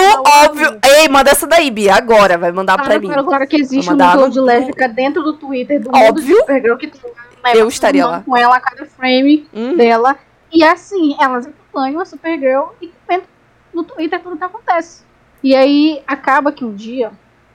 [0.45, 0.79] óbvio.
[1.01, 2.39] Ei, manda essa daí, Bia, agora.
[2.39, 3.09] Vai mandar pra Claro, mim.
[3.09, 6.35] claro, claro que existe um núcleo de lésbica dentro do Twitter do mundo Óbvio.
[6.35, 7.01] de Supergirl que tem
[7.45, 8.23] né, Eu estaria lá.
[8.25, 9.77] com ela a cada frame Hum.
[9.77, 10.17] dela.
[10.53, 13.27] E assim, elas acompanham a Supergirl e comentam
[13.75, 15.03] no Twitter tudo que acontece.
[15.43, 17.11] E aí acaba que um dia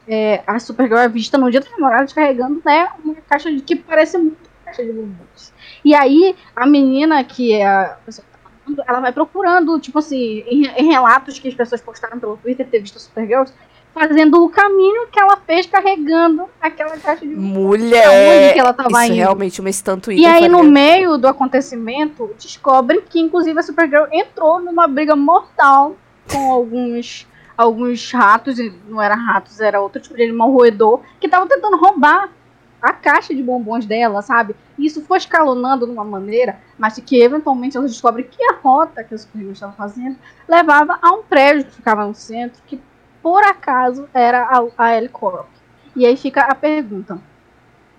[0.07, 3.75] é, a Supergirl é vista no dia dos namorados carregando né, uma caixa de que
[3.75, 5.53] parece muito uma caixa de bombons.
[5.83, 9.99] E aí a menina que é a pessoa que tá falando, ela vai procurando, tipo
[9.99, 13.43] assim, em, em relatos que as pessoas postaram pelo Twitter ter visto a Supergirl,
[13.93, 18.53] fazendo o caminho que ela fez carregando aquela caixa de Mulher.
[18.53, 19.15] que ela tava Isso é indo.
[19.15, 24.61] realmente uma estanto E aí, no meio do acontecimento, descobrem que, inclusive, a Supergirl entrou
[24.61, 25.95] numa briga mortal
[26.31, 27.25] com alguns,
[27.57, 28.57] alguns ratos,
[28.87, 32.29] não era ratos, era outro tipo de animal roedor, que estavam tentando roubar
[32.81, 34.55] a caixa de bombons dela, sabe?
[34.77, 39.03] E isso foi escalonando de uma maneira, mas que eventualmente elas descobrem que a rota
[39.03, 40.15] que a Supergirl estava fazendo
[40.47, 42.79] levava a um prédio que ficava no centro, que
[43.21, 45.47] por acaso era a, a Corp.
[45.95, 47.19] E aí fica a pergunta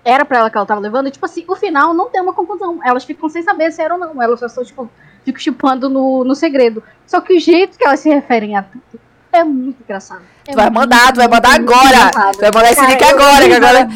[0.04, 2.32] era pra ela que ela tava levando, e tipo assim, o final não tem uma
[2.32, 2.80] conclusão.
[2.82, 4.22] Elas ficam sem saber se era ou não.
[4.22, 4.90] Elas só estão, tipo,
[5.22, 6.82] ficam chupando no, no segredo.
[7.06, 9.00] Só que o jeito que elas se referem a tudo
[9.38, 10.24] é muito engraçado.
[10.50, 12.32] Tu vai mandar, tu vai mandar agora.
[12.32, 13.88] Tu vai mandar esse link agora, que agora.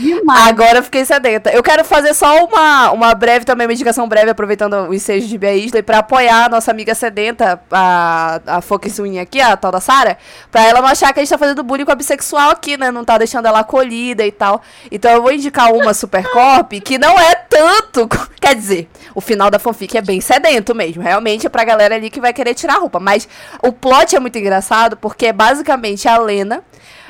[0.48, 1.50] Agora eu fiquei sedenta.
[1.50, 5.38] Eu quero fazer só uma, uma breve também, uma indicação breve, aproveitando o ensejo de
[5.38, 9.72] Bia Isley, pra apoiar a nossa amiga sedenta, a, a Focus Win aqui, a tal
[9.72, 10.18] da Sara,
[10.50, 12.90] pra ela não achar que a gente tá fazendo bullying com a bissexual aqui, né?
[12.90, 14.60] Não tá deixando ela acolhida e tal.
[14.90, 18.06] Então eu vou indicar uma Supercorp que não é tanto.
[18.38, 21.02] Quer dizer, o final da fanfic é bem sedento mesmo.
[21.02, 23.00] Realmente é pra galera ali que vai querer tirar a roupa.
[23.00, 23.26] Mas
[23.62, 26.41] o plot é muito engraçado porque é basicamente a Lena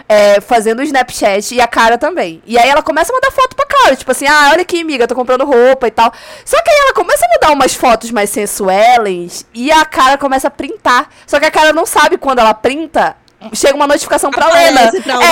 [0.09, 2.43] é, fazendo Snapchat e a cara também.
[2.47, 5.07] E aí ela começa a mandar foto pra cara, tipo assim, ah, olha aqui, amiga,
[5.07, 6.13] tô comprando roupa e tal.
[6.45, 10.49] Só que aí ela começa a mandar umas fotos mais sensuelles e a cara começa
[10.49, 11.09] a printar.
[11.27, 13.17] Só que a cara não sabe quando ela printa.
[13.53, 14.81] Chega uma notificação pra Lena.
[14.83, 15.27] Aparece pra outra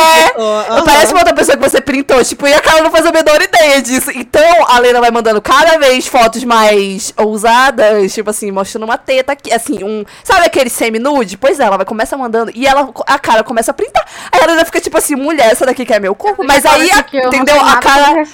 [0.79, 0.83] É.
[0.83, 3.41] Parece uma outra pessoa que você printou, tipo, e a cara não faz a menor
[3.41, 4.11] ideia disso.
[4.15, 9.33] Então, a Lena vai mandando cada vez fotos mais ousadas, tipo assim, mostrando uma teta
[9.33, 10.05] aqui, assim, um.
[10.25, 11.37] Sabe aquele semi-nude?
[11.37, 14.05] Pois é, ela vai começar mandando e ela, a cara começa a printar.
[14.33, 16.45] Aí a Lena fica tipo assim, mulher, essa daqui que é meu corpo.
[16.45, 17.61] Mas aí, a- entendeu?
[17.61, 18.13] A cara.
[18.13, 18.25] pra.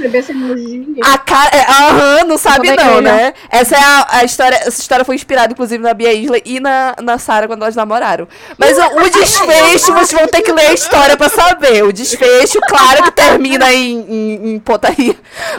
[1.13, 1.51] A cara.
[1.53, 3.35] é, Aham, não sabe é não, é, né?
[3.51, 4.57] Essa é a, a história.
[4.57, 8.27] Essa história foi inspirada, inclusive, na Bia Isley e na, na Sarah quando elas namoraram.
[8.59, 9.45] Mas o, o desfecho,
[9.75, 11.85] vocês vão ter que ler a história pra saber.
[11.85, 15.15] O desfecho, claro que termina em, em, em potaria.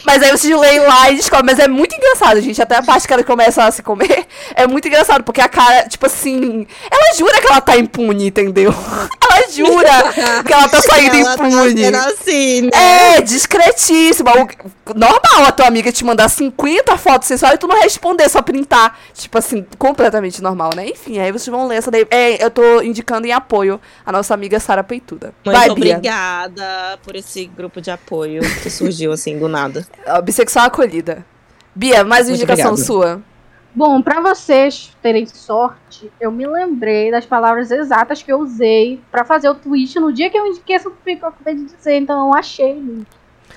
[0.05, 1.45] Mas aí vocês leem lá e descobrem.
[1.55, 2.61] Mas é muito engraçado, gente.
[2.61, 4.25] Até a parte que ela começa a se comer
[4.55, 5.23] é muito engraçado.
[5.23, 6.65] Porque a cara, tipo assim.
[6.89, 8.73] Ela jura que ela tá impune, entendeu?
[9.29, 11.83] Ela jura que ela tá saindo Ela tá impune.
[11.83, 13.17] sendo assim, né?
[13.17, 14.31] É, discretíssima.
[14.31, 18.41] O- Normal a tua amiga te mandar 50 fotos sensuais e tu não responder, só
[18.41, 18.97] printar.
[19.13, 20.87] Tipo assim, completamente normal, né?
[20.87, 22.07] Enfim, aí vocês vão ler essa daí.
[22.09, 25.33] É, eu tô indicando em apoio a nossa amiga Sara Peituda.
[25.45, 25.71] Muito Vai, Bia.
[25.97, 29.85] obrigada por esse grupo de apoio que surgiu assim do nada.
[30.23, 31.25] Bissexual acolhida.
[31.75, 32.85] Bia, mais uma Muito indicação obrigado.
[32.85, 33.21] sua.
[33.75, 39.23] Bom, pra vocês terem sorte, eu me lembrei das palavras exatas que eu usei pra
[39.23, 41.97] fazer o tweet no dia que eu indiquei essa que eu acabei de dizer.
[41.97, 43.07] Então eu achei o link.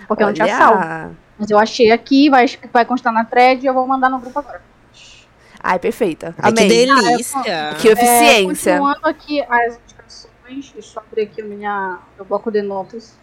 [0.07, 1.17] Porque eu não tinha salvo.
[1.39, 4.39] Mas eu achei aqui, vai, vai constar na thread e eu vou mandar no grupo
[4.39, 4.61] agora.
[5.63, 6.35] Ai, perfeita.
[6.39, 6.87] Ai, que Amei.
[6.87, 7.75] delícia.
[7.81, 8.71] Que eficiência.
[8.73, 9.79] É, continuando aqui as
[10.55, 13.17] deixa eu abrir aqui o minha, meu bloco de notas.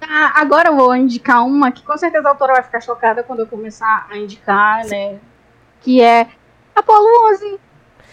[0.00, 3.40] Ah, agora eu vou indicar uma que com certeza a autora vai ficar chocada quando
[3.40, 5.18] eu começar a indicar, né?
[5.82, 6.26] Que é
[6.74, 7.58] Apolo 11.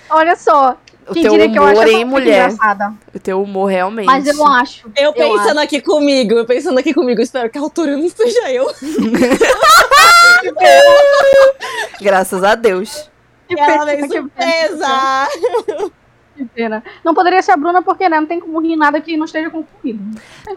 [0.10, 0.78] Olha só.
[1.08, 2.50] o Quem teu diria que eu acho humor, hein, mulher?
[2.50, 2.94] engraçada.
[3.14, 4.06] O teu humor realmente.
[4.06, 4.92] Mas eu acho.
[4.96, 8.52] Eu eu pensando aqui comigo, eu pensando aqui comigo, espero que a autora não seja
[8.52, 8.68] eu.
[12.02, 13.10] Graças a Deus.
[13.50, 15.28] E ela veio que surpresa.
[16.38, 16.84] Que pena.
[17.04, 19.50] Não poderia ser a Bruna porque né, não tem como rir nada que não esteja
[19.50, 20.00] concluído.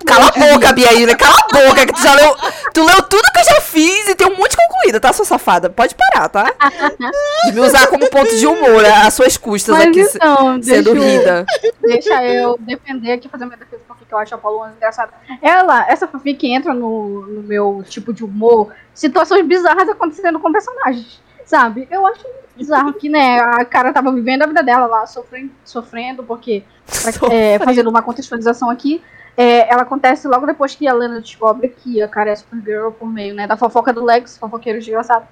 [0.04, 2.36] Cala a boca, Bia Ilha, cala a boca, que tu já leu.
[2.74, 5.70] Tu leu tudo que eu já fiz e tem um monte concluída, tá, sua safada?
[5.70, 6.52] Pode parar, tá?
[7.46, 11.06] De me usar como ponto de humor, às suas custas Mas aqui, então, sendo deixa,
[11.06, 11.46] eu- rida.
[11.80, 15.12] deixa eu defender aqui, fazer minha defesa porque eu acho a Paulo engraçada.
[15.40, 21.20] Ela, essa fanfic entra no, no meu tipo de humor, situações bizarras acontecendo com personagens,
[21.46, 21.88] sabe?
[21.90, 25.50] Eu acho muito bizarro que, né, a cara tava vivendo a vida dela lá, sofrendo,
[25.64, 26.62] sofrendo porque,
[27.18, 29.02] pra- é, fazendo uma contextualização aqui,
[29.36, 33.08] é, ela acontece logo depois que a Lena descobre que a cara é Supergirl por
[33.10, 35.26] meio, né, da fofoca do Lex, fofoqueiro desgraçado.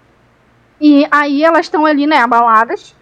[0.80, 2.94] E aí elas estão ali, né, abaladas,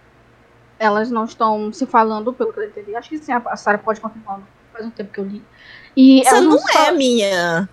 [0.79, 2.95] elas não estão se falando, pelo que eu entendi.
[2.95, 4.39] Acho que sim, a Sarah pode confirmar.
[4.73, 5.43] Faz um tempo que eu li.
[5.95, 7.69] E Essa não falam- é minha.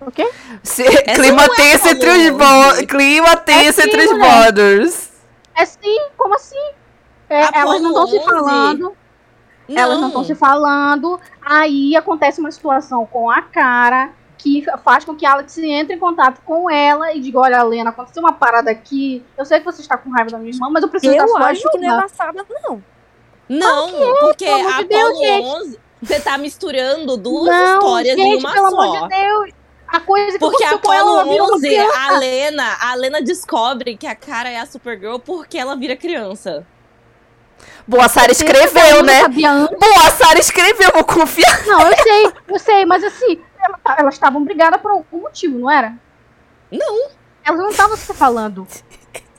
[0.00, 0.30] O quê?
[0.62, 0.84] Se-
[1.14, 2.86] clima não é tenso entre os Paulo bo...
[2.86, 5.10] Clima tenso sim, entre os borders.
[5.56, 6.56] É sim, como assim?
[7.28, 8.24] É, Apolo elas não estão se 11.
[8.24, 8.96] falando.
[9.68, 11.20] Elas não estão se falando.
[11.42, 15.98] Aí acontece uma situação com a cara que faz com que a Alex entre em
[15.98, 19.22] contato com ela e diga: Olha, Lena, aconteceu uma parada aqui.
[19.36, 21.28] Eu sei que você está com raiva da minha irmã, mas eu preciso da Eu
[21.28, 21.94] sua acho que não é ajuda.
[22.06, 22.82] engraçada, não.
[23.48, 25.46] Não, porque Pelo amor a Apolo gente.
[25.46, 28.80] 11, você tá misturando duas não, histórias gente, em uma pelo só.
[28.80, 29.50] amor de Deus.
[29.88, 31.98] A coisa que Porque Apolo virou uma 11, criança.
[31.98, 36.66] a Lena, a Lena descobre que a cara é a Supergirl porque ela vira criança.
[37.86, 39.26] Boa, a Sarah Você escreveu, né?
[39.28, 41.66] Boa, a Sarah escreveu, vou confiar.
[41.66, 43.40] Não, eu sei, eu sei, mas assim,
[43.82, 45.94] tá- elas estavam brigadas por algum motivo, não era?
[46.70, 47.08] Não.
[47.44, 48.66] Elas não estavam se falando.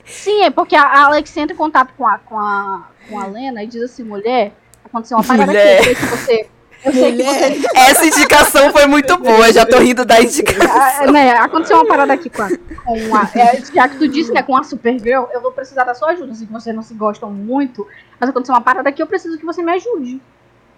[0.04, 3.62] Sim, é porque a Alex entra em contato com a, com a, com a Lena
[3.62, 4.52] e diz assim, mulher,
[4.84, 5.80] aconteceu uma parada Mulher.
[5.80, 6.50] aqui, que você.
[6.82, 7.60] Que você.
[7.74, 10.70] Essa indicação foi muito boa, já tô rindo da indicação.
[10.70, 12.48] Ah, né, aconteceu uma parada aqui com a.
[12.48, 15.94] Com a é, já que tu disse, né, com a Supergirl, eu vou precisar da
[15.94, 16.32] sua ajuda.
[16.32, 17.86] Assim, que vocês não se gostam muito,
[18.18, 20.20] mas aconteceu uma parada aqui, eu preciso que você me ajude.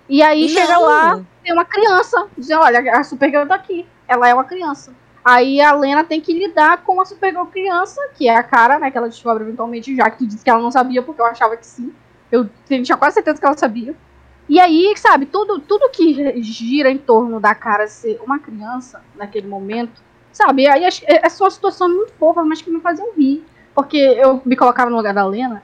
[0.09, 0.83] E aí chega Não.
[0.83, 3.87] lá, tem uma criança, dizendo, olha, a Supergirl tá aqui.
[4.07, 4.93] Ela é uma criança.
[5.25, 8.91] Aí a Lena tem que lidar com a Supergirl criança, que é a cara, né,
[8.91, 11.57] que ela descobre eventualmente, já que tu disse que ela não sabia, porque eu achava
[11.57, 11.95] que sim.
[12.31, 13.95] Eu tinha quase certeza que ela sabia.
[14.53, 19.49] E aí, sabe, tudo, tudo que gira em torno da cara ser uma criança naquele
[19.49, 20.67] momento, sabe?
[20.69, 23.43] Aí é, é uma situação muito fofa, mas que me faziam rir.
[23.75, 25.63] Porque eu me colocava no lugar da Lena.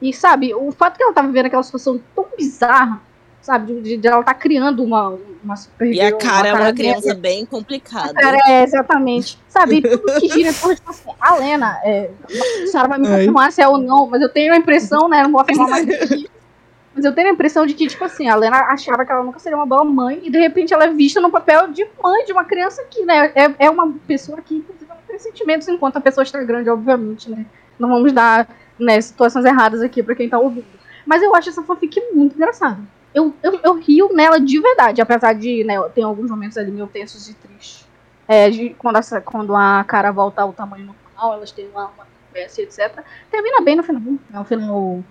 [0.00, 3.02] E, sabe, o fato que ela tava vivendo aquela situação tão bizarra,
[3.42, 3.72] sabe?
[3.74, 6.72] De, de- de ela tá criando uma, uma super E a cara é uma dela.
[6.76, 8.14] criança bem complicada.
[8.14, 9.36] Cara, é, exatamente.
[9.48, 12.08] Sabe, tudo que gira em torno, tipo assim, a Lena, é,
[12.62, 15.24] a senhora vai me confirmar se é ou não, mas eu tenho a impressão, né,
[15.24, 16.30] não vou afirmar mais aqui,
[16.98, 19.38] mas eu tenho a impressão de que, tipo assim, a Lena achava que ela nunca
[19.38, 22.32] seria uma boa mãe, e de repente ela é vista no papel de mãe de
[22.32, 26.00] uma criança que, né, é, é uma pessoa que, inclusive, não tem sentimentos enquanto a
[26.00, 27.46] pessoa está grande, obviamente, né.
[27.78, 30.66] Não vamos dar, né, situações erradas aqui pra quem tá ouvindo.
[31.06, 32.80] Mas eu acho essa fanfic muito engraçada.
[33.14, 36.88] Eu, eu, eu rio nela de verdade, apesar de, né, tem alguns momentos ali meio
[36.88, 37.86] tensos e tristes.
[38.26, 42.08] É, de, quando, essa, quando a cara volta ao tamanho normal, elas têm uma, uma
[42.26, 43.04] conversa, etc.
[43.30, 44.02] Termina bem no final.
[44.34, 45.04] É um final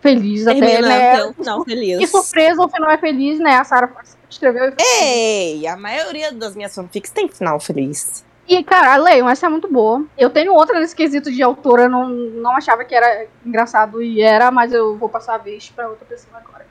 [0.00, 1.24] feliz até, Termina né?
[1.26, 1.98] um final feliz.
[1.98, 3.56] Que surpresa, o final é feliz, né?
[3.56, 3.90] A Sarah
[4.28, 8.24] escreveu e Ei, a maioria das minhas fanfics tem final feliz.
[8.48, 10.02] E, cara, leiam, essa é muito boa.
[10.16, 14.22] Eu tenho outra nesse quesito de autora, eu não, não achava que era engraçado e
[14.22, 16.66] era, mas eu vou passar a vez pra outra pessoa agora.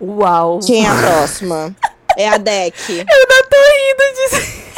[0.00, 0.60] Uau.
[0.60, 1.74] Quem é a próxima?
[2.16, 2.76] É a Deck.
[2.92, 4.68] Rindo disso.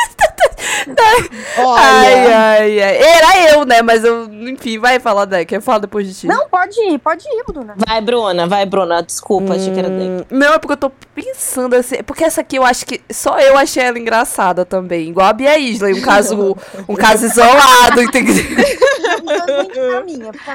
[1.58, 2.96] Olha, Ai, ai, ai.
[2.98, 3.82] Era eu, né?
[3.82, 5.54] Mas eu, enfim, vai falar, Deck.
[5.54, 6.26] Eu falo depois de ti.
[6.26, 7.74] Não, pode ir, pode ir, Bruna.
[7.76, 9.02] vai, Bruna, vai, Bruna.
[9.02, 10.08] Desculpa, achei que era Deck.
[10.08, 12.02] Hum, Não, é porque eu tô pensando assim.
[12.02, 15.08] Porque essa aqui eu acho que só eu achei ela engraçada também.
[15.10, 16.56] Igual a Bia Isley, um caso,
[16.88, 18.34] um caso isolado, entendeu?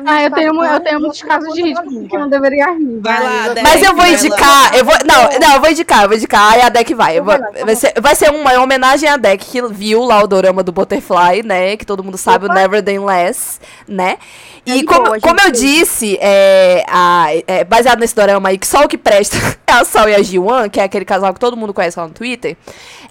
[0.05, 1.83] Ah, eu tenho, eu tenho muitos casos de língua.
[1.83, 2.99] que não deveria rir.
[3.01, 3.63] Vai lá, mas- Deck.
[3.63, 4.95] Mas eu vou indicar, eu vou.
[5.05, 6.53] Não, não, eu vou indicar, eu vou indicar.
[6.53, 7.19] Aí a Deck vai.
[7.19, 10.63] Vou- tá vai, ser, vai ser uma homenagem à Deck que viu lá o dorama
[10.63, 11.77] do Butterfly, né?
[11.77, 12.55] Que todo mundo sabe, o Opa.
[12.55, 14.17] Never Less, né?
[14.65, 18.57] É E de como, boa, como eu disse, é, a- é, baseado nesse dorama aí,
[18.57, 21.33] que só o que presta é a Sal e a Ji-Wan, que é aquele casal
[21.33, 22.55] que todo mundo conhece lá no Twitter.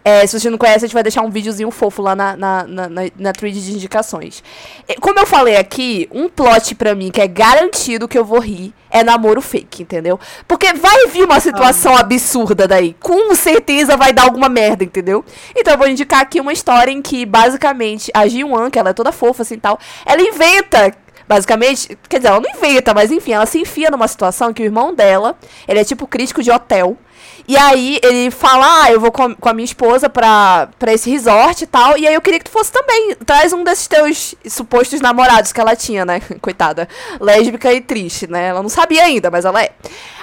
[0.04, 2.64] É, se você não conhece, a gente vai deixar um videozinho fofo lá na, na,
[2.66, 4.42] na, na, na thread de indicações.
[4.86, 8.38] É, Como eu falei aqui, um plot pra mim que é garantido que eu vou
[8.40, 10.20] rir é namoro fake, entendeu?
[10.46, 12.94] Porque vai vir uma situação absurda daí.
[13.00, 15.24] Com certeza vai dar alguma merda, entendeu?
[15.54, 18.92] Então eu vou indicar aqui uma história em que, basicamente, a Ji-Wan, que ela é
[18.92, 20.94] toda fofa assim e tal, ela inventa
[21.26, 24.64] Basicamente, quer dizer, ela não inventa, mas enfim, ela se enfia numa situação que o
[24.66, 26.98] irmão dela, ele é tipo crítico de hotel.
[27.46, 31.10] E aí ele fala, ah, eu vou com, com a minha esposa pra, pra esse
[31.10, 31.98] resort e tal.
[31.98, 33.14] E aí eu queria que tu fosse também.
[33.26, 36.20] Traz um desses teus supostos namorados que ela tinha, né?
[36.40, 36.88] Coitada.
[37.20, 38.48] Lésbica e triste, né?
[38.48, 39.72] Ela não sabia ainda, mas ela é.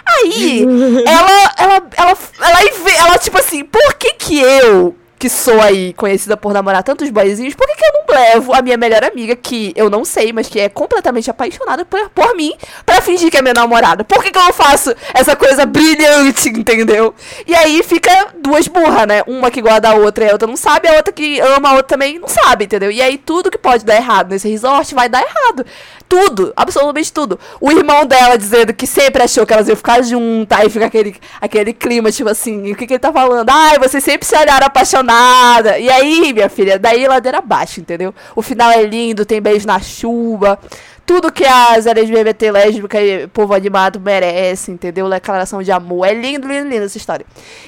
[0.04, 0.66] Aí,
[1.06, 5.94] ela, ela, ela, ela, ela, ela, tipo assim, por que que eu que sou aí
[5.94, 9.36] conhecida por namorar tantos boyzinhos, por que, que eu não levo a minha melhor amiga,
[9.36, 13.38] que eu não sei, mas que é completamente apaixonada por, por mim, para fingir que
[13.38, 14.04] é minha namorada?
[14.04, 17.14] Por que, que eu não faço essa coisa brilhante, entendeu?
[17.46, 19.22] E aí fica duas burras, né?
[19.28, 21.74] Uma que guarda a outra e a outra não sabe, a outra que ama a
[21.74, 22.90] outra também não sabe, entendeu?
[22.90, 25.64] E aí tudo que pode dar errado nesse resort vai dar errado.
[26.10, 27.40] Tudo, absolutamente tudo.
[27.60, 31.16] O irmão dela dizendo que sempre achou que elas iam ficar juntas, aí fica aquele,
[31.40, 33.50] aquele clima, tipo assim, o que, que ele tá falando?
[33.50, 34.66] Ai, vocês sempre se olharam
[35.12, 35.78] apaixonada.
[35.78, 38.14] E aí, minha filha, daí ladeira abaixo, entendeu?
[38.36, 40.60] O final é lindo, tem beijo na chuva
[41.04, 45.10] tudo que as LGBT lésbica e povo animado merece, entendeu?
[45.10, 46.06] Declaração de amor.
[46.06, 47.26] É lindo, lindo, lindo essa história.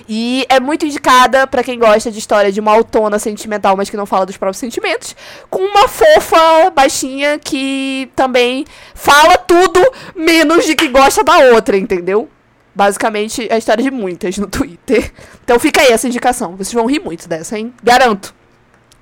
[0.08, 3.98] E é muito indicada para quem gosta de história de uma autona sentimental, mas que
[3.98, 5.14] não fala dos próprios sentimentos,
[5.50, 8.64] com uma fofa baixinha que também
[8.96, 9.82] fala tudo
[10.16, 12.30] menos de que gosta da outra, entendeu?
[12.74, 15.12] Basicamente, é a história de muitas no Twitter.
[15.44, 16.56] Então fica aí essa indicação.
[16.56, 17.74] Vocês vão rir muito dessa, hein?
[17.84, 18.34] Garanto.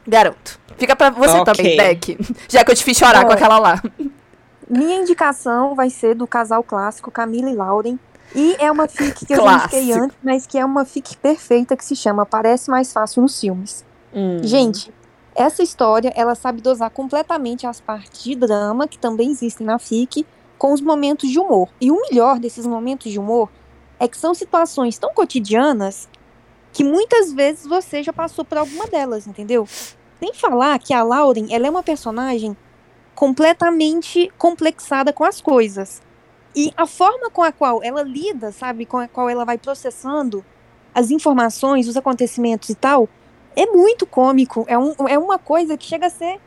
[0.08, 0.60] Garanto.
[0.78, 1.54] Fica pra você okay.
[1.54, 2.18] também, Beck.
[2.50, 3.82] Já que eu te fiz chorar com aquela lá.
[4.70, 8.00] Minha indicação vai ser do casal clássico Camila e Lauren.
[8.34, 11.76] E é uma fic que eu já indiquei antes, mas que é uma fic perfeita
[11.76, 13.86] que se chama Parece Mais Fácil nos Filmes.
[14.14, 14.40] Hum.
[14.42, 14.92] Gente,
[15.36, 20.26] essa história, ela sabe dosar completamente as partes de drama, que também existem na fic,
[20.58, 21.68] com os momentos de humor.
[21.80, 23.50] E o melhor desses momentos de humor
[24.00, 26.08] é que são situações tão cotidianas
[26.72, 29.68] que muitas vezes você já passou por alguma delas, entendeu?
[30.20, 32.56] Sem falar que a Lauren, ela é uma personagem
[33.16, 36.02] completamente complexada com as coisas.
[36.56, 40.44] E a forma com a qual ela lida, sabe, com a qual ela vai processando
[40.94, 43.08] as informações, os acontecimentos e tal,
[43.56, 44.66] é muito cômico.
[44.68, 46.40] É, um, é uma coisa que chega a ser,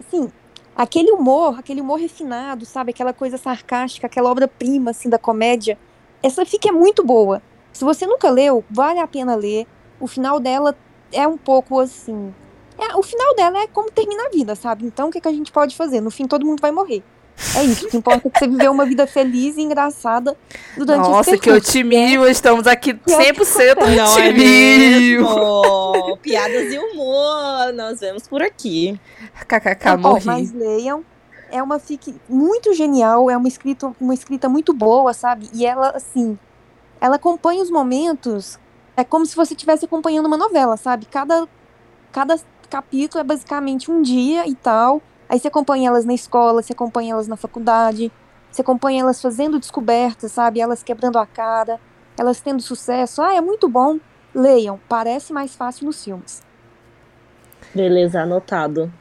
[0.00, 0.30] assim,
[0.74, 5.78] aquele humor, aquele humor refinado, sabe, aquela coisa sarcástica, aquela obra-prima, assim, da comédia.
[6.22, 7.42] Essa fica é muito boa.
[7.78, 9.64] Se você nunca leu, vale a pena ler.
[10.00, 10.76] O final dela
[11.12, 12.34] é um pouco assim,
[12.76, 14.84] é, o final dela é como termina a vida, sabe?
[14.84, 16.00] Então o que, que a gente pode fazer?
[16.00, 17.04] No fim, todo mundo vai morrer.
[17.54, 20.36] É isso, o que importa é que você viveu uma vida feliz e engraçada
[20.76, 26.16] durante Nossa, esse que otimismo, estamos aqui 100% Não é mesmo?
[26.16, 29.00] Piadas e humor, nós vemos por aqui.
[29.46, 30.26] KKK, morri.
[30.26, 31.04] Mas leiam,
[31.48, 35.48] é uma fic muito genial, é uma escrita, uma escrita muito boa, sabe?
[35.54, 36.36] E ela, assim,
[37.00, 38.58] ela acompanha os momentos,
[38.96, 41.06] é como se você estivesse acompanhando uma novela, sabe?
[41.06, 41.46] Cada,
[42.12, 42.38] cada
[42.68, 45.00] capítulo é basicamente um dia e tal.
[45.28, 48.10] Aí você acompanha elas na escola, você acompanha elas na faculdade,
[48.50, 50.60] você acompanha elas fazendo descobertas, sabe?
[50.60, 51.80] Elas quebrando a cara,
[52.18, 53.22] elas tendo sucesso.
[53.22, 53.98] Ah, é muito bom.
[54.34, 56.42] Leiam, parece mais fácil nos filmes.
[57.74, 58.92] Beleza, anotado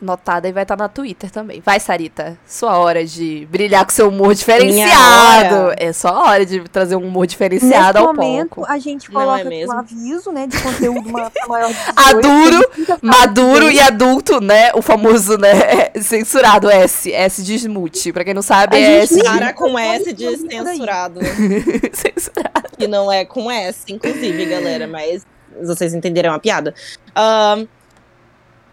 [0.00, 1.60] notada e vai estar tá na Twitter também.
[1.64, 2.38] Vai, Sarita.
[2.46, 5.74] Sua hora de brilhar com seu humor diferenciado.
[5.76, 8.70] É só hora de trazer um humor diferenciado Nesse ao momento, pouco.
[8.70, 12.70] a gente coloca é um aviso, né, de conteúdo maior de 18, Aduro,
[13.02, 14.70] maduro e adulto, né?
[14.74, 17.12] O famoso, né, censurado S.
[17.12, 18.12] S de smooth.
[18.12, 19.22] Pra quem não sabe, a é S.
[19.22, 21.20] Cara com S de censurado.
[21.92, 22.70] censurado.
[22.76, 25.24] Que não é com S, inclusive, galera, mas
[25.62, 26.74] vocês entenderam a piada.
[27.16, 27.66] Um,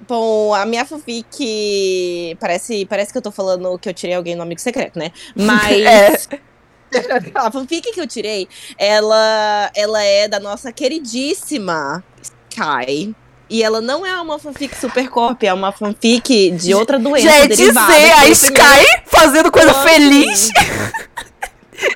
[0.07, 2.37] Bom, a minha fanfic.
[2.39, 5.11] Parece, parece que eu tô falando que eu tirei alguém no amigo secreto, né?
[5.35, 6.27] Mas.
[6.33, 6.53] é.
[7.33, 8.47] A fanfic que eu tirei,
[8.77, 13.15] ela, ela é da nossa queridíssima Sky.
[13.49, 17.29] E ela não é uma fanfic super corp, é uma fanfic de outra doença.
[17.29, 20.49] Gente, dizer a Sky fazendo coisa feliz.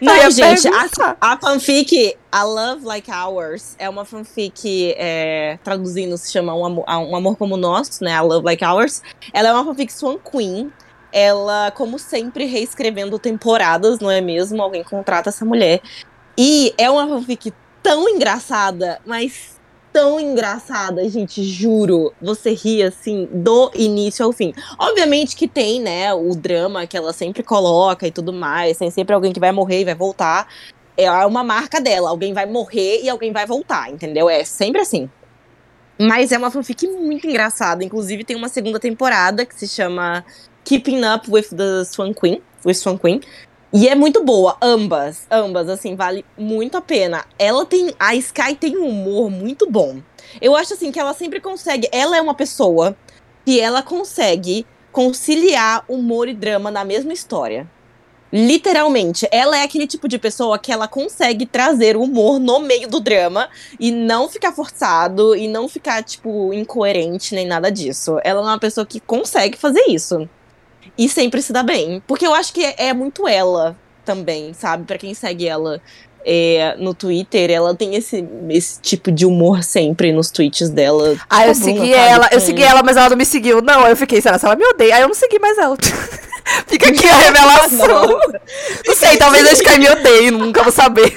[0.02, 6.32] Não, gente, a, a, fanfic A Love Like Ours é uma fanfic, é, traduzindo, se
[6.32, 8.14] chama um amor, um amor Como o Nosso, né?
[8.14, 9.02] A Love Like Ours.
[9.34, 10.72] Ela é uma fanfic Swan Queen.
[11.12, 14.62] Ela, como sempre, reescrevendo temporadas, não é mesmo?
[14.62, 15.82] Alguém contrata essa mulher.
[16.38, 19.57] E é uma fanfic tão engraçada, mas
[19.98, 22.14] tão engraçada, gente, juro.
[22.22, 24.54] Você ri assim do início ao fim.
[24.78, 29.16] Obviamente que tem, né, o drama que ela sempre coloca e tudo mais, tem sempre
[29.16, 30.48] alguém que vai morrer e vai voltar.
[30.96, 34.30] É uma marca dela, alguém vai morrer e alguém vai voltar, entendeu?
[34.30, 35.10] É sempre assim.
[36.00, 37.84] Mas é uma fanfic muito engraçada.
[37.84, 40.24] Inclusive, tem uma segunda temporada que se chama
[40.64, 42.40] Keeping Up with the Swan Queen.
[42.64, 43.22] With Swan Queen.
[43.74, 47.26] E é muito boa, ambas, ambas, assim, vale muito a pena.
[47.38, 50.02] Ela tem, a Sky tem um humor muito bom.
[50.40, 52.96] Eu acho assim que ela sempre consegue, ela é uma pessoa
[53.46, 57.70] que ela consegue conciliar humor e drama na mesma história.
[58.32, 62.88] Literalmente, ela é aquele tipo de pessoa que ela consegue trazer o humor no meio
[62.88, 63.50] do drama
[63.80, 68.18] e não ficar forçado e não ficar, tipo, incoerente nem nada disso.
[68.24, 70.28] Ela é uma pessoa que consegue fazer isso.
[70.98, 72.02] E sempre se dá bem.
[72.08, 74.86] Porque eu acho que é, é muito ela também, sabe?
[74.86, 75.82] Pra quem segue ela
[76.26, 81.16] é, no Twitter, ela tem esse, esse tipo de humor sempre nos tweets dela.
[81.30, 83.62] Ah, eu Bruna, segui ela, eu segui ela, mas ela não me seguiu.
[83.62, 84.96] Não, eu fiquei, será que ela me odeia?
[84.96, 85.78] Aí eu não segui mais ela.
[86.68, 88.20] Fica aqui a revelação.
[88.86, 91.14] Não sei, talvez a Sky me odeie, nunca vou saber.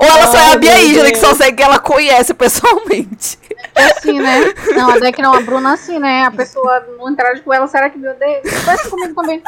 [0.00, 3.38] Ou ela só é a Bia Isla, que só segue que ela conhece pessoalmente.
[3.74, 4.54] É assim, né?
[4.74, 6.24] Não, a Deck não, a Bruna assim, né?
[6.24, 8.42] A pessoa não interage com ela, será que me odeia?
[8.64, 9.42] Faz comigo também.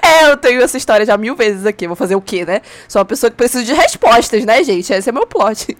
[0.00, 1.86] É, eu tenho essa história já mil vezes aqui.
[1.86, 2.60] Vou fazer o quê, né?
[2.88, 4.92] Sou uma pessoa que precisa de respostas, né, gente?
[4.92, 5.76] Esse é meu plot.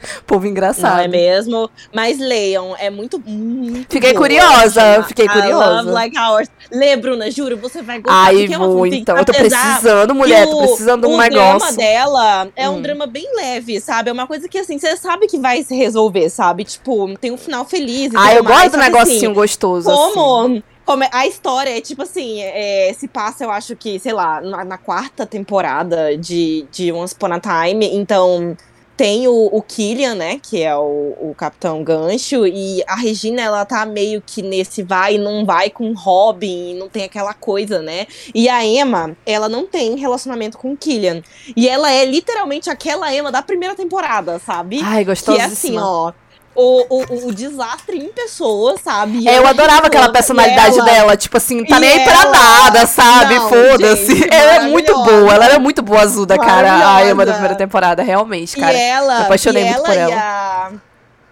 [0.26, 0.94] Povo engraçado.
[0.96, 1.70] Não é mesmo?
[1.94, 3.18] Mas leiam, é muito.
[3.26, 4.22] muito Fiquei boa.
[4.22, 5.80] curiosa, fiquei I curiosa.
[5.82, 6.48] Love Like Ours.
[6.70, 8.24] Lê, Bruna, juro, você vai gostar.
[8.26, 9.16] Ai, é vou então.
[9.16, 10.46] Eu tô precisando, mulher.
[10.46, 11.58] Tô o- precisando de um o negócio.
[11.58, 12.82] drama dela é um Hum.
[12.82, 14.10] drama bem leve, sabe?
[14.10, 16.64] É uma coisa que, assim, você sabe que vai se resolver, sabe?
[16.64, 19.90] Tipo, tem um final feliz e Ah, eu mais, gosto do que, negocinho assim, gostoso.
[19.90, 20.12] assim.
[20.14, 24.12] como, como é- a história é tipo assim, é, se passa, eu acho que, sei
[24.12, 28.56] lá, na, na quarta temporada de, de Once Upon a Time, então
[28.96, 33.64] tem o, o Killian, né, que é o, o Capitão Gancho, e a Regina, ela
[33.64, 37.82] tá meio que nesse vai e não vai com Robin, e não tem aquela coisa,
[37.82, 41.22] né, e a Emma, ela não tem relacionamento com o Killian,
[41.54, 44.80] e ela é literalmente aquela Emma da primeira temporada, sabe?
[44.82, 45.86] Ai, que é assim, gostosíssima.
[45.86, 46.12] ó,
[46.56, 49.18] o, o, o desastre em pessoa, sabe?
[49.20, 51.90] E É, eu ela adorava aquela personalidade e ela- dela, tipo assim, tá e nem
[51.92, 53.34] aí pra ela- nada, sabe?
[53.40, 54.28] Foda-se.
[54.30, 56.96] Ela é muito boa, ela era muito boazuda, cara.
[56.96, 57.06] A.
[57.06, 58.76] Emma da primeira temporada, realmente, E cara.
[58.76, 60.72] ela, me apaixonei e muito ela por e ela.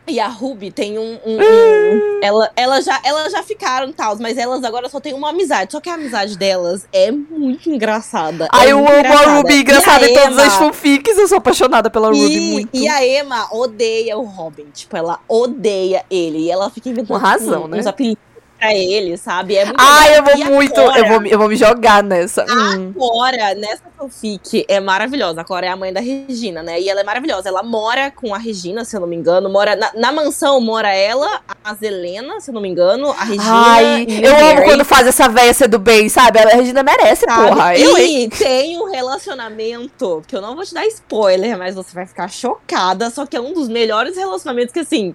[0.07, 4.17] A e a Ruby tem um, um- um- ela, ela já elas já ficaram tal,
[4.19, 5.73] mas elas agora só têm uma amizade.
[5.73, 8.49] Só que a amizade delas é muito engraçada.
[8.53, 9.31] Ai, é eu amo a engraçada.
[9.37, 11.19] Ruby, E engraçada a em todas Emma- as fanfics.
[11.19, 12.69] Eu sou apaixonada pela Ruby E, muito.
[12.77, 14.67] e a Emma odeia o Robin.
[14.73, 16.39] Tipo, ela odeia ele.
[16.39, 17.79] E ela fica inventando Com razão, um- né?
[17.79, 18.19] uns apelidos
[18.65, 19.57] pra ele, sabe?
[19.57, 20.17] É muito Ai, legal.
[20.17, 20.81] eu vou muito.
[20.81, 22.45] agora- Eu vou, eu vou me jogar nessa.
[22.49, 22.93] Hum.
[22.97, 25.43] Cora, nessa fanfic, é maravilhosa.
[25.43, 26.81] A Cora é a mãe da Regina, né?
[26.81, 27.49] E ela é maravilhosa.
[27.49, 29.51] Ela mora com a Regina, se eu não me engano.
[29.51, 33.45] Mora na, na mansão, mora ela, a Zelena, se eu não me engano, a Regina.
[33.53, 36.39] Ai, eu amo Gary, quando faz essa véia ser do bem, sabe?
[36.39, 37.49] A Regina merece, sabe?
[37.49, 37.77] porra.
[37.77, 42.07] Eu, e tem um relacionamento, que eu não vou te dar spoiler, mas você vai
[42.07, 43.11] ficar chocada.
[43.11, 45.15] Só que é um dos melhores relacionamentos que, assim,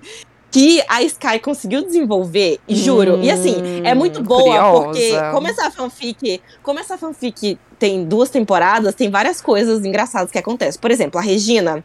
[0.52, 3.20] que a Sky conseguiu desenvolver, juro.
[3.22, 4.84] e assim, é muito Hum, boa, curiosa.
[4.84, 10.38] porque como essa fanfic, como essa fanfic tem duas temporadas, tem várias coisas engraçadas que
[10.40, 10.82] acontecem.
[10.82, 11.84] Por exemplo, a Regina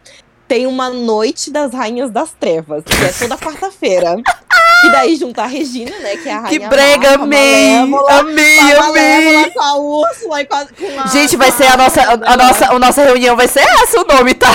[0.49, 4.17] tem uma noite das rainhas das trevas, que é toda quarta-feira.
[4.85, 7.25] e daí junta a Regina, né, que é a rainha Que brega, má, com a
[7.25, 7.81] amei!
[7.81, 9.51] Malévola, Amei, amei!
[9.51, 12.37] Com a Úrsula e com a, com a- Gente, vai ser a nossa, a, a
[12.37, 14.49] nossa, a nossa reunião vai ser essa o nome, tá?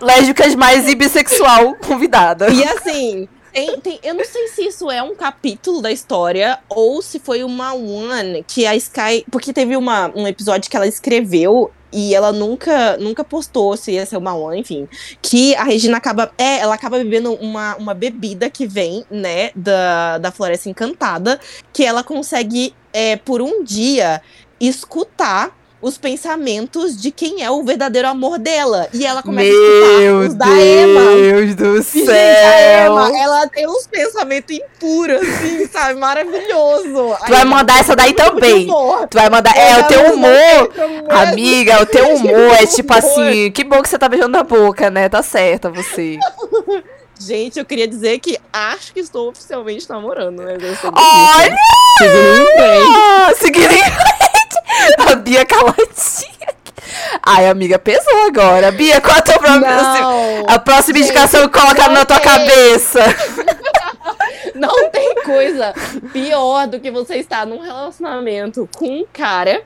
[0.00, 2.48] Lésbicas mais e bissexual convidada.
[2.50, 3.28] E assim,
[3.66, 7.42] tem, tem- eu não sei se isso é um capítulo da história ou se foi
[7.44, 9.24] uma one que a Sky.
[9.30, 14.04] Porque teve uma, um episódio que ela escreveu e ela nunca, nunca postou se ia
[14.04, 14.86] ser uma one, enfim.
[15.22, 16.30] Que a Regina acaba.
[16.36, 21.40] É, ela acaba bebendo uma, uma bebida que vem, né, da, da Floresta Encantada,
[21.72, 24.20] que ela consegue, é, por um dia,
[24.60, 25.56] escutar.
[25.80, 28.88] Os pensamentos de quem é o verdadeiro amor dela.
[28.92, 31.00] E ela começa a escutar Meu os da Emma.
[31.00, 32.92] Deus do gente, a céu!
[32.92, 36.00] Emma, ela tem uns pensamentos impuros, assim, sabe?
[36.00, 37.16] Maravilhoso.
[37.24, 38.66] Tu vai mandar essa daí também.
[39.08, 39.56] Tu vai mandar.
[39.56, 40.70] É, o teu humor.
[41.10, 44.90] Amiga, o teu humor é tipo assim, que bom que você tá beijando na boca,
[44.90, 45.08] né?
[45.08, 46.18] Tá certa você.
[47.20, 50.54] Gente, eu queria dizer que acho que estou oficialmente namorando, né?
[50.54, 51.50] Eu sei Olha!
[52.00, 53.38] disso.
[53.38, 54.27] Seguindo em frente.
[55.12, 56.48] A Bia caladinha.
[57.22, 58.70] Ai, amiga, pesou agora.
[58.72, 59.66] Bia, qual a tua próxima,
[60.46, 62.28] a próxima Gente, indicação que colocaram na tua tem.
[62.30, 63.00] cabeça?
[64.54, 65.74] não tem coisa
[66.12, 69.62] pior do que você estar num relacionamento com um cara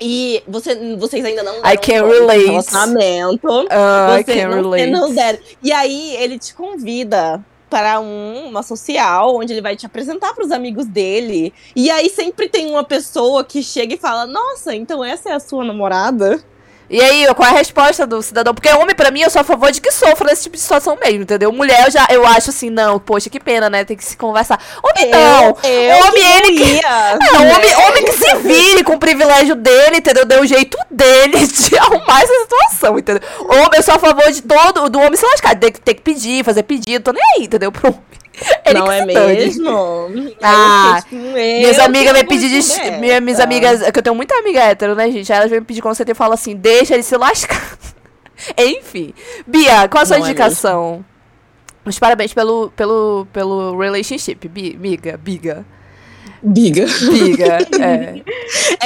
[0.00, 2.46] e você, vocês ainda não I deram can nome pro relate.
[2.46, 3.48] relacionamento.
[3.70, 4.86] I Você can não, relate.
[4.90, 5.38] não deram.
[5.62, 10.44] E aí ele te convida para um- uma social onde ele vai te apresentar para
[10.44, 11.54] os amigos dele.
[11.74, 15.40] E aí sempre tem uma pessoa que chega e fala: Nossa, então essa é a
[15.40, 16.42] sua namorada?
[16.90, 18.52] E aí, qual é a resposta do cidadão?
[18.52, 20.98] Porque homem, pra mim, eu sou a favor de que sofra nesse tipo de situação
[21.00, 21.52] mesmo, entendeu?
[21.52, 23.84] Mulher, eu já eu acho assim, não, poxa, que pena, né?
[23.84, 24.58] Tem que se conversar.
[24.82, 25.56] Homem, não.
[25.62, 27.54] eu, eu homem, ele que- ia, Não, né?
[27.56, 30.24] homem, homem que se vire com o privilégio dele, entendeu?
[30.24, 33.22] Deu o jeito dele de arrumar essa situação, entendeu?
[33.48, 35.54] Homem, eu sou a favor de todo, do homem se lascar.
[35.56, 37.70] Tem que, tem que pedir, fazer pedido, tô nem aí, entendeu?
[37.70, 38.00] Pro homem.
[38.74, 39.68] Não é mesmo?
[40.42, 42.90] Ah, tipo, Minhas amigas vou pedir de.
[43.00, 43.44] Minha, minhas essa.
[43.44, 43.82] amigas.
[43.82, 45.30] é Que eu tenho muita amiga hétero, né, gente?
[45.32, 47.78] Aí elas vêm me pedir conselho e falam assim: deixa ele se lascar.
[48.56, 49.12] Enfim.
[49.46, 51.04] Bia, qual a sua Não é indicação?
[51.84, 55.64] Os parabéns pelo, pelo, pelo relationship, Bi, miga, biga.
[56.42, 56.86] Biga.
[57.10, 58.22] Biga, é.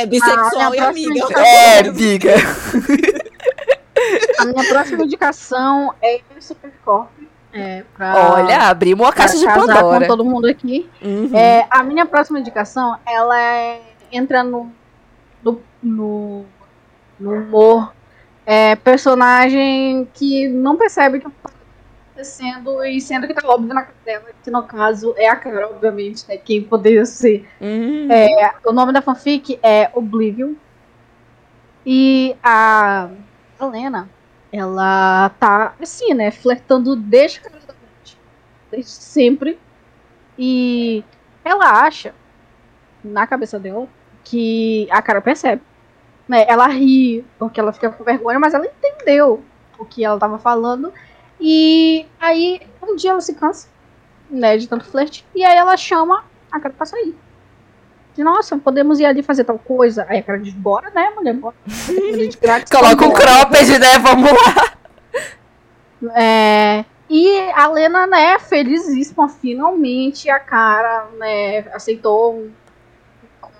[0.02, 1.40] É bissexual Ah, e amiga.
[1.40, 2.34] É, biga.
[4.38, 7.10] A minha próxima indicação é Supercorp.
[7.54, 10.00] É, pra, Olha, abrimos pra caixa de Pandora.
[10.00, 10.90] com todo mundo aqui.
[11.00, 11.30] Uhum.
[11.32, 14.70] É, a minha próxima indicação, ela é- entra no,
[15.42, 16.44] no, no,
[17.18, 17.92] no humor
[18.44, 21.50] é, personagem que não percebe que tá
[22.10, 25.68] acontecendo e sendo que tá óbvio na cara dela, que no caso é a cara,
[25.68, 26.36] obviamente, né?
[26.36, 27.48] Quem poderia ser.
[27.60, 28.08] Uhum.
[28.66, 30.54] O nome da fanfic é Oblivion.
[31.86, 33.08] E a
[33.60, 34.08] Helena,
[34.56, 36.30] ela tá assim, né?
[36.30, 38.16] Flertando descaradamente.
[38.70, 39.58] Desde sempre.
[40.38, 41.02] E
[41.44, 42.14] ela acha,
[43.02, 43.88] na cabeça dela,
[44.22, 45.60] que a cara percebe.
[46.28, 46.44] Né?
[46.48, 49.42] Ela ri, porque ela fica com vergonha, mas ela entendeu
[49.76, 50.92] o que ela tava falando.
[51.40, 53.68] E aí, um dia ela se cansa,
[54.30, 55.26] né, de tanto flerte.
[55.34, 57.14] E aí ela chama a cara pra sair.
[58.22, 60.06] Nossa, podemos ir ali fazer tal coisa.
[60.08, 61.34] Aí a cara diz, bora, né, mulher?
[61.34, 61.54] Bora.
[62.40, 63.98] Grátis, Coloca um cropped, né?
[63.98, 64.74] Vamos lá.
[66.14, 72.50] É, e a Lena, né, felizíssima, finalmente a cara, né, aceitou um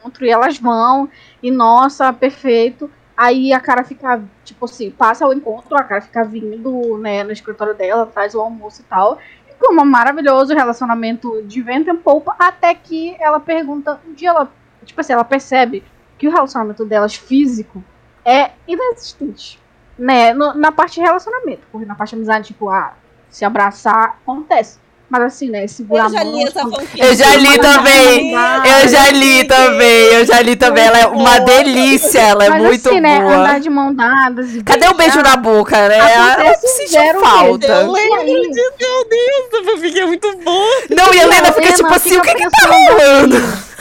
[0.03, 1.09] encontro e elas vão.
[1.43, 2.91] E nossa, perfeito.
[3.17, 7.33] Aí a cara fica, tipo assim, passa o encontro, a cara fica vindo, né, no
[7.33, 9.19] escritório dela, traz o almoço e tal.
[9.67, 14.51] Com um maravilhoso relacionamento de vento em polpa, até que ela pergunta, um dia ela,
[14.85, 15.83] tipo assim, ela percebe
[16.19, 17.83] que o relacionamento delas físico
[18.25, 19.59] é inexistente
[19.99, 22.95] né, no- na parte de relacionamento, porque na parte de amizade, tipo, ah,
[23.31, 24.79] se abraçar, acontece.
[25.09, 27.01] Mas assim, né, segurar Eu já a li essa quando- fanfic.
[27.01, 28.33] Eu já li também.
[28.33, 30.85] Eu já li também, eu já li também.
[30.85, 33.35] Ela é uma delícia, ela é Mas muito assim, né, boa.
[33.37, 35.99] andar de mão dadas e Cadê o beijo na boca, né?
[35.99, 37.67] Ela Acontece sente zero falta.
[37.67, 40.83] Eu lembro disso, meu Deus, essa fanfic é muito boa.
[40.91, 43.37] Não, e a Helena fica tipo assim, o que que tá rolando?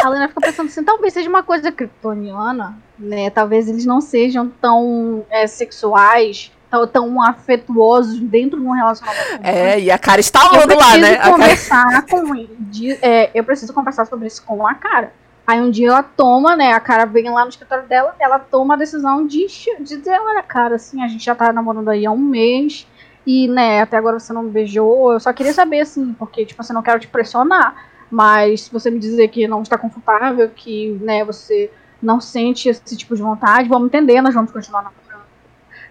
[0.00, 3.30] A Lena fica pensando assim, talvez seja uma coisa kryptoniana, né?
[3.30, 9.40] Talvez eles não sejam tão é, sexuais, tão, tão afetuosos dentro de um relacionamento.
[9.42, 11.14] É, e a cara eu estalando lá, né?
[11.14, 11.32] A cara...
[11.32, 15.12] conversar com de- é, eu preciso conversar sobre isso com a cara.
[15.46, 16.72] Aí um dia ela toma, né?
[16.72, 19.46] A cara vem lá no escritório dela, ela toma a decisão de,
[19.80, 22.86] de dizer, olha, cara, assim, a gente já tá namorando aí há um mês.
[23.26, 25.12] E, né, até agora você não me beijou.
[25.12, 27.74] Eu só queria saber, assim, porque, tipo, assim, não quero te pressionar.
[28.10, 31.70] Mas se você me dizer que não está confortável, que, né, você
[32.02, 35.07] não sente esse tipo de vontade, vamos entender, nós vamos continuar namorando.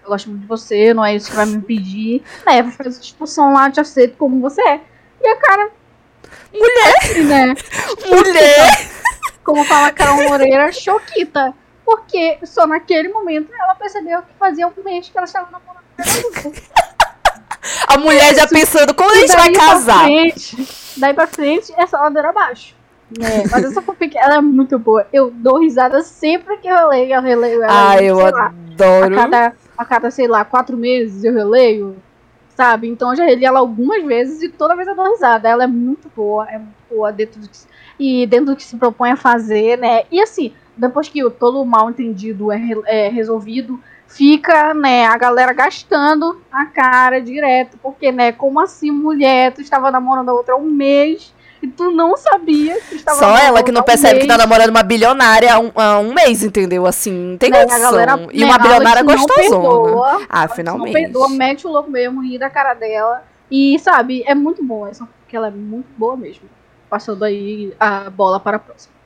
[0.07, 2.23] Eu gosto muito de você, não é isso que vai me impedir.
[2.45, 4.79] Vai fazer essa discussão lá, te aceito como você é.
[5.21, 5.69] E a cara.
[6.53, 7.25] Mulher!
[7.25, 7.55] Né,
[8.09, 8.89] Mulher!
[9.43, 11.53] como fala a Carol Moreira, choquita.
[11.84, 15.84] Porque só naquele momento ela percebeu que fazia um mês que ela estava namorando.
[17.85, 20.05] A mulher já pensando, quando a gente vai casar?
[20.05, 22.73] Frente, daí pra frente é só ladeira abaixo.
[23.09, 23.43] Né?
[23.51, 25.05] Mas essa fanfic, ela é muito boa.
[25.11, 27.13] Eu dou risada sempre que eu leio.
[27.13, 27.91] Eu releio ela.
[27.91, 29.15] Ah, eu lá, a adoro.
[29.15, 31.97] cada, a cada, sei lá, quatro meses eu releio.
[32.55, 32.87] Sabe?
[32.87, 35.47] Então eu já reli ela algumas vezes e toda vez eu dou risada.
[35.47, 37.67] Ela é muito boa, é muito boa dentro do que, se-
[37.99, 40.03] e dentro do que se propõe a fazer, né?
[40.11, 45.53] E assim, depois que todo o mal entendido é, é resolvido, fica, né, a galera
[45.53, 47.77] gastando a cara direto.
[47.77, 51.31] Porque, né, como assim, mulher, tu estava namorando a outra há um mês
[51.61, 54.69] e tu não sabia que estava Só ela que não um percebe que tá namorando
[54.69, 56.85] uma bilionária há um, há um mês, entendeu?
[56.85, 60.25] Assim, não tem Né, galera, e uma bilionária gostosona.
[60.29, 60.93] Ah, finalmente.
[60.93, 63.23] Não perdoa, mete o louco mesmo, ri da cara dela.
[63.49, 66.43] E, sabe, é muito boa essa, porque ela é muito boa mesmo.
[66.89, 68.97] Passando aí a bola para a próxima.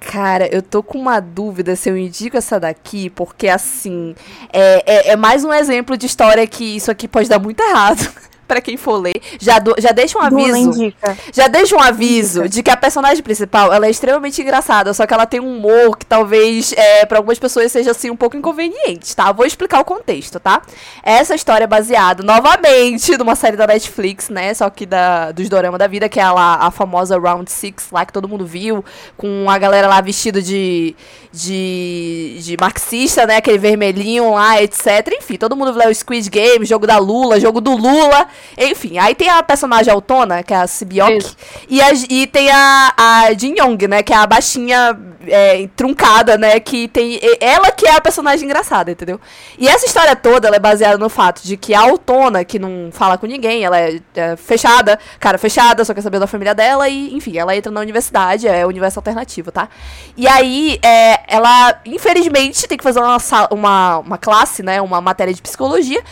[0.00, 4.14] Cara, eu tô com uma dúvida se eu indico essa daqui, porque assim,
[4.52, 7.98] é, é, é mais um exemplo de história que isso aqui pode dar muito errado.
[8.48, 10.56] Pra quem for ler, já, do- já deixa um aviso.
[10.56, 11.16] indica.
[11.32, 15.12] Já deixa um aviso de que a personagem principal, ela é extremamente engraçada, só que
[15.14, 19.14] ela tem um humor que talvez é, para algumas pessoas seja assim um pouco inconveniente,
[19.14, 19.30] tá?
[19.32, 20.62] Vou explicar o contexto, tá?
[21.02, 24.54] Essa história é baseada novamente numa série da Netflix, né?
[24.54, 27.88] Só que da dos dorama da vida, que é a, lá, a famosa Round Six
[27.92, 28.82] lá que todo mundo viu,
[29.16, 30.96] com a galera lá vestida de
[31.30, 33.36] de, de marxista, né?
[33.36, 35.08] Aquele vermelhinho lá, etc.
[35.18, 38.26] Enfim, todo mundo viu o Squid Game, jogo da Lula, jogo do Lula.
[38.56, 41.24] Enfim, aí tem a personagem autona, que é a Sibiok,
[41.68, 46.36] e, a- e tem a, a Jin Young, né, que é a baixinha é, truncada,
[46.38, 47.20] né, que tem...
[47.40, 49.20] Ela que é a personagem engraçada, entendeu?
[49.58, 52.90] E essa história toda, ela é baseada no fato de que a autona, que não
[52.92, 56.88] fala com ninguém, ela é, é fechada, cara fechada, só quer saber da família dela,
[56.88, 59.68] e enfim, ela entra na universidade, é o universo alternativo, tá?
[60.16, 63.18] E aí, é, ela, infelizmente, tem que fazer uma,
[63.50, 64.80] uma, uma classe, né?
[64.80, 66.02] Uma matéria de psicologia.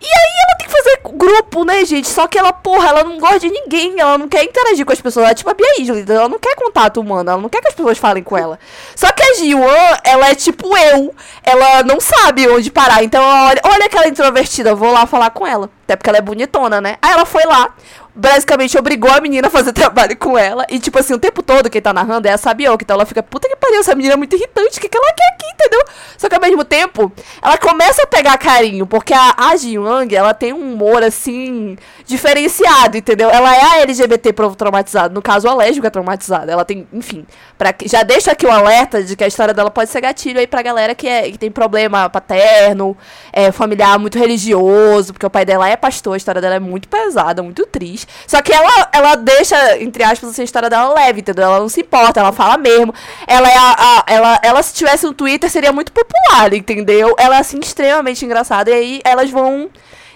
[0.00, 0.72] E aí ela tem que
[1.12, 2.08] grupo, né, gente?
[2.08, 5.00] Só que ela, porra, ela não gosta de ninguém, ela não quer interagir com as
[5.00, 5.24] pessoas.
[5.24, 7.68] Ela é tipo a Bia Isley, ela não quer contato humano, ela não quer que
[7.68, 8.58] as pessoas falem com ela.
[8.94, 13.02] Só que a Ji-Wan, ela é tipo eu, ela não sabe onde parar.
[13.02, 15.70] Então, ela olha, olha aquela introvertida, vou lá falar com ela.
[15.84, 16.96] Até porque ela é bonitona, né?
[17.00, 17.72] Aí ela foi lá,
[18.16, 20.64] basicamente obrigou a menina a fazer trabalho com ela.
[20.70, 22.82] E, tipo assim, o tempo todo quem tá narrando é a Sabioka.
[22.82, 25.12] Então ela fica, puta que pariu, essa menina é muito irritante, o que, que ela
[25.12, 25.84] quer aqui, entendeu?
[26.16, 27.12] Só que ao mesmo tempo,
[27.42, 31.76] ela começa a pegar carinho, porque a, a Ji Wang, ela tem um humor, assim,
[32.06, 33.28] diferenciado, entendeu?
[33.28, 36.50] Ela é a LGBT traumatizado, no caso, a lésbica traumatizada.
[36.52, 37.26] Ela tem, enfim,
[37.58, 40.46] pra, já deixa aqui o alerta de que a história dela pode ser gatilho aí
[40.46, 42.96] pra galera que, é, que tem problema paterno,
[43.32, 46.88] é, familiar muito religioso, porque o pai dela é pastor, a história dela é muito
[46.88, 48.06] pesada, muito triste.
[48.26, 51.44] Só que ela, ela deixa, entre aspas, assim, a história dela leve, entendeu?
[51.44, 52.94] Ela não se importa, ela fala mesmo.
[53.26, 57.14] Ela é a, a- ela, ela, se tivesse no Twitter, seria muito popular, entendeu?
[57.18, 58.70] Ela é, assim, extremamente engraçada.
[58.70, 59.68] E aí elas vão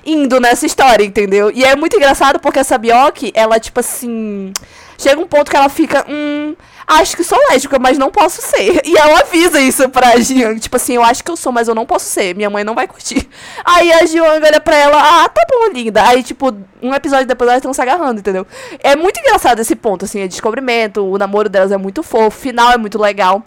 [0.04, 1.50] indo nessa história, entendeu?
[1.50, 4.52] E é muito engraçado porque essa Bioki, ela, tipo assim.
[4.98, 6.54] Chega um ponto que ela fica, hum,
[6.86, 8.82] acho que sou lésbica, mas não posso ser.
[8.90, 11.74] E ela avisa isso pra Jiang, tipo assim, eu acho que eu sou, mas eu
[11.74, 12.34] não posso ser.
[12.34, 13.26] Minha mãe não vai curtir.
[13.64, 16.06] Aí a Jiang olha pra ela, ah, tá bom, linda.
[16.06, 18.46] Aí, tipo, um episódio depois elas estão se agarrando, entendeu?
[18.80, 22.30] É muito engraçado esse ponto, assim, é descobrimento, o namoro delas é muito fofo, o
[22.30, 23.42] final é muito legal.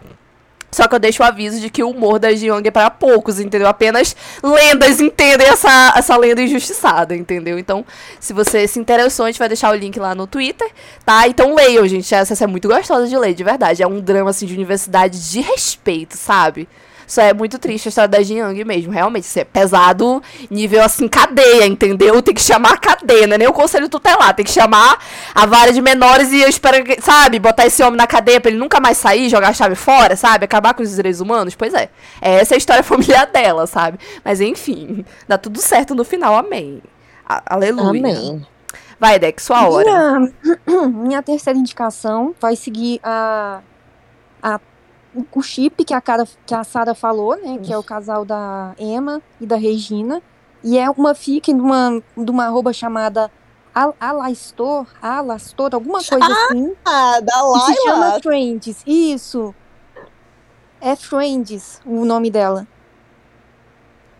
[0.73, 3.39] Só que eu deixo o aviso de que o humor da Jiyoung é para poucos,
[3.39, 3.67] entendeu?
[3.67, 7.57] Apenas lendas entendem essa, essa lenda injustiçada, entendeu?
[7.59, 7.85] Então,
[8.19, 10.69] se você se interessou, a gente vai deixar o link lá no Twitter,
[11.05, 11.27] tá?
[11.27, 12.13] Então leiam, gente.
[12.13, 13.83] Essa é muito gostosa de ler, de verdade.
[13.83, 16.67] É um drama, assim, de universidade de respeito, sabe?
[17.07, 19.23] Só é muito triste a história da Jiyoung mesmo, realmente.
[19.23, 22.21] Isso é pesado, nível assim, cadeia, entendeu?
[22.21, 24.33] Tem que chamar a cadeia, não é nem o conselho tutelar.
[24.35, 24.99] Tem que chamar
[25.33, 28.49] a vara de menores e eu espero, que, sabe, botar esse homem na cadeia pra
[28.49, 30.45] ele nunca mais sair, jogar a chave fora, sabe?
[30.45, 31.55] Acabar com os direitos humanos.
[31.55, 31.89] Pois é.
[32.21, 33.99] essa é a história familiar dela, sabe?
[34.23, 36.81] Mas enfim, dá tudo certo no final, amém.
[37.27, 37.89] A- aleluia.
[37.99, 38.45] Amém.
[38.99, 40.19] Vai, Deck, sua hora.
[40.19, 43.59] Minha, minha terceira indicação vai seguir a,
[44.41, 44.59] a,
[45.33, 47.59] o chip que a, cara, que a Sara falou, né?
[47.61, 50.21] Que é o casal da Emma e da Regina.
[50.63, 53.29] E é uma fic de uma, de uma arroba chamada
[53.75, 56.73] Al- Alastor, Alastor, alguma coisa assim.
[56.85, 58.21] Ah, da Que se chama Laila.
[58.21, 58.83] Friends.
[58.87, 59.53] Isso.
[60.79, 62.67] É Friends o nome dela.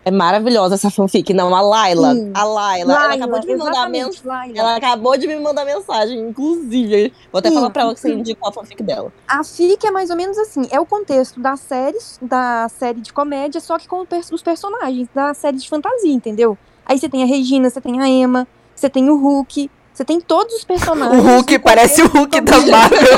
[0.05, 1.33] É maravilhosa essa fanfic.
[1.33, 2.13] Não, a Laila.
[2.13, 2.31] Sim.
[2.33, 2.93] A Laila.
[2.93, 4.57] ela Laila, acabou de me mandar mensagem.
[4.57, 7.13] Ela acabou de me mandar mensagem, inclusive.
[7.31, 7.55] Vou até Sim.
[7.55, 9.13] falar pra ela que você indicou a fanfic dela.
[9.27, 13.13] A FIC é mais ou menos assim, é o contexto da série, da série de
[13.13, 16.57] comédia, só que com os personagens da série de fantasia, entendeu?
[16.85, 20.19] Aí você tem a Regina, você tem a Emma, você tem o Hulk, você tem
[20.19, 21.23] todos os O personagens.
[21.23, 23.17] Hulk do parece o Hulk da Marvel.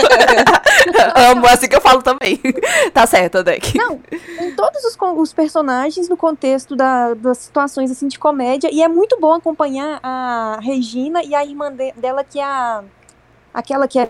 [1.32, 2.40] Amo, assim que eu falo também.
[2.94, 3.78] tá certo, Deck.
[3.78, 3.98] Não,
[4.38, 8.88] tem todos os, os personagens no contexto da- das situações assim de comédia e é
[8.88, 12.84] muito bom acompanhar a Regina e a irmã de- dela que é a
[13.54, 14.10] aquela que é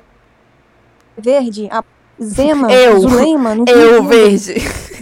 [1.18, 1.84] verde, a
[2.22, 3.00] Zema, Eu.
[3.00, 4.56] Zulema, não Eu, verde.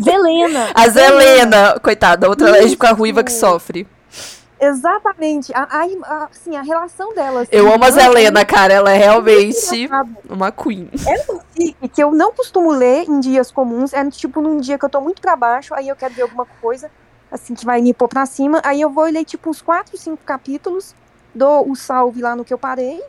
[0.03, 0.71] Zelena.
[0.73, 3.87] A Zelena, coitada, outra lésbica ruiva que sofre.
[4.63, 5.51] Exatamente.
[5.53, 7.47] A, a, a- assim, a relação delas.
[7.51, 8.73] Eu amo a Zelena Zelena, cara.
[8.73, 9.89] Ela é realmente
[10.29, 10.89] uma queen.
[11.93, 13.93] que eu não costumo ler em dias comuns.
[13.93, 16.45] É tipo num dia que eu tô muito pra baixo, aí eu quero ver alguma
[16.61, 16.89] coisa,
[17.31, 18.61] assim, que vai me pôr pra cima.
[18.63, 20.95] Aí eu vou ler, tipo, uns 4, 5 capítulos,
[21.33, 23.01] dou o salve lá no que eu parei.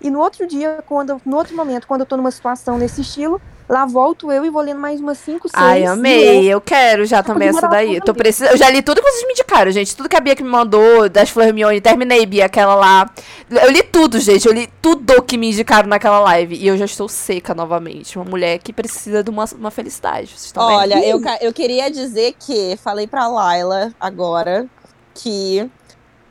[0.00, 3.40] E no outro dia, quando, no outro momento, quando eu tô numa situação nesse estilo,
[3.70, 5.52] lá volto eu e vou lendo mais umas 5, 6.
[5.54, 6.46] Ai, amei.
[6.52, 7.96] Eu quero já também essa daí.
[7.96, 8.18] pra Tô ler.
[8.18, 8.50] precisa...
[8.50, 9.96] Eu já li tudo que vocês me indicaram, gente.
[9.96, 11.80] Tudo que a Bia que me mandou, das Flor Hermione.
[11.80, 13.08] Terminei, Bia, aquela lá.
[13.48, 14.46] Eu li tudo, gente.
[14.46, 16.56] Eu li tudo que me indicaram naquela live.
[16.56, 18.18] E eu já estou seca novamente.
[18.18, 20.28] Uma mulher que precisa de uma, uma felicidade.
[20.28, 20.76] Vocês estão vendo?
[20.78, 24.66] Olha, eu, ca- eu queria dizer que falei pra Laila agora
[25.14, 25.68] que.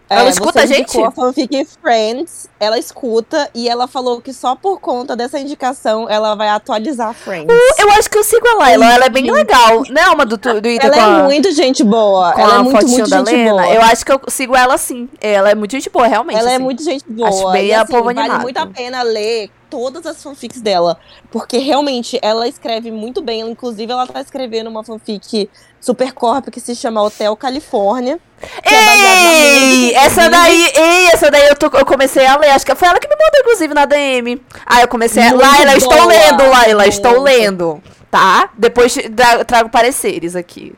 [0.10, 1.00] Ela é, escuta a gente?
[1.00, 6.34] a fanfic Friends, ela escuta e ela falou que só por conta dessa indicação ela
[6.34, 7.54] vai atualizar Friends.
[7.78, 8.92] Eu acho que eu sigo a Laila.
[8.92, 9.84] Ela é bem legal.
[9.90, 11.20] Não é uma do do Twitter Ela com a...
[11.20, 12.34] é muito gente boa.
[12.38, 13.52] ela é muito, muito da gente Lena.
[13.52, 13.68] boa.
[13.68, 15.10] Eu acho que eu sigo ela sim.
[15.20, 16.40] Ela é muito gente boa, realmente.
[16.40, 16.64] Ela é assim.
[16.64, 17.30] muito gente boa.
[17.30, 18.42] Acho bem e, assim, povo vale animado.
[18.42, 20.98] muito a pena ler todas as fanfics dela.
[21.32, 23.42] Porque realmente ela escreve muito bem.
[23.42, 25.50] Inclusive, ela tá escrevendo uma fanfic
[25.80, 28.20] super corp que se chama Hotel Califórnia.
[28.64, 32.66] É Ei, música, essa daí, ei, essa daí eu, tô- eu comecei a ler, acho
[32.66, 34.42] que foi ela que me mandou, inclusive, na DM.
[34.66, 35.30] Ah, eu comecei a...
[35.30, 36.06] Muito Laila, estou boa.
[36.06, 37.24] lendo, Laila, estou Muito.
[37.24, 38.50] lendo, tá?
[38.58, 40.74] Depois tra- trago pareceres aqui.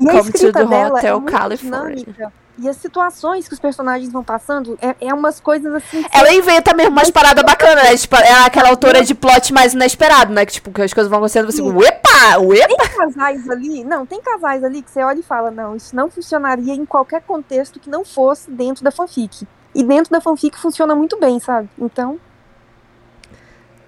[0.00, 1.96] E a Come to the dela Hotel é California.
[1.96, 2.32] dinâmica.
[2.58, 6.04] E as situações que os personagens vão passando é, é umas coisas assim.
[6.10, 7.96] Ela inventa mesmo umas paradas bacanas, né?
[7.96, 10.46] Tipo, é aquela autora de plot mais inesperado, né?
[10.46, 12.66] Que, tipo, que as coisas vão acontecendo, você, uepa, uepa.
[12.68, 16.10] Tem casais ali, não, tem casais ali que você olha e fala, não, isso não
[16.10, 19.46] funcionaria em qualquer contexto que não fosse dentro da fanfic.
[19.74, 21.68] E dentro da fanfic funciona muito bem, sabe?
[21.78, 22.18] Então.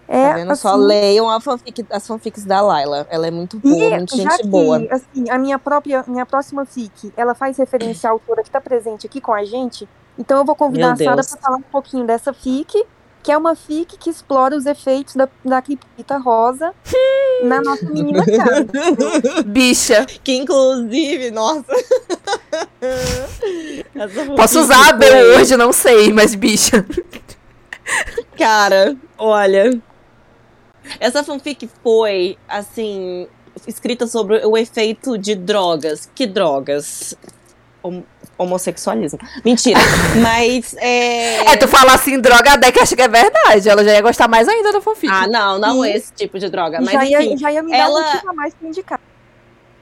[0.09, 0.56] É, Tá vendo?
[0.56, 3.06] Só assim, leiam a fanfic, as fanfics da Laila.
[3.10, 4.86] Ela é muito E boa, muito já gente que, boa.
[4.90, 9.06] assim, a minha própria, minha próxima fic, ela faz referência à autora que está presente
[9.06, 9.86] aqui com a gente,
[10.18, 12.86] então eu vou convidar Meu a Sara para falar um pouquinho dessa fic,
[13.22, 16.72] que é uma fic que explora os efeitos da, da criptita rosa
[17.44, 18.64] na nossa menina cara.
[19.44, 20.06] Bicha.
[20.24, 21.66] Que inclusive, nossa.
[24.36, 25.06] Posso usar a B
[25.36, 26.85] hoje, não sei, mas bicha.
[28.36, 29.80] Cara, olha.
[31.01, 33.27] Essa fanfic foi, assim,
[33.66, 36.09] escrita sobre o efeito de drogas.
[36.15, 37.15] Que drogas?
[37.82, 38.02] Hom-
[38.36, 39.19] homossexualismo.
[39.44, 39.78] Mentira.
[40.23, 41.52] Mas é.
[41.52, 43.69] É, tu fala assim, droga, a Deck acha que é verdade.
[43.69, 45.10] Ela já ia gostar mais ainda da fanfic.
[45.12, 46.81] Ah, não, não E- esse tipo de droga.
[46.81, 49.01] Mas já, enfim, ia, já ia me dar ela- um a mais pra indicar.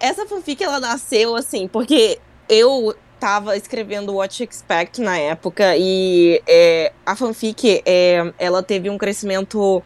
[0.00, 2.18] essa fanfic ela nasceu assim, porque
[2.48, 8.90] eu tava escrevendo What to Expect na época e é, a fanfic é, ela teve
[8.90, 9.82] um crescimento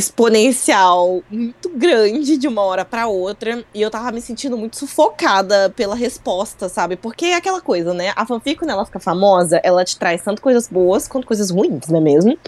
[0.00, 5.70] exponencial muito grande de uma hora pra outra e eu tava me sentindo muito sufocada
[5.76, 6.96] pela resposta, sabe?
[6.96, 8.12] Porque é aquela coisa, né?
[8.16, 11.86] A fanfic quando ela fica famosa, ela te traz tanto coisas boas quanto coisas ruins,
[11.88, 12.38] não é mesmo?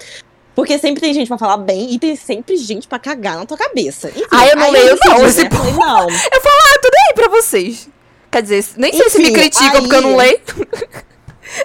[0.55, 3.57] Porque sempre tem gente pra falar bem e tem sempre gente pra cagar na tua
[3.57, 4.11] cabeça.
[4.11, 5.29] Enfim, Ah, eu não aí leio decidi, não, né?
[5.29, 6.07] esse Falei, não.
[6.09, 7.89] aí pra vocês.
[8.31, 10.41] Quer dizer, nem sei se me criticam porque eu não aí- leio.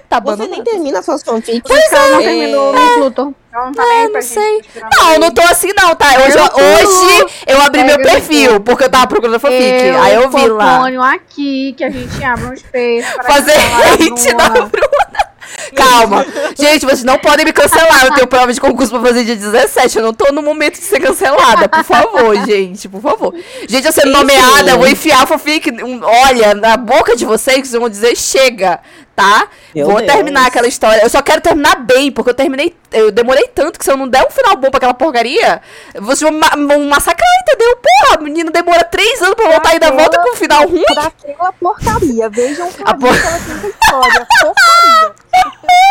[0.10, 0.36] Tá bom.
[0.36, 1.62] Você nem termina suas fanfics.
[1.62, 2.24] Por isso que ela não É.
[2.24, 3.36] terminou no Pluto.
[3.54, 4.62] Ela não tá pra não sei.
[4.92, 6.08] Não, não tô assim não, tá?
[6.26, 9.64] Hoje, Eu hoje eu abri meu perfil, porque eu tava procurando fanfic.
[9.86, 11.14] Eu aí eu vi lá.
[11.14, 15.28] aqui que a gente abra um espaço Fazer hate da Bruna.
[15.76, 16.26] Calma.
[16.58, 18.06] Gente, vocês não podem me cancelar.
[18.06, 19.98] Eu tenho prova de concurso pra fazer dia 17.
[19.98, 21.68] Eu não tô no momento de ser cancelada.
[21.70, 22.88] Por favor, gente.
[22.88, 23.34] Por favor.
[23.68, 24.18] Gente, eu sendo Enfim.
[24.18, 25.72] nomeada, eu vou enfiar a fanfic.
[25.84, 28.80] um, Olha, na boca de vocês, vocês vão dizer chega,
[29.18, 29.48] tá?
[29.73, 30.14] Meu vou Deus.
[30.14, 31.02] terminar aquela história.
[31.02, 32.76] Eu só quero terminar bem, porque eu terminei.
[32.91, 35.60] Eu demorei tanto que se eu não der um final bom pra aquela porcaria,
[35.95, 37.76] vocês vão, ma vão massacrar, entendeu?
[37.77, 40.68] Porra, a menina demora três anos pra voltar e ainda Aquela- volta com um final
[40.68, 40.84] ruim.
[40.94, 42.30] Pra aquela porcaria.
[42.30, 44.27] Vejam o A por- que ela tem da história.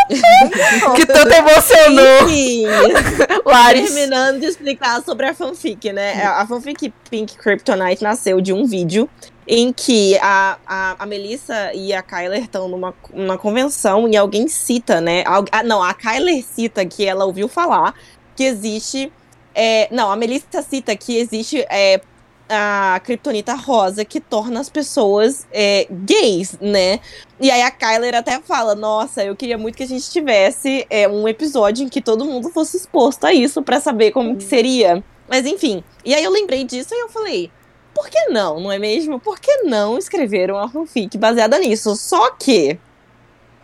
[0.09, 0.95] Porcaria.
[0.95, 2.65] Que tanto emocionou, Enfim,
[3.45, 3.93] Laris.
[3.93, 6.25] terminando de explicar sobre a fanfic, né?
[6.25, 9.09] A fanfic Pink Kryptonite nasceu de um vídeo
[9.47, 14.49] em que a, a, a Melissa e a Kyler estão numa, numa convenção e alguém
[14.49, 15.23] cita, né?
[15.27, 17.95] Algu- ah, não, a Kyler cita que ela ouviu falar
[18.35, 19.13] que existe.
[19.55, 22.01] é, não, a Melissa cita que existe é,
[22.49, 27.01] a Kryptonita rosa que torna as pessoas é, gays, né?
[27.41, 31.09] E aí a Kyler até fala: Nossa, eu queria muito que a gente tivesse é,
[31.09, 35.03] um episódio em que todo mundo fosse exposto a isso pra saber como que seria.
[35.29, 35.83] Mas enfim.
[36.05, 37.51] E aí eu lembrei disso e eu falei.
[37.97, 39.19] Por que não, não é mesmo?
[39.19, 41.97] Por que não escrever uma fanfic baseada nisso?
[41.97, 42.79] Só que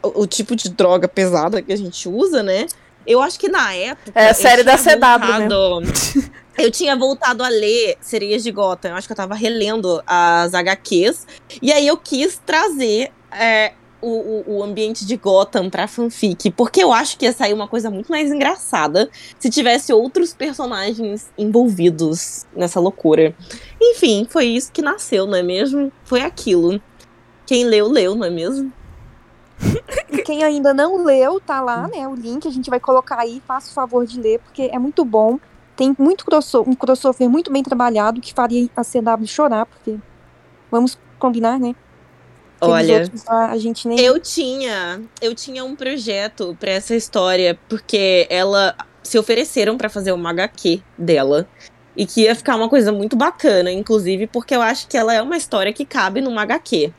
[0.02, 2.66] o, o tipo de droga pesada que a gente usa, né?
[3.06, 4.12] Eu acho que na época.
[4.18, 5.48] É a série da CW voltado-
[6.58, 8.90] Eu tinha voltado a ler Sereias de Gotham.
[8.90, 11.26] Eu acho que eu tava relendo as HQs.
[11.60, 13.72] E aí eu quis trazer é,
[14.02, 16.50] o, o, ambiente de Gotham pra fanfic.
[16.50, 19.08] Porque eu acho que ia sair uma coisa muito mais engraçada
[19.38, 23.34] se tivesse outros personagens envolvidos nessa loucura.
[23.80, 25.92] Enfim, foi isso que nasceu, não é mesmo?
[26.04, 26.80] Foi aquilo.
[27.46, 28.72] Quem leu, leu, não é mesmo?
[30.10, 32.06] E quem ainda não leu, tá lá, né?
[32.08, 33.40] O link a gente vai colocar aí.
[33.46, 35.38] Faça o favor de ler, porque é muito bom.
[35.76, 39.98] Tem muito crossover, um crossover muito bem trabalhado que faria a CW chorar, porque
[40.70, 41.74] vamos combinar, né?
[42.62, 44.00] Olha, outros lá, a gente nem.
[44.00, 50.12] Eu tinha, eu tinha um projeto pra essa história, porque ela se ofereceram pra fazer
[50.12, 51.48] uma HQ dela.
[51.94, 55.20] E que ia ficar uma coisa muito bacana, inclusive, porque eu acho que ela é
[55.20, 56.92] uma história que cabe numa HQ.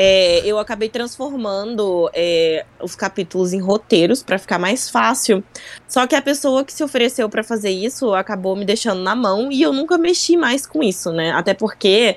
[0.00, 5.42] É, eu acabei transformando é, os capítulos em roteiros pra ficar mais fácil.
[5.88, 9.50] Só que a pessoa que se ofereceu pra fazer isso acabou me deixando na mão
[9.50, 11.32] e eu nunca mexi mais com isso, né?
[11.32, 12.16] Até porque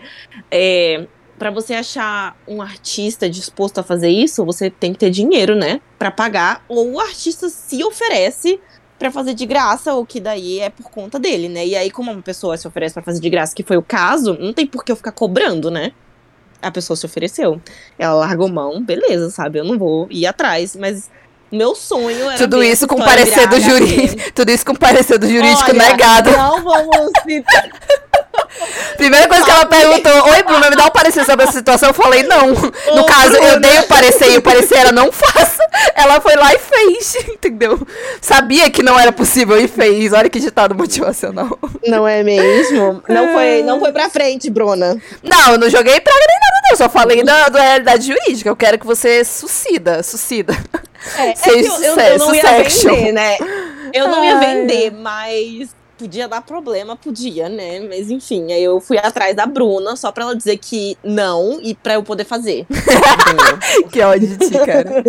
[0.51, 1.07] é,
[1.41, 5.81] para você achar um artista disposto a fazer isso, você tem que ter dinheiro, né,
[5.97, 8.59] Pra pagar, ou o artista se oferece
[8.99, 11.65] pra fazer de graça, ou que daí é por conta dele, né?
[11.65, 14.37] E aí como uma pessoa se oferece pra fazer de graça, que foi o caso,
[14.39, 15.93] não tem por que eu ficar cobrando, né?
[16.61, 17.59] a pessoa se ofereceu.
[17.97, 19.57] Ela largou mão, beleza, sabe?
[19.57, 21.09] Eu não vou ir atrás, mas
[21.51, 22.37] meu sonho era.
[22.37, 24.31] Tudo isso com parecer do jurídico.
[24.33, 26.31] Tudo isso com parecer do jurídico Olha, negado.
[26.31, 27.69] Não vamos citar.
[28.95, 31.89] Primeira coisa que ela perguntou, oi, Bruna, me dá um parecer sobre essa situação.
[31.89, 32.47] Eu falei, não.
[32.47, 33.59] No Ô, caso, eu Bruna.
[33.59, 35.61] dei o parecer e o parecer era não faça.
[35.95, 37.85] Ela foi lá e fez, entendeu?
[38.21, 40.13] Sabia que não era possível e fez.
[40.13, 41.57] Olha que ditado motivacional.
[41.85, 43.03] Não é mesmo?
[43.07, 44.97] Não foi, não foi pra frente, Bruna.
[45.23, 46.77] Não, eu não joguei praga nem nada, não.
[46.77, 48.49] Só falei da, da realidade jurídica.
[48.49, 50.55] Eu quero que você sucida, sucida.
[51.17, 52.95] É, Sei é que eu, eu- eu não ia section.
[52.95, 53.37] vender, né?
[53.93, 57.79] Eu não ia vender, mas podia dar problema, podia, né?
[57.81, 61.75] Mas enfim, aí eu fui atrás da Bruna só pra ela dizer que não e
[61.75, 62.65] pra eu poder fazer.
[63.91, 65.03] Que ódio de ti, cara.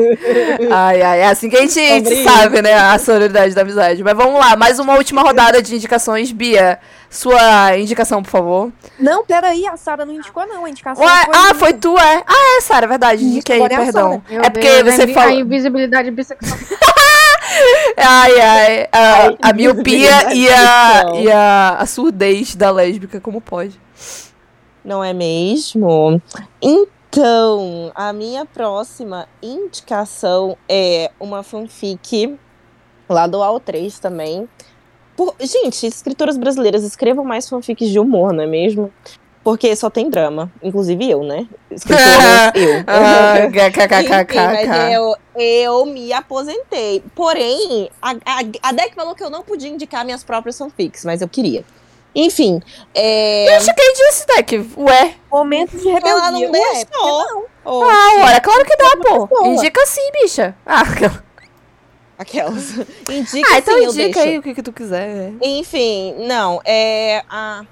[0.70, 2.74] Ai, ai, é assim que a gente, a gente Sobre sabe, né?
[2.74, 4.02] A sororidade da amizade.
[4.02, 6.30] Mas vamos lá, mais uma última rodada de indicações.
[6.32, 6.78] Bia,
[7.12, 8.72] sua indicação, por favor.
[8.98, 10.64] Não, peraí, a Sara não indicou, não.
[10.64, 11.54] A indicação Ué, foi ah, minha.
[11.54, 12.24] foi tu, é?
[12.26, 13.22] Ah, é, Sara, é verdade.
[13.22, 14.22] Indiquei, é perdão.
[14.30, 15.28] Meu É porque Deus, você a, falou.
[15.28, 16.58] a invisibilidade bissexual.
[17.98, 18.88] Ai, ai.
[18.90, 23.78] A, a miopia e, a, e a, a surdez da lésbica, como pode?
[24.82, 26.20] Não é mesmo?
[26.62, 32.38] Então, a minha próxima indicação é uma fanfic
[33.06, 34.48] lá do AO3 também.
[35.16, 38.92] Por- Gente, escritoras brasileiras escrevam mais fanfics de humor, não é mesmo?
[39.44, 40.50] Porque só tem drama.
[40.62, 41.46] Inclusive eu, né?
[42.54, 42.84] Eu.
[42.86, 44.92] Ah, Enfim, mas kkkk.
[44.92, 47.02] eu, eu me aposentei.
[47.14, 51.20] Porém, a, a, a Deck falou que eu não podia indicar minhas próprias fanfics, mas
[51.22, 51.64] eu queria.
[52.14, 52.60] Enfim,
[52.94, 54.70] é, Gente, quem disse, Deck?
[54.76, 55.14] Ué?
[55.30, 56.50] Momento de ela não rebeldia.
[56.60, 57.46] Ué, deixou.
[57.64, 59.46] Ô, Ah, ora, claro que dá, pô.
[59.46, 60.54] Indica sim, bicha.
[60.66, 60.82] Ah,
[62.22, 62.78] Aquelas.
[63.10, 65.32] Indica ah então sim, indica aí o que, que tu quiser.
[65.42, 67.24] Enfim, não, é.
[67.28, 67.64] A...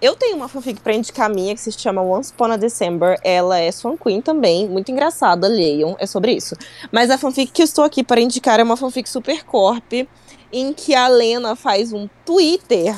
[0.00, 3.18] Eu tenho uma fanfic pra indicar minha que se chama Once Upon a December.
[3.24, 6.54] Ela é Swan Queen também, muito engraçada, leiam, é sobre isso.
[6.92, 9.90] Mas a fanfic que eu estou aqui para indicar é uma fanfic super corp,
[10.52, 12.94] em que a Lena faz um Twitter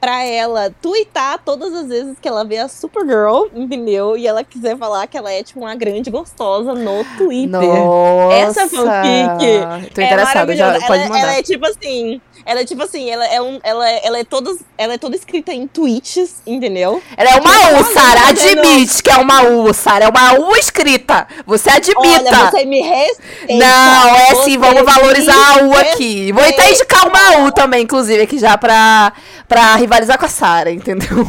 [0.00, 4.16] pra ela twittar todas as vezes que ela vê a Supergirl, entendeu?
[4.16, 7.60] E ela quiser falar que ela é tipo uma grande gostosa no Twitter.
[7.60, 8.34] Nossa.
[8.36, 11.20] Essa fanfic Tô interessada, já pode ela, mandar.
[11.20, 12.20] ela é tipo assim.
[12.46, 13.58] Ela é tipo assim, ela é um.
[13.62, 14.56] Ela, é- ela é toda.
[14.76, 17.02] Ela é toda escrita em tweets, entendeu?
[17.16, 18.28] Ela é uma U, Ela Sara.
[18.28, 20.04] Admite que é uma U, Sara.
[20.06, 21.26] É uma U escrita.
[21.46, 22.00] Você admita.
[22.00, 23.54] Olha, você me respeita.
[23.54, 26.32] Não, é assim, vamos valorizar a U aqui.
[26.32, 29.12] Vou até indicar uma U também, inclusive, aqui já pra,
[29.46, 31.26] pra rivalizar com a Sara, entendeu?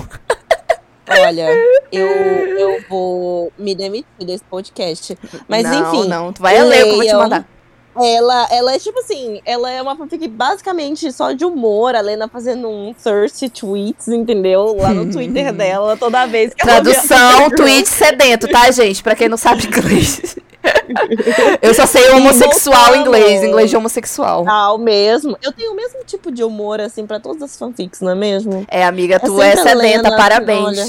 [1.11, 1.49] Olha,
[1.91, 5.18] eu, eu vou me demitir desse podcast.
[5.48, 6.07] Mas não, enfim.
[6.07, 7.45] Não, tu vai ler o que eu vou te mandar.
[7.95, 12.27] Ela, ela é tipo assim, ela é uma fanfic basicamente só de humor, a Lena
[12.27, 14.77] fazendo um thirsty tweets, entendeu?
[14.79, 19.01] Lá no Twitter dela, toda vez que Tradução, tweet sedento, tá, gente?
[19.03, 20.37] Pra quem não sabe inglês.
[21.61, 24.45] Eu só sei homossexual em inglês, inglês de homossexual.
[24.47, 25.37] Ah, o mesmo.
[25.41, 28.65] Eu tenho o mesmo tipo de humor, assim, pra todas as fanfics, não é mesmo?
[28.69, 30.65] É, amiga, tu É é, sedenta, Lena, parabéns.
[30.65, 30.85] olha.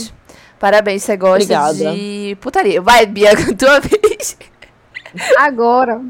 [0.59, 1.95] Parabéns, você gosta Obrigada.
[1.95, 2.83] de putaria.
[2.83, 4.37] Vai, Bia, tua vez.
[5.39, 6.03] Agora,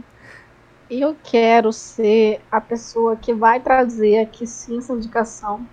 [0.91, 5.67] eu quero ser a pessoa que vai trazer aqui sim essa indicação.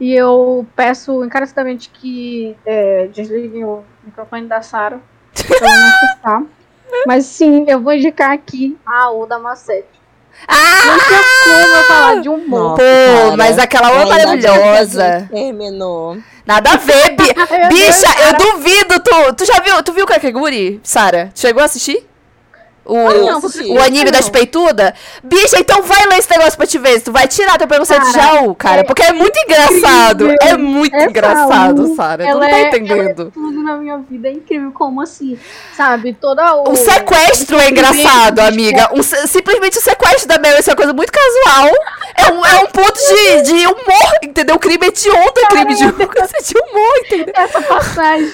[0.00, 5.00] E eu peço encarecidamente que é, desliguem o microfone da Sara.
[5.34, 6.42] Pra não assustar.
[7.06, 9.88] Mas sim, eu vou indicar aqui a Oda Macete.
[10.48, 10.54] Ah!
[10.86, 12.28] Não tinha como eu falar de.
[12.28, 13.36] Nossa, Pô, cara.
[13.36, 15.28] mas aquela É, maravilhosa.
[15.30, 16.16] Terminou.
[16.46, 20.80] Nada a ver, Deus, Bicha, eu duvido, tu, tu já viu, tu viu o Kakeguri,
[20.82, 21.30] Sara?
[21.34, 22.08] Chegou a assistir?
[22.84, 23.70] O, não, assisti.
[23.70, 24.12] o anime não.
[24.12, 24.92] das peitudas?
[25.22, 26.98] Bicha, então vai ler esse negócio pra te ver.
[26.98, 28.80] se Tu vai tirar teu preconceito de Jaú, cara.
[28.80, 30.28] é Porque é muito engraçado.
[30.40, 32.24] É muito Essa engraçado, U, Sara.
[32.26, 33.30] Tu não tá é- entendendo.
[33.32, 34.72] Tudo na minha vida é incrível.
[34.72, 35.38] Como assim?
[35.76, 36.12] Sabe?
[36.14, 36.72] Toda o.
[36.72, 38.90] O sequestro é engraçado, amiga.
[38.94, 41.70] Um se- simplesmente o sequestro da Mary é uma coisa muito casual.
[42.16, 44.58] É um, é um ponto de, de humor, entendeu?
[44.58, 47.32] Crime é de onda, crime de, de humor, entendeu?
[47.34, 48.32] Essa passagem,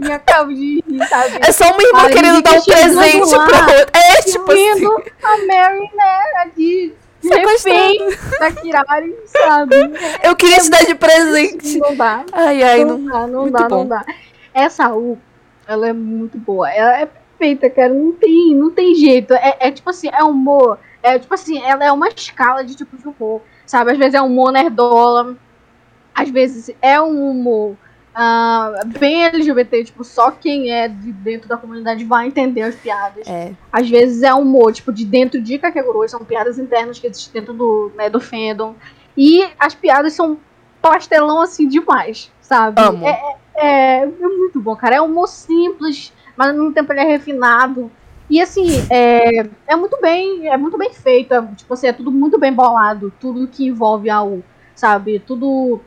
[0.00, 1.38] me acabo de rir, sabe?
[1.40, 4.00] É só uma irmã Ai, querendo dar um presente lá, pra outra.
[4.00, 4.86] É, tipo assim.
[5.22, 7.98] A Mary, né, de refém
[8.38, 9.76] da Kirari, sabe?
[10.22, 11.78] Eu queria te dar de presente.
[11.78, 12.24] Não dá.
[12.32, 13.10] Ai, ai, não, não.
[13.10, 13.76] dá, não dá, bom.
[13.78, 14.04] não dá.
[14.54, 15.18] Essa U,
[15.66, 16.70] ela é muito boa.
[16.70, 17.92] Ela é perfeita, cara.
[17.92, 19.34] Não tem, não tem jeito.
[19.34, 20.78] É, é tipo assim, é humor.
[21.02, 23.42] É tipo assim, ela é uma escala de tipo de humor.
[23.66, 23.92] Sabe?
[23.92, 25.36] Às vezes é um humor nerdola.
[26.14, 27.76] Às vezes é um humor
[28.18, 33.28] ah, bem LGBT, tipo, só quem é de dentro da comunidade vai entender as piadas.
[33.28, 33.52] É.
[33.70, 37.42] Às vezes é um humor, tipo, de dentro de Kakegurui, são piadas internas que existem
[37.42, 38.74] dentro do, né, do fandom.
[39.14, 40.38] E as piadas são
[40.80, 42.80] pastelão, assim, demais, sabe?
[42.80, 43.06] Amo.
[43.06, 44.96] É, é, é muito bom, cara.
[44.96, 47.90] É um humor simples, mas ao mesmo tempo ele é refinado.
[48.30, 51.46] E assim, é, é muito bem, é muito bem feita.
[51.54, 53.12] Tipo assim, é tudo muito bem bolado.
[53.20, 54.42] Tudo que envolve a U,
[54.74, 55.18] sabe?
[55.18, 55.82] Tudo.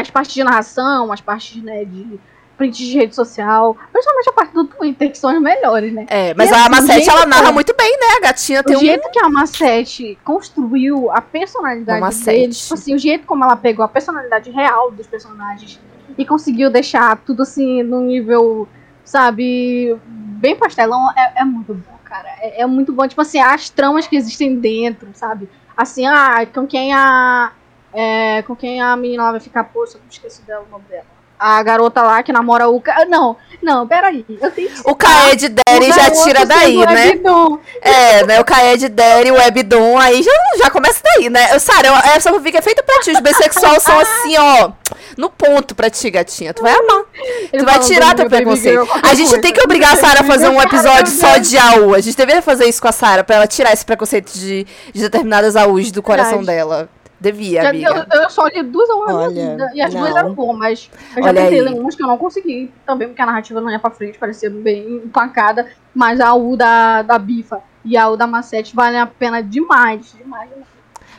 [0.00, 2.18] As partes de narração, as partes né, de
[2.56, 6.06] print de rede social, principalmente a parte do Twitter, que são as melhores, né?
[6.08, 8.06] É, mas E, a assim, Macete, gente, ela narra muito bem, né?
[8.16, 8.80] A gatinha tem o um...
[8.80, 12.62] jeito que a Macete construiu a personalidade Uma dele, sete.
[12.62, 15.78] tipo assim, o jeito como ela pegou a personalidade real dos personagens
[16.16, 18.66] e conseguiu deixar tudo assim num nível,
[19.04, 22.28] sabe, bem pastelão, é, é muito bom, cara.
[22.40, 25.48] É, é muito bom, tipo assim, as tramas que existem dentro, sabe?
[25.76, 27.52] Assim, ah, com quem a.
[27.96, 31.16] é, com quem a menina lá vai ficar, poxa, eu esqueci dela, o nome dela.
[31.38, 33.04] A garota lá que namora o cara.
[33.04, 34.24] Não, não, peraí.
[34.40, 36.86] Eu tenho que O Kaed Derry já tira daí, né?
[36.86, 37.58] Webdom.
[37.82, 38.40] É, né?
[38.40, 41.54] O Kaed Derry, o Webdom, aí já, já começa daí, né?
[41.54, 43.10] Eu, Sara, essa fanfic é feita pra ti.
[43.12, 44.70] Os bissexuais são assim, ó,
[45.16, 46.54] no ponto pra ti, gatinha.
[46.54, 47.04] Tu vai amar.
[47.52, 48.88] Ele Tu vai tirar teu preconceito.
[49.02, 49.40] A gente coisa.
[49.42, 51.94] tem que obrigar a Sara a fazer um episódio só de AU.
[51.94, 55.00] A gente deveria fazer isso com a Sara, pra ela tirar esse preconceito de, de
[55.02, 56.56] determinadas AUs do coração Verdade.
[56.58, 56.95] dela.
[57.18, 58.06] Devia, Já- amiga.
[58.12, 59.70] eu, eu só li duas Olha, minha vida.
[59.74, 60.18] E as duas não.
[60.18, 61.64] eram boas, mas eu já Olha tentei aí.
[61.64, 62.70] ler umas que eu não consegui.
[62.86, 65.66] Também porque a narrativa não ia pra frente, parecia bem empacada.
[65.94, 70.12] Mas a U da, da Bifa e a U da Macete valem a pena demais.
[70.18, 70.66] Demais, demais.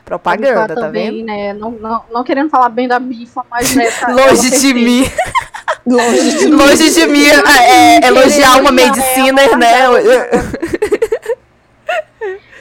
[0.05, 1.25] Propaganda, tá também, vendo?
[1.25, 5.03] Né, não, não, não querendo falar bem da Bifa, mas né, Longe de mim.
[5.85, 7.25] Longe de Longe de mim.
[7.25, 9.77] é, é, elogiar uma medicina, né?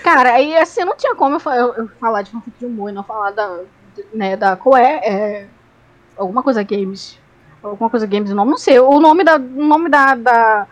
[0.06, 2.92] Cara, aí assim, não tinha como eu, eu- eu falar de fanfic de humor e
[2.92, 3.58] não falar da,
[4.14, 5.46] né, da qual é, é
[6.16, 7.18] alguma coisa games.
[7.62, 8.78] Alguma coisa games, o nome, não sei.
[8.78, 10.66] O nome da, o nome da, da,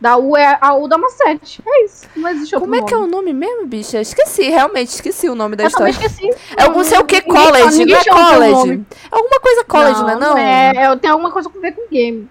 [0.00, 1.60] da U é a U da Macete.
[1.66, 2.06] É isso.
[2.14, 3.08] Não existe Como é que é nome.
[3.08, 4.00] o nome mesmo, bicha?
[4.00, 5.90] Esqueci, realmente esqueci o nome da Eu história.
[5.90, 6.30] esqueci.
[6.56, 8.52] É algum sei o que college, ninguém não é college?
[8.52, 8.86] nome.
[9.10, 10.38] Alguma coisa college, não, é não?
[10.38, 12.28] É, é, tem alguma coisa a ver com game.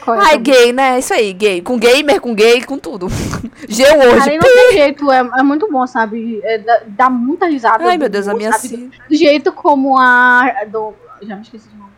[0.00, 0.24] Qual é.
[0.26, 0.98] Ai, gay, né?
[0.98, 1.60] Isso aí, gay.
[1.60, 3.08] Com gamer, com gay, com tudo.
[3.68, 4.18] G hoje.
[4.18, 6.40] Cara, e não tem jeito, é, é muito bom, sabe?
[6.44, 7.84] É, dá, dá muita risada.
[7.84, 8.68] Ai, meu Deus, a minha sabe?
[8.68, 8.90] sim.
[9.08, 10.64] Do jeito como a.
[10.68, 11.90] Do, já me esqueci de nome.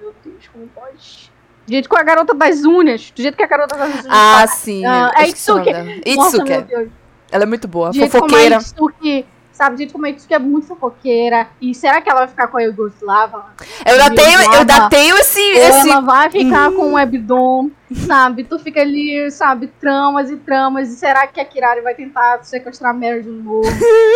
[0.00, 1.30] Meu Deus, como pode?
[1.66, 3.10] Do jeito com a garota das unhas.
[3.10, 4.06] Do jeito que a garota das unhas.
[4.08, 4.46] Ah, fala.
[4.48, 4.84] sim.
[4.84, 5.72] Ah, é nome Itsuki.
[6.16, 6.50] Nossa, Itsuki.
[6.50, 6.88] meu Deus.
[7.30, 7.90] Ela é muito boa.
[7.90, 8.56] Do jeito como a Fofoqueira.
[8.56, 9.26] Itsuki.
[9.60, 11.46] Sabe, jeito como a Itsuki é muito fofoqueira.
[11.60, 13.44] E será que ela vai ficar com a Yugoslava?
[13.84, 15.38] Eu ainda tenho, eu ainda tenho esse.
[15.38, 15.90] Ou esse...
[15.90, 17.70] ela vai ficar com o Webdom,
[18.06, 18.44] sabe?
[18.44, 20.88] Tu fica ali, sabe, tramas e tramas.
[20.90, 23.68] E será que a Kirari vai tentar sequestrar a Mary de novo?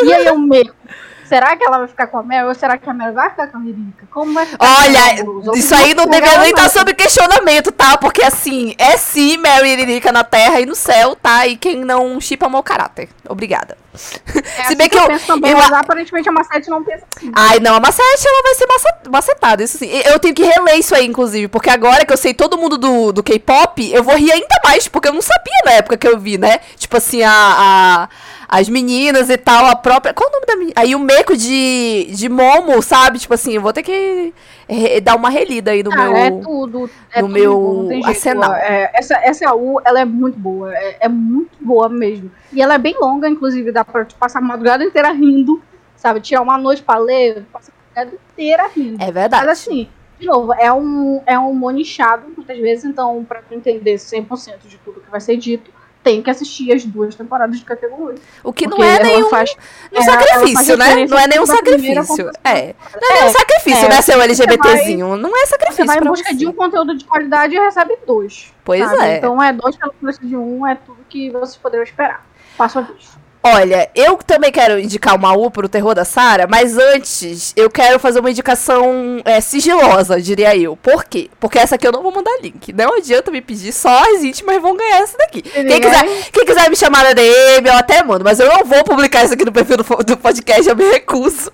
[0.04, 0.74] E aí eu meio.
[1.24, 3.46] Será que ela vai ficar com a Mary ou será que a Mary vai ficar
[3.46, 4.06] com a Lirica?
[4.10, 7.96] Como vai ficar Olha, com isso aí não deveria nem estar sob questionamento, tá?
[7.96, 11.46] Porque assim, é sim Mary e Lirica na Terra e no céu, tá?
[11.46, 13.08] E quem não chipa mau caráter.
[13.26, 13.74] Obrigada.
[13.94, 16.82] É Se assim bem que eu, eu- penso também, eu- mas aparentemente a Macete não
[16.84, 17.30] pensa assim.
[17.34, 18.66] Ai, não, a Macete, ela vai ser
[19.08, 19.88] macetada, isso sim.
[20.04, 23.12] Eu tenho que reler isso aí, inclusive, porque agora que eu sei todo mundo do,
[23.12, 26.18] do K-pop, eu vou rir ainda mais, porque eu não sabia na época que eu
[26.18, 26.58] vi, né?
[26.76, 28.08] Tipo assim, a, a-
[28.48, 30.12] as meninas e tal, a própria...
[30.14, 30.72] Qual o nome da menina?
[30.76, 33.18] Aí o meco de, de Momo, sabe?
[33.18, 34.32] Tipo assim, eu vou ter que
[35.02, 36.16] dar uma relida aí no Cara, meu...
[36.16, 36.90] é tudo.
[37.12, 38.06] É no tudo meu jeito.
[38.06, 38.54] arsenal.
[38.54, 40.72] É, essa, essa U, ela é muito boa.
[40.74, 42.30] É, é muito boa mesmo.
[42.52, 45.60] E ela é bem longa, inclusive, dá pra tu passar a madrugada inteira rindo.
[45.96, 46.20] Sabe?
[46.20, 49.02] Tirar uma noite pra ler, passar a madrugada inteira rindo.
[49.02, 49.46] É verdade.
[49.46, 49.88] Mas assim,
[50.24, 54.78] de novo, é um, é um monichado, muitas vezes, então, pra tu entender 100% de
[54.78, 55.70] tudo que vai ser dito,
[56.02, 58.18] tem que assistir as duas temporadas de categoria.
[58.42, 59.56] O que não é nenhum faz-
[59.90, 61.06] um faz sacrifício, né?
[61.06, 62.30] Não é nenhum sacrifício.
[62.44, 62.74] É.
[63.00, 63.88] Não é nenhum É, sacrifício, é.
[63.88, 65.16] né, seu Você LGBTzinho?
[65.16, 66.34] Não é Você sacrifício vai em busca você.
[66.36, 68.52] de um conteúdo de qualidade e recebe dois.
[68.64, 69.02] Pois sabe?
[69.02, 69.16] é.
[69.16, 72.26] Então é dois pelo preço de um, é tudo que vocês poderiam esperar.
[72.58, 73.16] Passo a vez.
[73.46, 77.98] Olha, eu também quero indicar uma U pro terror da Sara, mas antes eu quero
[77.98, 80.74] fazer uma indicação é, sigilosa, diria eu.
[80.76, 81.28] Por quê?
[81.38, 82.72] Porque essa aqui eu não vou mandar link.
[82.72, 85.42] Não adianta me pedir, só as íntimas vão ganhar essa daqui.
[85.42, 88.82] Quem quiser, quem quiser me chamar na DM, eu até mando, mas eu não vou
[88.82, 91.52] publicar isso aqui no perfil do, do podcast, eu me recuso.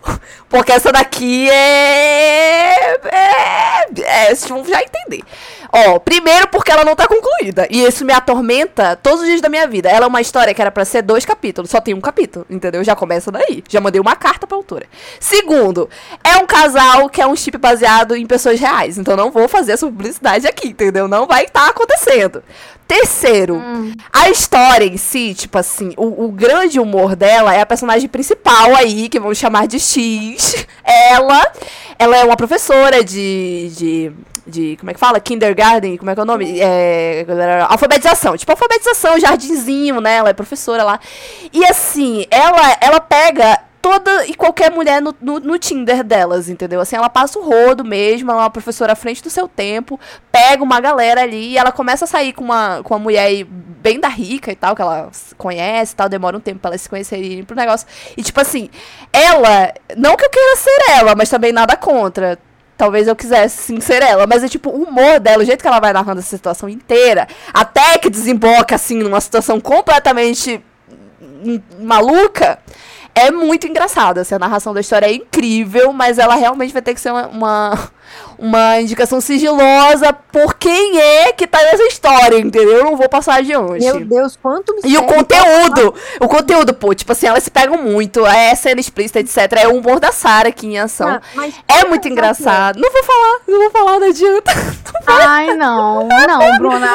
[0.49, 3.01] Porque essa daqui é.
[3.11, 4.01] É.
[4.01, 5.25] é vocês vão já entender.
[5.73, 7.67] Ó, primeiro porque ela não tá concluída.
[7.71, 9.89] E isso me atormenta todos os dias da minha vida.
[9.89, 12.83] Ela é uma história que era pra ser dois capítulos, só tem um capítulo, entendeu?
[12.83, 13.63] Já começa daí.
[13.69, 14.87] Já mandei uma carta pra autora.
[15.19, 15.89] Segundo,
[16.25, 18.99] é um casal que é um chip baseado em pessoas reais.
[18.99, 21.07] Então não vou fazer essa publicidade aqui, entendeu?
[21.07, 22.43] Não vai estar acontecendo.
[22.91, 23.63] Terceiro,
[24.13, 28.75] a história em si, tipo assim, o, o grande humor dela é a personagem principal
[28.75, 30.67] aí, que vamos chamar de X.
[30.83, 31.53] Ela,
[31.97, 34.13] ela é uma professora de, de,
[34.45, 35.21] de como é que fala?
[35.21, 36.59] Kindergarten, como é que é o nome?
[36.59, 37.25] É,
[37.69, 40.17] alfabetização, tipo alfabetização, jardinzinho, né?
[40.17, 40.99] Ela é professora lá.
[41.53, 46.81] E assim, ela, ela pega toda e qualquer mulher no, no, no Tinder delas, entendeu?
[46.81, 49.99] Assim, ela passa o rodo mesmo, ela é uma professora à frente do seu tempo,
[50.31, 53.99] pega uma galera ali e ela começa a sair com uma, com uma mulher bem
[53.99, 56.89] da rica e tal, que ela conhece e tal, demora um tempo pra elas se
[56.89, 57.87] conhecerem pro negócio.
[58.17, 58.69] E tipo assim,
[59.13, 62.39] ela, não que eu queira ser ela, mas também nada contra.
[62.77, 65.69] Talvez eu quisesse sim ser ela, mas é tipo, o humor dela, o jeito que
[65.69, 70.63] ela vai narrando essa situação inteira, até que desemboca assim numa situação completamente
[71.79, 72.59] maluca,
[73.15, 74.19] é muito engraçado.
[74.19, 77.27] Assim, a narração da história é incrível, mas ela realmente vai ter que ser uma,
[77.29, 77.91] uma,
[78.41, 82.79] uma indicação sigilosa por quem é que tá nessa história, entendeu?
[82.79, 83.85] Eu não vou passar adiante.
[83.85, 88.27] Meu Deus, quanto E o conteúdo, o conteúdo, pô, tipo assim, elas se pegam muito,
[88.27, 89.37] é cena explícita, etc.
[89.59, 91.21] É o humor da Sarah aqui em ação.
[91.37, 92.81] Ah, é muito engraçado.
[92.81, 94.53] Não vou falar, não vou falar, não adianta.
[95.07, 96.89] Ai, não, não, Bruna.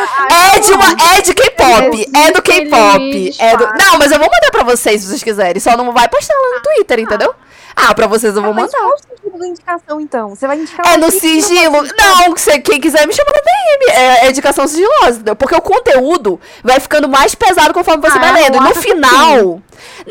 [0.55, 3.35] É de, uma, é de K-pop, é do K-pop.
[3.38, 3.65] É do...
[3.65, 5.59] Não, mas eu vou mandar pra vocês se vocês quiserem.
[5.59, 7.35] Só não vai postar lá no Twitter, entendeu?
[7.76, 8.77] Ah, pra vocês eu vou Mas mandar.
[8.77, 10.30] qual o sentido da indicação, então?
[10.30, 11.84] Você vai indicar É no sigilo.
[11.97, 13.91] Não, se quem quiser me chamar na DM.
[13.97, 15.35] É, é indicação sigilosa, entendeu?
[15.35, 18.57] Porque o conteúdo vai ficando mais pesado conforme você Ah, vai lendo.
[18.57, 19.61] E no final.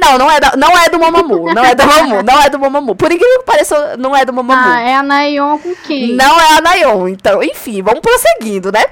[0.00, 1.52] Não, não é, da, não é do Mamamoo.
[1.54, 2.22] Não é do Mamamoo.
[2.22, 2.94] Não é do Mamamoo.
[2.94, 4.72] Por incrível que pareça, não é do Mamamoo.
[4.72, 6.12] Ah, é a Nayon com quem?
[6.14, 7.08] Não é a Nayon.
[7.08, 8.84] Então, enfim, vamos prosseguindo, né?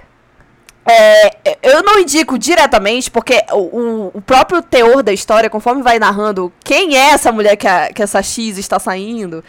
[0.84, 6.52] É, eu não indico diretamente, porque o, o- próprio teor da história, conforme vai narrando
[6.64, 9.44] quem é essa mulher que, a, que essa X está saindo,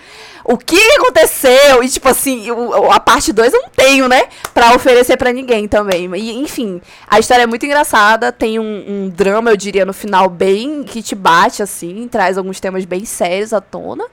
[0.45, 2.45] o que aconteceu, e tipo assim,
[2.91, 4.25] a parte 2 eu não tenho, né?
[4.53, 6.07] Pra oferecer pra ninguém também.
[6.15, 10.29] E, enfim, a história é muito engraçada, tem um, um drama, eu diria, no final
[10.29, 14.05] bem que te bate, assim, traz alguns temas bem sérios à tona.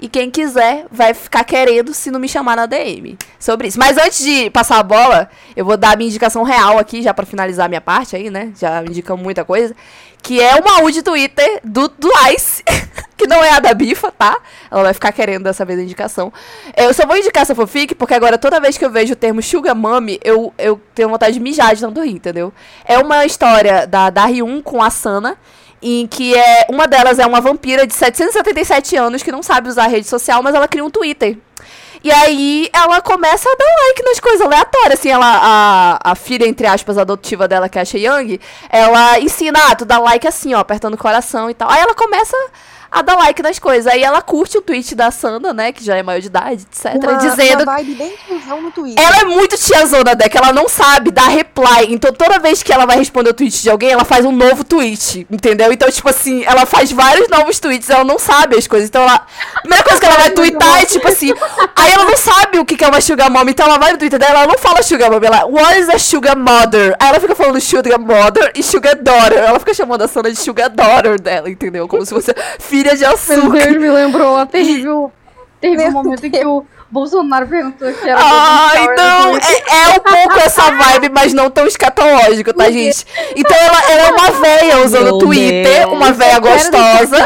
[0.00, 3.78] E quem quiser vai ficar querendo se não me chamar na DM sobre isso.
[3.78, 7.12] Mas antes de passar a bola, eu vou dar a minha indicação real aqui, já
[7.12, 8.52] pra finalizar a minha parte aí, né?
[8.58, 9.74] Já indicamos muita coisa.
[10.22, 12.62] Que é uma U de Twitter do, do Ice,
[13.16, 14.38] que não é a da Bifa, tá?
[14.70, 16.32] Ela vai ficar querendo dessa vez a indicação.
[16.74, 19.42] Eu só vou indicar essa fanfic, porque agora toda vez que eu vejo o termo
[19.42, 22.52] Sugar Mummy, eu, eu tenho vontade de mijar de tanto rir, entendeu?
[22.86, 25.36] É uma história da, da Ryun com a Sana,
[25.84, 29.86] em que é uma delas é uma vampira de 777 anos que não sabe usar
[29.86, 31.36] rede social, mas ela cria um Twitter.
[32.02, 34.98] E aí ela começa a dar like nas coisas aleatórias.
[34.98, 38.38] Assim, ela, a, a filha, entre aspas, adotiva dela, que é a Young,
[38.68, 41.70] ela ensina, ah, tu dá like assim, ó, apertando o coração e tal.
[41.70, 42.36] Aí ela começa
[42.94, 43.92] a dar like nas coisas.
[43.92, 46.94] Aí ela curte o tweet da Sanda, né, que já é maior de idade, etc.
[46.94, 48.14] Uma, dizendo uma vibe bem
[48.62, 49.04] no Twitter.
[49.04, 50.36] ela é muito tiazona, Deck.
[50.36, 51.86] Ela não sabe dar reply.
[51.88, 54.62] Então, toda vez que ela vai responder o tweet de alguém, ela faz um novo
[54.62, 55.26] tweet.
[55.28, 55.72] Entendeu?
[55.72, 57.90] Então, tipo assim, ela faz vários novos tweets.
[57.90, 58.88] Ela não sabe as coisas.
[58.88, 59.26] Então, ela.
[59.56, 61.32] A primeira coisa que ela vai twittar é tipo assim.
[61.74, 63.48] Aí ela não sabe o que que é uma Sugar Mom.
[63.48, 64.42] Então, ela vai no Twitter dela.
[64.42, 65.20] Ela não fala Sugar Mom.
[65.20, 65.46] Ela.
[65.46, 66.94] What is a Sugar Mother?
[67.00, 69.38] Aí ela fica falando Sugar Mother e Sugar Daughter.
[69.38, 71.88] Ela fica chamando a Sana de Sugar Daughter dela, entendeu?
[71.88, 73.58] Como se fosse filha de Meu açúcar.
[73.58, 75.12] Deus, me lembrou a terrível,
[75.60, 76.64] terrível Meu momento em que o
[76.94, 79.50] Bolsonaro perguntou que era no Twitter.
[79.68, 83.04] é, é um pouco essa vibe, mas não tão escatológico, tá, gente?
[83.34, 85.92] Então ela, ela é uma véia usando Meu o Twitter, Deus.
[85.92, 87.16] uma véia Eu gostosa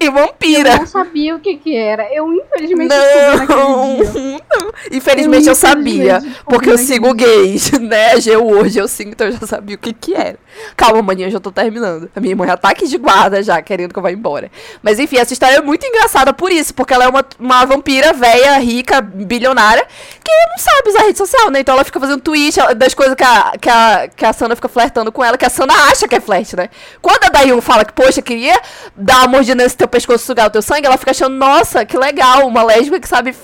[0.00, 0.76] e Eu vampira.
[0.78, 2.12] não sabia o que que era.
[2.12, 4.42] Eu, infelizmente, Não, dia.
[4.90, 8.20] Infelizmente eu sabia, infelizmente descobri porque eu sigo gays, né?
[8.20, 10.36] G hoje eu sigo, então eu já sabia o que que era.
[10.76, 12.10] Calma, maninha, eu já tô terminando.
[12.14, 14.50] A minha mãe já tá aqui de guarda já, querendo que eu vá embora.
[14.82, 18.12] Mas enfim, essa história é muito engraçada por isso, porque ela é uma, uma vampira
[18.12, 19.86] velha, rica, bilionária,
[20.22, 21.60] que não sabe usar rede social, né?
[21.60, 24.68] Então ela fica fazendo tweet das coisas que a, que, a, que a Sana fica
[24.68, 26.68] flertando com ela, que a Sana acha que é flerte, né?
[27.00, 28.60] Quando a Dayun fala que, poxa, queria
[28.96, 31.96] dar uma mordida nesse teu pescoço, sugar o teu sangue, ela fica achando, nossa, que
[31.96, 33.34] legal, uma lésbica que sabe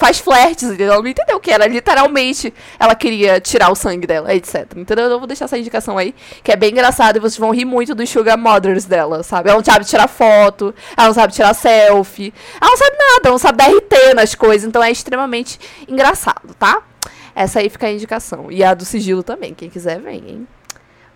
[0.00, 0.94] faz flertes, entendeu?
[0.94, 4.66] Ela não entendeu que era literalmente ela queria tirar o sangue dela, etc.
[4.74, 5.04] Entendeu?
[5.04, 7.94] Eu vou deixar essa indicação aí, que é bem engraçada e vocês vão rir muito
[7.94, 9.50] dos Sugar Mothers dela, sabe?
[9.50, 13.30] Ela não sabe tirar foto, ela não sabe tirar selfie, ela não sabe nada, ela
[13.32, 16.82] não sabe dar RT nas coisas, então é extremamente engraçado, tá?
[17.34, 18.50] Essa aí fica a indicação.
[18.50, 20.48] E a do sigilo também, quem quiser vem, hein?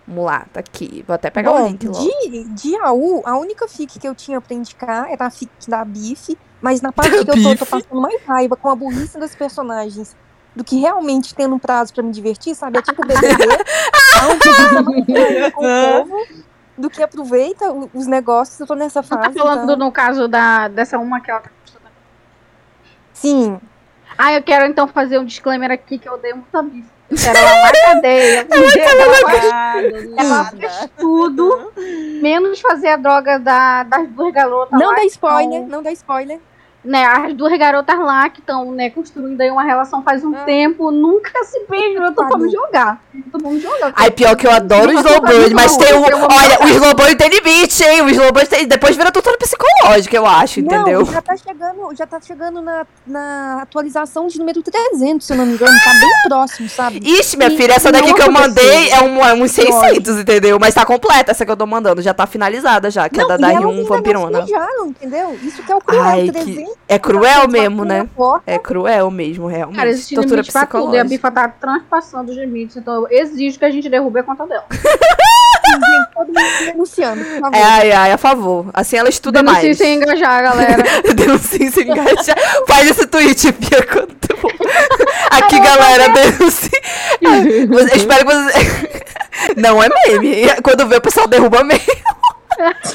[0.07, 1.03] Vamos lá, tá aqui.
[1.07, 1.99] Vou até pegar o Bom, link logo.
[1.99, 5.83] de, de AU, a única fic que eu tinha pra indicar era a fic da
[5.83, 7.57] Biff, mas na parte que eu tô, Biff?
[7.57, 10.15] tô passando mais raiva com a burrice das personagens
[10.55, 12.79] do que realmente tendo um prazo pra me divertir, sabe?
[12.79, 13.45] É tipo BBB,
[14.11, 16.27] passa mais raiva com o povo
[16.75, 18.59] do que aproveita o- os negócios.
[18.59, 19.21] Eu tô nessa Você fase.
[19.35, 21.49] tá falando, então- no caso, da, dessa uma que ela tá.
[23.13, 23.59] Sim,
[24.17, 26.87] Ah, eu quero então fazer um disclaimer aqui que eu odeio muito a bife.
[27.11, 28.47] Eu quero ela na cadeia.
[28.49, 29.45] ela, faz,
[30.17, 31.71] ela faz tudo,
[32.21, 35.91] menos fazer a droga da, das duas garotas não lá dá spoiler, são- não dá
[35.91, 36.39] spoiler.
[36.85, 40.39] Né, as duas garotas lá que estão, né, construindo aí uma relação faz um Ah.
[40.45, 42.37] tempo, nunca se beijam, eu tô Pariu.
[42.37, 43.01] vamos jogar.
[43.13, 43.91] Então vamos jogar.
[43.95, 46.01] Ai, pior que eu adoro o Não, slow não, não, burn, mas não, tem um.
[46.03, 48.01] Olha, o slow burn tem limite, hein?
[48.03, 48.67] O slow burn tem.
[48.67, 50.99] Depois vira tudo psicológico, eu acho, entendeu?
[50.99, 55.37] Não, já tá chegando, já tá chegando na, na atualização de número 300, se eu
[55.37, 55.71] não me engano.
[55.83, 56.99] Tá bem próximo, sabe?
[57.03, 60.19] Ixi, minha E filha, essa daqui não que eu mandei é um, é uns 600,
[60.19, 60.57] entendeu?
[60.59, 63.35] Mas tá completa essa que eu tô mandando, já tá finalizada já, que é da
[63.35, 64.45] e da elas Ryun ainda não Vampirona.
[64.45, 65.39] se beijaram, entendeu?
[65.41, 66.01] Isso que é o cruel.
[66.03, 66.74] Ai, 300 que...
[66.87, 68.07] É cruel mesmo, né?
[68.15, 68.43] porta.
[68.45, 69.77] É cruel mesmo, realmente.
[69.77, 70.95] Cara, existe Tortura limite pra tudo.
[70.95, 71.03] E a.
[71.03, 72.77] Bifa tá transpassando os limites.
[72.77, 74.65] Então eu exijo que a gente derrube a conta dela.
[75.65, 77.55] Gente, todo mundo denunciando, por favor.
[77.57, 78.67] É, ai, ai, a favor.
[78.73, 79.77] Assim ela estuda Denuncie mais.
[79.77, 80.83] sem engajar, galera.
[81.15, 82.37] Denuncie sem engajar.
[82.67, 84.15] Faz esse tweet, Pia, quando.
[85.31, 86.69] Aqui, galera, denuncie.
[87.21, 89.03] Eu espero que você...
[89.57, 90.61] Não é meme.
[90.63, 91.81] Quando vê, o pessoal derruba meme.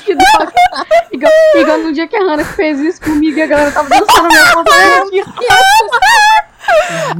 [0.04, 0.22] Que dó.
[1.12, 4.28] Igual, igual no dia que a Hannah fez isso comigo e a galera tava dançando
[4.28, 4.70] minha conta.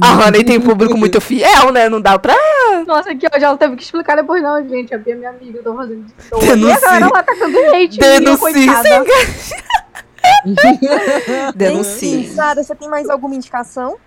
[0.01, 1.89] A Honey tem público muito fiel, né?
[1.89, 2.35] Não dá pra...
[2.87, 3.45] Nossa, que ódio.
[3.45, 4.41] Ela teve que explicar depois.
[4.41, 5.59] Não, gente, a Bia é minha amiga.
[5.59, 6.15] Eu tô fazendo isso.
[6.45, 7.99] E a galera lá hate.
[8.37, 8.53] coitada.
[8.53, 9.03] sem engajar.
[11.55, 12.21] Denuncie.
[12.21, 13.97] Enfim, Sara, você tem mais alguma indicação?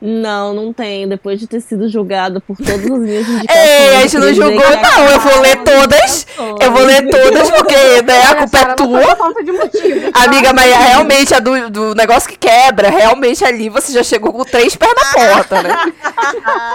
[0.00, 1.08] Não, não tenho.
[1.08, 3.68] Depois de ter sido julgada por todas as minhas indicações.
[3.68, 5.10] Ei, a gente eu não julgou, não.
[5.10, 6.26] Eu vou ler todas.
[6.60, 9.00] Eu vou ler todas, porque né, a culpa é tua.
[9.00, 10.10] por falta de motivo.
[10.14, 14.44] Amiga, mas realmente, a do, do negócio que quebra, realmente ali você já chegou com
[14.44, 15.92] três pés na porta, né?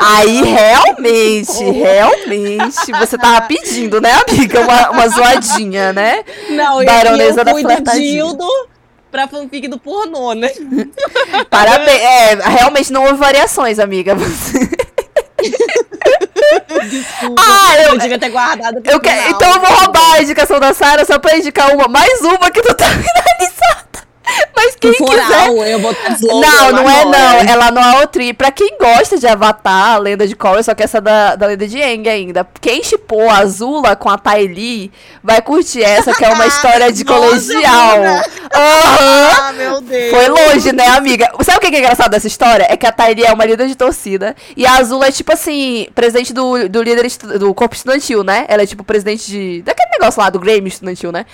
[0.02, 4.62] Aí, realmente, realmente, você tava pedindo, né, amiga?
[4.62, 6.24] Uma, uma zoadinha, né?
[6.50, 8.48] Não, eu, Baronesa eu da fui do dildo
[9.16, 10.50] pra fanfic do pornô, né?
[11.50, 12.02] Parabéns.
[12.02, 14.14] É, realmente não houve variações, amiga.
[16.90, 17.42] Desculpa.
[17.42, 19.30] Ah, eu- eu devia ter guardado Eu final.
[19.30, 21.88] então eu vou roubar a indicação da Sarah só pra indicar uma.
[21.88, 24.05] Mais uma que não tá finalizada.
[24.56, 25.48] Mas quem for quiser.
[25.72, 27.54] Eu vou slogan Não, não é não.
[27.54, 28.22] Ela não é outro.
[28.22, 31.48] E pra quem gosta de Avatar, a lenda de Korra, só que essa da, da
[31.48, 32.48] lenda de Aang ainda.
[32.60, 34.92] Quem chipou a Azula com a Ty Lee
[35.24, 37.98] vai curtir essa, que é uma história de Nossa, colegial.
[38.54, 39.30] Aham.
[39.38, 40.12] Ah, meu Deus.
[40.12, 41.30] Foi longe, né, amiga?
[41.42, 42.68] Sabe o que é engraçado dessa história?
[42.70, 45.88] É que a Tylee é uma líder de torcida e a Azula é tipo assim,
[45.94, 47.06] presidente do, do líder
[47.40, 48.46] do corpo estudantil, né?
[48.48, 49.62] Ela é tipo presidente de.
[49.62, 51.26] daquele negócio lá do Grêmio estudantil, né?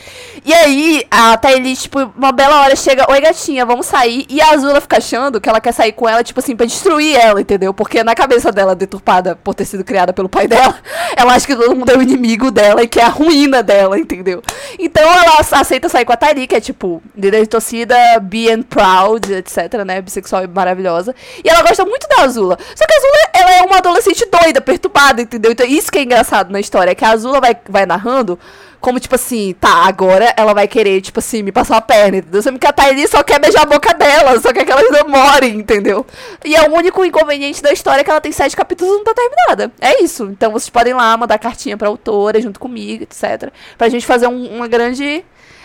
[0.46, 4.26] E aí a Tylee, tipo, uma bela hora chega, oi gatinha, vamos sair.
[4.30, 7.16] E a Azula fica achando que ela quer sair com ela, tipo assim, pra destruir
[7.16, 7.74] ela, entendeu?
[7.74, 10.76] Porque na cabeça dela, deturpada por ter sido criada pelo pai dela,
[11.16, 13.98] ela acha que todo mundo é o inimigo dela e que é a ruína dela,
[13.98, 14.42] entendeu?
[14.80, 18.64] Então ela aceita sair com a Tylee, que é tipo, líder de torcida, be and
[18.64, 20.02] proud, etc, né?
[20.02, 21.16] Bissexual e maravilhosa.
[21.44, 22.58] E ela gosta muito da Azula.
[22.76, 25.52] Só que a Azula, ela é uma adolescente doida, perturbada, entendeu?
[25.52, 28.40] Então isso que é engraçado na história, é que a Azula vai, vai narrando
[28.82, 32.42] como, tipo assim, tá, agora ela vai querer, tipo assim, me passar uma perna, entendeu?
[32.42, 35.56] Sendo que a Tylee só quer beijar a boca dela, só quer que elas namorem,
[35.60, 36.06] entendeu?
[36.44, 39.04] E é o único inconveniente da história é que ela tem sete capítulos e não
[39.04, 39.72] tá terminada.
[39.80, 40.26] É isso.
[40.26, 43.52] Então vocês podem lá mandar cartinha pra autora, junto comigo, etc.
[43.78, 45.24] Pra gente fazer um- uma grande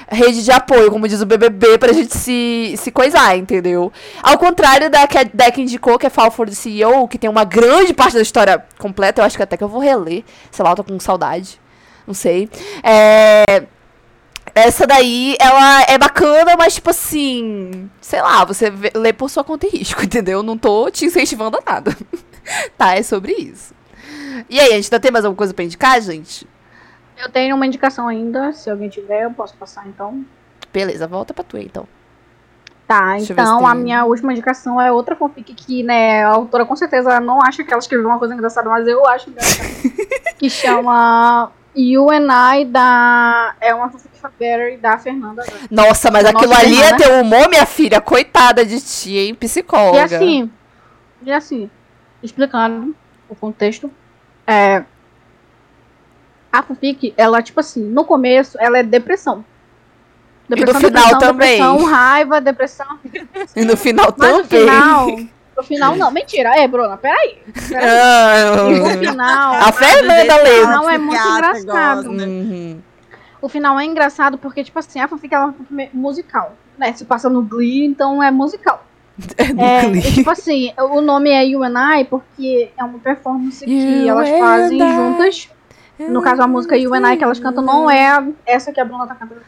[0.09, 3.93] rede de apoio, como diz o BBB, pra gente se, se coisar, entendeu?
[4.22, 7.28] Ao contrário da que a Deck indicou, que é Fall for the CEO, que tem
[7.28, 10.22] uma grande parte da história completa, eu acho que até que eu vou reler.
[10.52, 11.59] Sei lá, eu tô com saudade.
[12.06, 12.48] Não sei.
[12.82, 13.64] É.
[14.54, 19.44] Essa daí, ela é bacana, mas tipo assim, sei lá, você vê- lê por sua
[19.44, 20.42] conta e risco, entendeu?
[20.42, 21.94] Não tô te incentivando a nada.
[22.78, 23.74] tá, é sobre isso.
[24.48, 26.46] E aí, a gente ainda tem mais alguma coisa pra indicar, gente?
[27.18, 28.52] Eu tenho uma indicação ainda.
[28.52, 30.24] Se alguém tiver, eu posso passar então.
[30.72, 31.86] Beleza, volta pra tu aí, então.
[32.86, 36.64] Tá, Deixa então tem- a minha última indicação é outra fanfic que, né, a autora
[36.64, 39.68] com certeza não acha que ela escreveu uma coisa engraçada, mas eu acho engraçada.
[40.38, 43.55] que chama You and I da.
[43.61, 43.90] É uma
[44.39, 45.44] Better da Fernanda.
[45.70, 47.05] Nossa, mas Nossa, aquilo ali é Fernanda.
[47.05, 48.01] teu humor, minha filha.
[48.01, 49.35] Coitada de ti, hein?
[49.35, 49.98] Psicóloga.
[49.98, 50.51] E assim,
[51.23, 51.70] e assim,
[52.23, 52.94] explicando
[53.28, 53.90] o contexto,
[54.47, 54.82] é.
[56.53, 59.44] A fanfic, ela, tipo assim, no começo, ela é depressão.
[60.48, 61.59] Depressão, final depressão, também.
[61.59, 62.98] depressão, raiva, depressão.
[63.55, 64.61] E no final Mas no também.
[64.61, 65.07] final.
[65.56, 66.50] No final, não, mentira.
[66.56, 67.38] É, Bruna, peraí.
[67.68, 67.88] peraí.
[67.88, 69.54] Ah, No final.
[69.54, 70.60] a Fernanda O lê.
[70.60, 72.10] final é muito engraçado.
[72.10, 72.80] Uhum.
[73.40, 76.52] O final é engraçado porque, tipo assim, a fanfic ela é musical.
[76.76, 76.92] Né?
[76.92, 78.84] Se passa no Glee, então é musical.
[79.38, 80.00] É no É, Glee.
[80.00, 84.08] e, tipo assim, o nome é You and I porque é uma performance que You
[84.10, 84.94] elas and fazem I.
[84.94, 85.48] juntas.
[85.98, 88.84] No caso, a música You and I que elas cantam não é essa que a
[88.84, 89.40] Bruna tá cantando.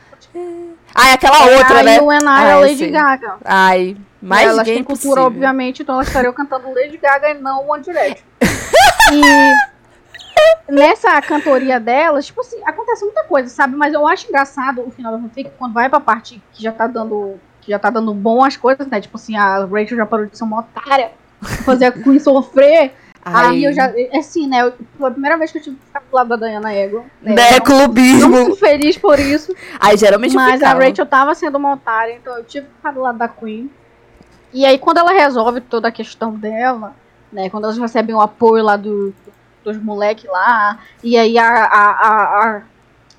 [0.94, 1.96] Ah, é aquela outra, é né?
[1.98, 2.90] a You and I Ah, da eu Lady sei.
[2.90, 3.34] Gaga.
[3.44, 5.22] Ai, mais elas têm cultura, impossível.
[5.24, 8.24] obviamente, então elas estariam cantando Lady Gaga e não One Direction.
[9.12, 13.76] e nessa cantoria delas, tipo assim, acontece muita coisa, sabe?
[13.76, 16.86] Mas eu acho engraçado o final da fanfic, quando vai pra parte que já tá
[16.86, 17.38] dando.
[17.60, 19.00] que já tá dando bom as coisas, né?
[19.00, 21.12] Tipo assim, a Rachel já parou de ser uma otária,
[21.64, 22.92] fazer a Queen sofrer.
[23.34, 24.62] Aí eu já, assim, né?
[24.62, 27.04] eu- Foi a primeira vez que eu tive que ficar do lado da Diana Egon.
[27.22, 27.34] Né?
[27.34, 28.36] Né, Não clubismo.
[28.36, 29.54] fico feliz por isso.
[29.78, 30.72] Aí geralmente Mas a.
[30.74, 33.70] Rachel tava sendo uma otária, então eu tive que ficar do lado da Queen.
[34.52, 36.94] E aí, quando ela resolve toda a questão dela,
[37.32, 37.50] né?
[37.50, 39.14] Quando elas recebem o apoio lá do,
[39.62, 42.62] dos moleques lá, e aí a, a, a,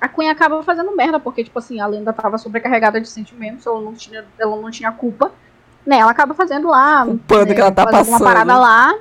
[0.00, 3.80] a, Queen acaba fazendo merda, porque, tipo assim, a lenda tava sobrecarregada de sentimentos, ela
[3.80, 5.30] não tinha, ela não tinha culpa.
[5.86, 7.04] Né, ela acaba fazendo lá.
[7.06, 8.26] Culpando né, que ela tá fazendo uma passando.
[8.26, 8.94] parada lá.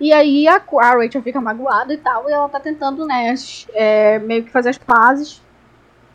[0.00, 3.34] E aí a, a Rachel fica magoada e tal, e ela tá tentando, né,
[3.74, 5.42] é, meio que fazer as pazes.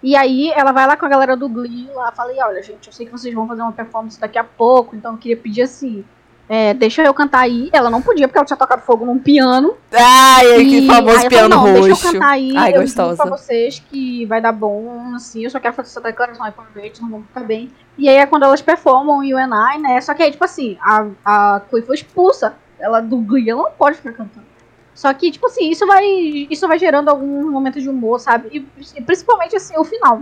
[0.01, 2.87] E aí ela vai lá com a galera do Glee lá, fala, e olha, gente,
[2.87, 5.61] eu sei que vocês vão fazer uma performance daqui a pouco, então eu queria pedir
[5.61, 6.03] assim,
[6.47, 7.69] é, deixa eu cantar aí.
[7.71, 9.75] Ela não podia, porque ela tinha tocado fogo num piano.
[9.91, 11.83] Ai, e que famoso aí piano não, roxo.
[11.83, 13.15] Deixa eu cantar aí, Ai, eu gostosa.
[13.15, 16.65] pra vocês que vai dar bom, assim, eu só quero fazer essa declaração aí pra
[16.81, 17.71] gente, não vamos ficar bem.
[17.97, 21.07] E aí é quando elas performam o UNI, né, só que aí, tipo assim, a,
[21.23, 24.45] a Chloe foi expulsa, ela do Glee, ela não pode ficar cantando.
[24.93, 26.05] Só que, tipo assim, isso vai,
[26.51, 28.49] isso vai gerando alguns momentos de humor, sabe?
[28.51, 30.21] E, e principalmente, assim, o final.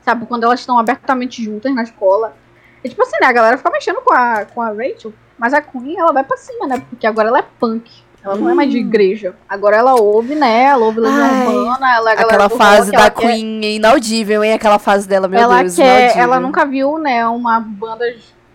[0.00, 0.24] Sabe?
[0.26, 2.34] Quando elas estão abertamente juntas na escola.
[2.82, 3.26] E, tipo assim, né?
[3.26, 5.12] A galera fica mexendo com a, com a Rachel.
[5.38, 6.82] Mas a Queen, ela vai pra cima, né?
[6.88, 7.90] Porque agora ela é punk.
[8.24, 9.34] Ela não é mais de igreja.
[9.48, 10.62] Agora ela ouve, né?
[10.66, 11.94] Ela ouve Legião Urbana.
[11.96, 14.52] Ela é a galera Aquela do fase rock, ela da quer- Queen é inaudível, hein?
[14.54, 16.22] Aquela fase dela, meu ela Deus, quer, inaudível.
[16.22, 18.04] ela nunca viu, né, uma banda,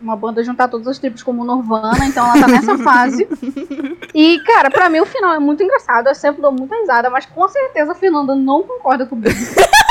[0.02, 3.28] uma banda juntar todas as tribos como Nirvana, então ela tá nessa fase.
[4.14, 7.26] E, cara, pra mim o final é muito engraçado, eu sempre dou muita risada, mas
[7.26, 9.36] com certeza a Fernanda não concorda comigo.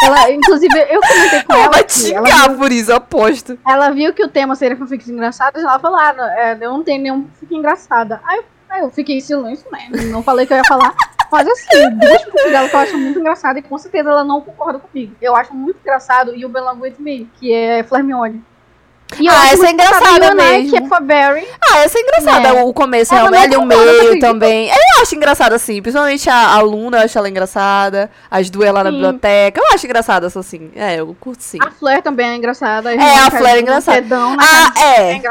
[0.03, 3.59] Ela, inclusive, eu comentei com Ela ela, vai xingar viu, por isso, aposto.
[3.67, 6.83] ela viu que o tema seria fanfics engraçadas, ela falou, ah, não, é, eu não
[6.83, 8.21] tenho nenhum fanfic engraçada.
[8.25, 10.95] Aí eu, aí eu fiquei em silêncio, né, não falei que eu ia falar.
[11.31, 14.41] Mas assim, duas fanfics dela que eu acho muito engraçada e com certeza ela não
[14.41, 15.15] concorda comigo.
[15.21, 18.45] Eu acho muito engraçado e o Belong With Me, que é Flermione.
[19.21, 20.71] E Ah, essa é engraçada mesmo.
[20.71, 21.47] Que é Faberry.
[21.71, 22.53] Ah, essa é engraçada.
[22.55, 22.63] Né?
[22.63, 24.69] O começo, Ela realmente, ali não o meio também.
[24.69, 25.81] Eu acho engraçada, assim.
[25.81, 28.11] Principalmente a, a Luna, eu acho ela engraçada.
[28.31, 28.97] As duas lá na Sim.
[28.97, 29.61] biblioteca.
[29.61, 30.71] Eu acho engraçada essa, assim.
[30.75, 31.59] É, eu curto sim.
[31.61, 32.93] A Flair também é engraçada.
[32.93, 34.03] É, a Flair é engraçada.
[34.03, 35.13] Pedão, né, Ah, é.
[35.17, 35.23] É.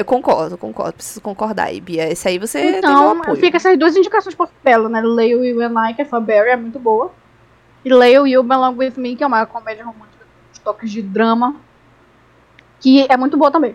[0.00, 0.92] Eu concordo, concordo.
[0.94, 2.10] Preciso concordar aí, Bia.
[2.10, 5.00] Esse aí você Então, fica essas duas indicações por dela, né?
[5.02, 7.12] Leio e Wenai, que é Faberry, é muito boa.
[7.84, 10.18] E Leio e o Belong With Me, que é uma comédia romântica
[10.68, 11.56] toques de drama.
[12.80, 13.74] Que é muito boa também.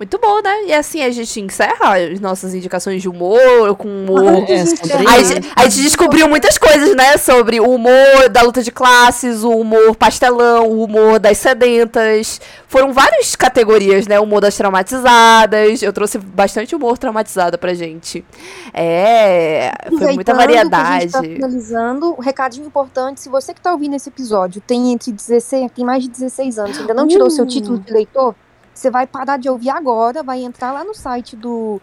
[0.00, 0.64] Muito bom, né?
[0.64, 4.46] E assim, a gente encerra as nossas indicações de humor, com humor.
[4.48, 4.62] É,
[5.06, 7.18] A gente, a gente descobriu muitas coisas, né?
[7.18, 12.40] Sobre o humor da luta de classes, o humor pastelão, o humor das sedentas.
[12.66, 14.18] Foram várias categorias, né?
[14.18, 15.82] O humor das traumatizadas.
[15.82, 18.24] Eu trouxe bastante humor traumatizado pra gente.
[18.72, 19.70] É.
[19.86, 21.12] Foi muita Aproveitando que a gente variedade.
[21.12, 25.70] tá finalizando, um recadinho importante, se você que tá ouvindo esse episódio tem entre 16,
[25.72, 27.48] tem mais de 16 anos, ainda não tirou seu Uh.
[27.48, 28.34] título de leitor,
[28.74, 31.80] você vai parar de ouvir agora, vai entrar lá no site do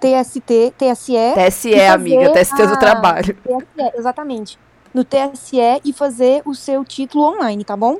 [0.00, 3.34] TST, TSE, TSE, amiga, TST do a- trabalho.
[3.34, 4.58] TSE, exatamente.
[4.94, 7.98] No TSE e fazer o seu título online, tá bom?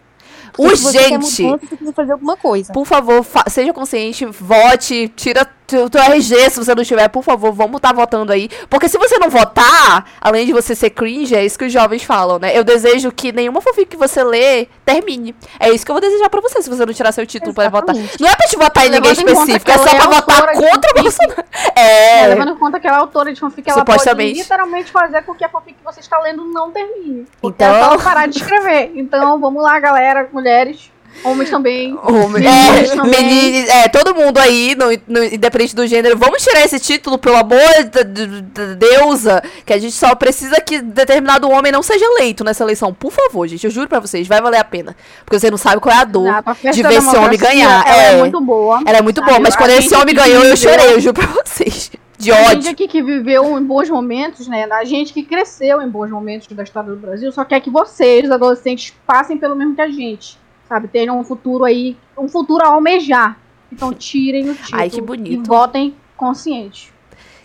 [0.52, 1.42] Porque se você quer Urgente!
[1.42, 2.72] mudança, você precisa fazer alguma coisa.
[2.72, 7.22] Por favor, fa- seja consciente, vote, tira teu, teu RG se você não tiver, por
[7.22, 8.48] favor, vamos estar votando aí.
[8.70, 12.02] Porque se você não votar, além de você ser cringe, é isso que os jovens
[12.02, 12.56] falam, né?
[12.56, 15.34] Eu desejo que nenhuma fanfic que você lê termine.
[15.58, 17.68] É isso que eu vou desejar pra você, se você não tirar seu título pra
[17.68, 17.94] votar.
[17.94, 18.20] Exatamente.
[18.22, 21.02] Não é pra te votar em ninguém específico, é só é pra votar contra o.
[21.02, 21.44] Bolsonaro.
[21.74, 22.26] É, É.
[22.28, 25.44] levando em conta que ela é autora de fanfic, ela pode literalmente fazer com que
[25.44, 27.26] a fanfic que você está lendo não termine.
[27.42, 28.92] Então- é só ela parar de escrever.
[28.94, 30.90] Então, vamos lá, galera, mulheres,
[31.24, 31.96] homens também.
[32.32, 33.24] Meninas É, também.
[33.24, 37.36] meninas, é, todo mundo aí, no, no- independente do gênero, vamos tirar esse título, pelo
[37.36, 37.58] amor
[37.92, 42.44] da, da- da deusa, que a gente só precisa que determinado homem não seja eleito
[42.44, 42.92] nessa eleição.
[42.94, 44.96] Por favor, gente, eu juro pra vocês, vai valer a pena.
[45.24, 47.38] Porque você não sabe qual é a dor Exato, a festa de ver esse homem
[47.38, 47.86] ganhar.
[47.86, 48.18] Ela é, É.
[48.18, 48.82] muito boa.
[48.86, 51.14] Ela é muito Sabe, boa, mas a quando esse homem ganhou, eu chorei, eu juro
[51.14, 51.90] pra vocês.
[52.18, 52.70] De A gente ódio.
[52.70, 54.66] aqui que viveu em bons momentos, né?
[54.72, 58.24] A gente que cresceu em bons momentos da história do Brasil, só quer que vocês,
[58.24, 60.38] os adolescentes, passem pelo mesmo que a gente.
[60.68, 60.88] Sabe?
[60.88, 63.36] Tenham um futuro aí, um futuro a almejar.
[63.72, 65.44] Então tirem o título Ai, que bonito.
[65.44, 66.94] e votem consciente.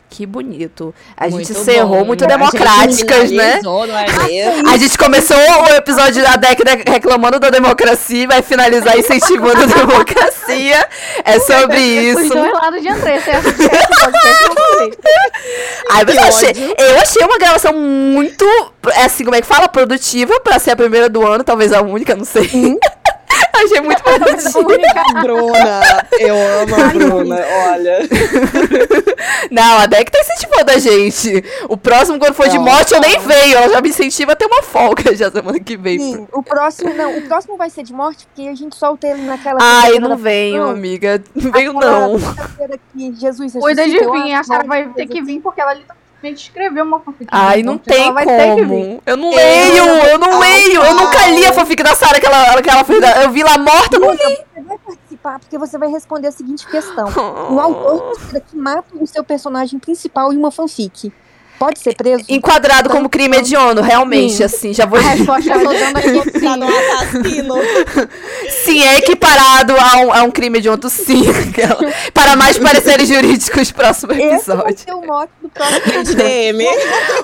[0.10, 0.93] Que bonito.
[1.15, 2.06] A gente Muito encerrou bom.
[2.06, 3.43] muito A gente democráticas, né?
[3.61, 4.69] finalizou, não é mesmo?
[4.69, 9.65] A gente começou o episódio da década reclamando da democracia e vai finalizar incentivando a
[9.73, 10.85] democracia.
[11.23, 12.34] É sobre Os isso.
[12.81, 13.31] de Andressa.
[13.41, 15.31] Podcast eu.
[15.91, 18.45] Ai, mas achei, eu achei uma gravação muito,
[18.93, 19.69] é assim, como é que fala?
[19.69, 22.49] Produtiva pra ser a primeira do ano, talvez a única, não sei.
[23.53, 25.22] Achei muito bonitinho.
[25.22, 27.36] Bruna, eu amo a Bruna,
[27.72, 27.99] olha.
[29.49, 31.44] Não, a Deck tá incentivando a gente.
[31.68, 33.22] O próximo, quando for de Não, morte, eu nem não.
[33.22, 33.57] venho.
[33.57, 35.99] Ela já me incentiva a ter uma folga já semana que vem.
[35.99, 39.22] Sim, o próximo, não, o próximo vai ser de morte, porque a gente solta ele
[39.23, 39.60] naquela.
[39.61, 41.23] Ai, não da venho, Paixão, amiga.
[41.36, 42.18] Não venho, não.
[42.94, 45.76] que Jesus Cuida de vir, a Sarah vai ter que vir porque ela
[46.22, 47.27] literalmente escreveu uma fanfic.
[47.31, 49.02] Ai, não tem como.
[49.06, 50.81] Eu não Eu leio, eu não não leio.
[50.84, 53.02] Eu nunca li a fanfic da Sarah que ela, que ela fez.
[53.02, 54.18] da- Eu vi lá morta, eu não li.
[54.53, 57.07] Você vai participar porque você vai responder a seguinte questão.
[57.52, 61.11] Um autor considera que mata o seu personagem principal em uma fanfic.
[61.62, 62.24] Pode ser preso?
[62.28, 64.44] Enquadrado como crime hediondo, realmente, Sim.
[64.46, 64.98] assim, já vou.
[64.98, 66.78] A resposta eu tô dando aqui no sim.
[66.90, 67.56] assassino.
[68.66, 71.22] Sim, é equiparado a um, a um crime hediondo, sim.
[71.30, 71.78] Aquela-
[72.16, 74.78] Para mais pareceres jurídicos, próximo Esse vai episódio.
[74.80, 76.66] ser o mote do próximo DM.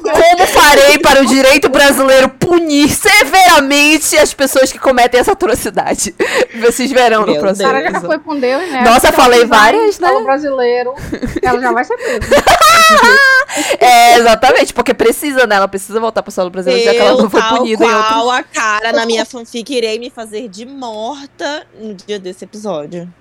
[0.03, 6.13] Como farei para o direito brasileiro punir severamente as pessoas que cometem essa atrocidade?
[6.61, 8.07] Vocês verão no Meu próximo Sarah já episódio.
[8.07, 8.81] foi com Deus, né?
[8.83, 10.11] Nossa, falei várias, né?
[10.23, 10.93] brasileiro,
[11.41, 12.19] ela já vai ser presa.
[13.79, 15.55] É, exatamente, porque precisa, né?
[15.55, 18.07] Ela precisa voltar pro solo brasileiro, já que ela não Eu, foi punida em outros.
[18.13, 23.11] qual a cara na minha fanfic, irei me fazer de morta no dia desse episódio.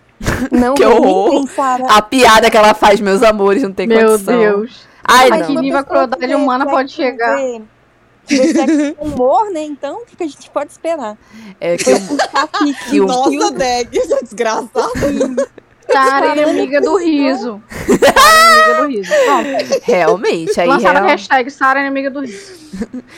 [0.50, 1.44] Não Que horror.
[1.88, 4.38] A piada que ela faz, meus amores, não tem Meu condição.
[4.38, 4.86] Deus.
[5.08, 5.46] Ai, Mas não.
[5.56, 7.36] que nível a crueldade humana pode chegar?
[7.38, 7.64] com
[9.06, 9.62] humor, né?
[9.62, 11.16] Então, o que a gente pode esperar?
[11.60, 11.98] É que eu-
[12.90, 14.18] que o- Nossa, Deg, essa
[15.86, 16.26] desgraçada.
[16.26, 17.62] Sarah inimiga do riso.
[17.88, 19.10] Inimiga do riso.
[19.24, 19.80] Pronto.
[19.84, 22.66] realmente, aí Lançaram a real- hashtag Sarah inimiga do riso.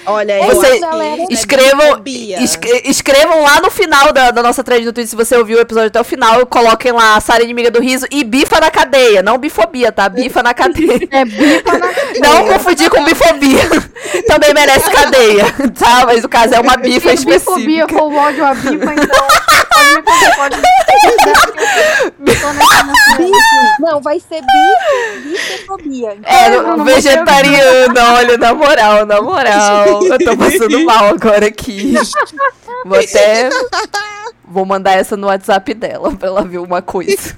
[0.06, 2.42] Olha, Você- galera, isso é escrevam- bifobia.
[2.42, 5.60] Escre- escrevam lá no final da, da nossa thread no Twitter, se você ouviu o
[5.60, 9.22] episódio até o final, coloquem lá Sara inimiga do riso e bifa na cadeia.
[9.22, 10.08] Não bifobia, tá?
[10.08, 11.08] Bifa na cadeia.
[11.10, 11.88] É bifa na
[12.20, 13.62] Não confundir com bifobia.
[14.28, 15.46] Também merece cadeia,
[15.78, 16.04] tá?
[16.06, 17.36] Mas o caso é uma bifa Se bifobia
[17.84, 17.88] específica.
[17.88, 19.26] for o ódio à bifa, então
[20.36, 20.56] pode
[23.80, 26.14] Não, vai ser bi, bifobia.
[26.16, 30.04] Então, É, vegetariana, olha, na moral, na moral.
[30.04, 31.94] Eu tô passando mal agora aqui.
[32.84, 33.48] Vou até.
[34.44, 37.36] Vou mandar essa no WhatsApp dela pra ela ver uma coisa.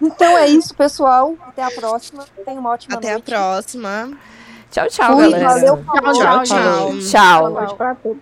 [0.00, 1.34] Então é isso, pessoal.
[1.46, 2.24] Até a próxima.
[2.44, 3.30] Tenha uma ótima Até a noite.
[3.30, 4.10] próxima.
[4.70, 5.48] Tchau, tchau, Fui, galera.
[5.48, 6.92] valeu, Tchau, Tchau, tchau.
[7.00, 7.76] tchau.
[7.80, 8.16] Tchau.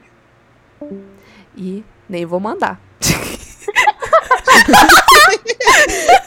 [1.56, 2.80] E nem vou mandar.
[3.74, 4.28] ハハ
[4.73, 6.24] ハハ!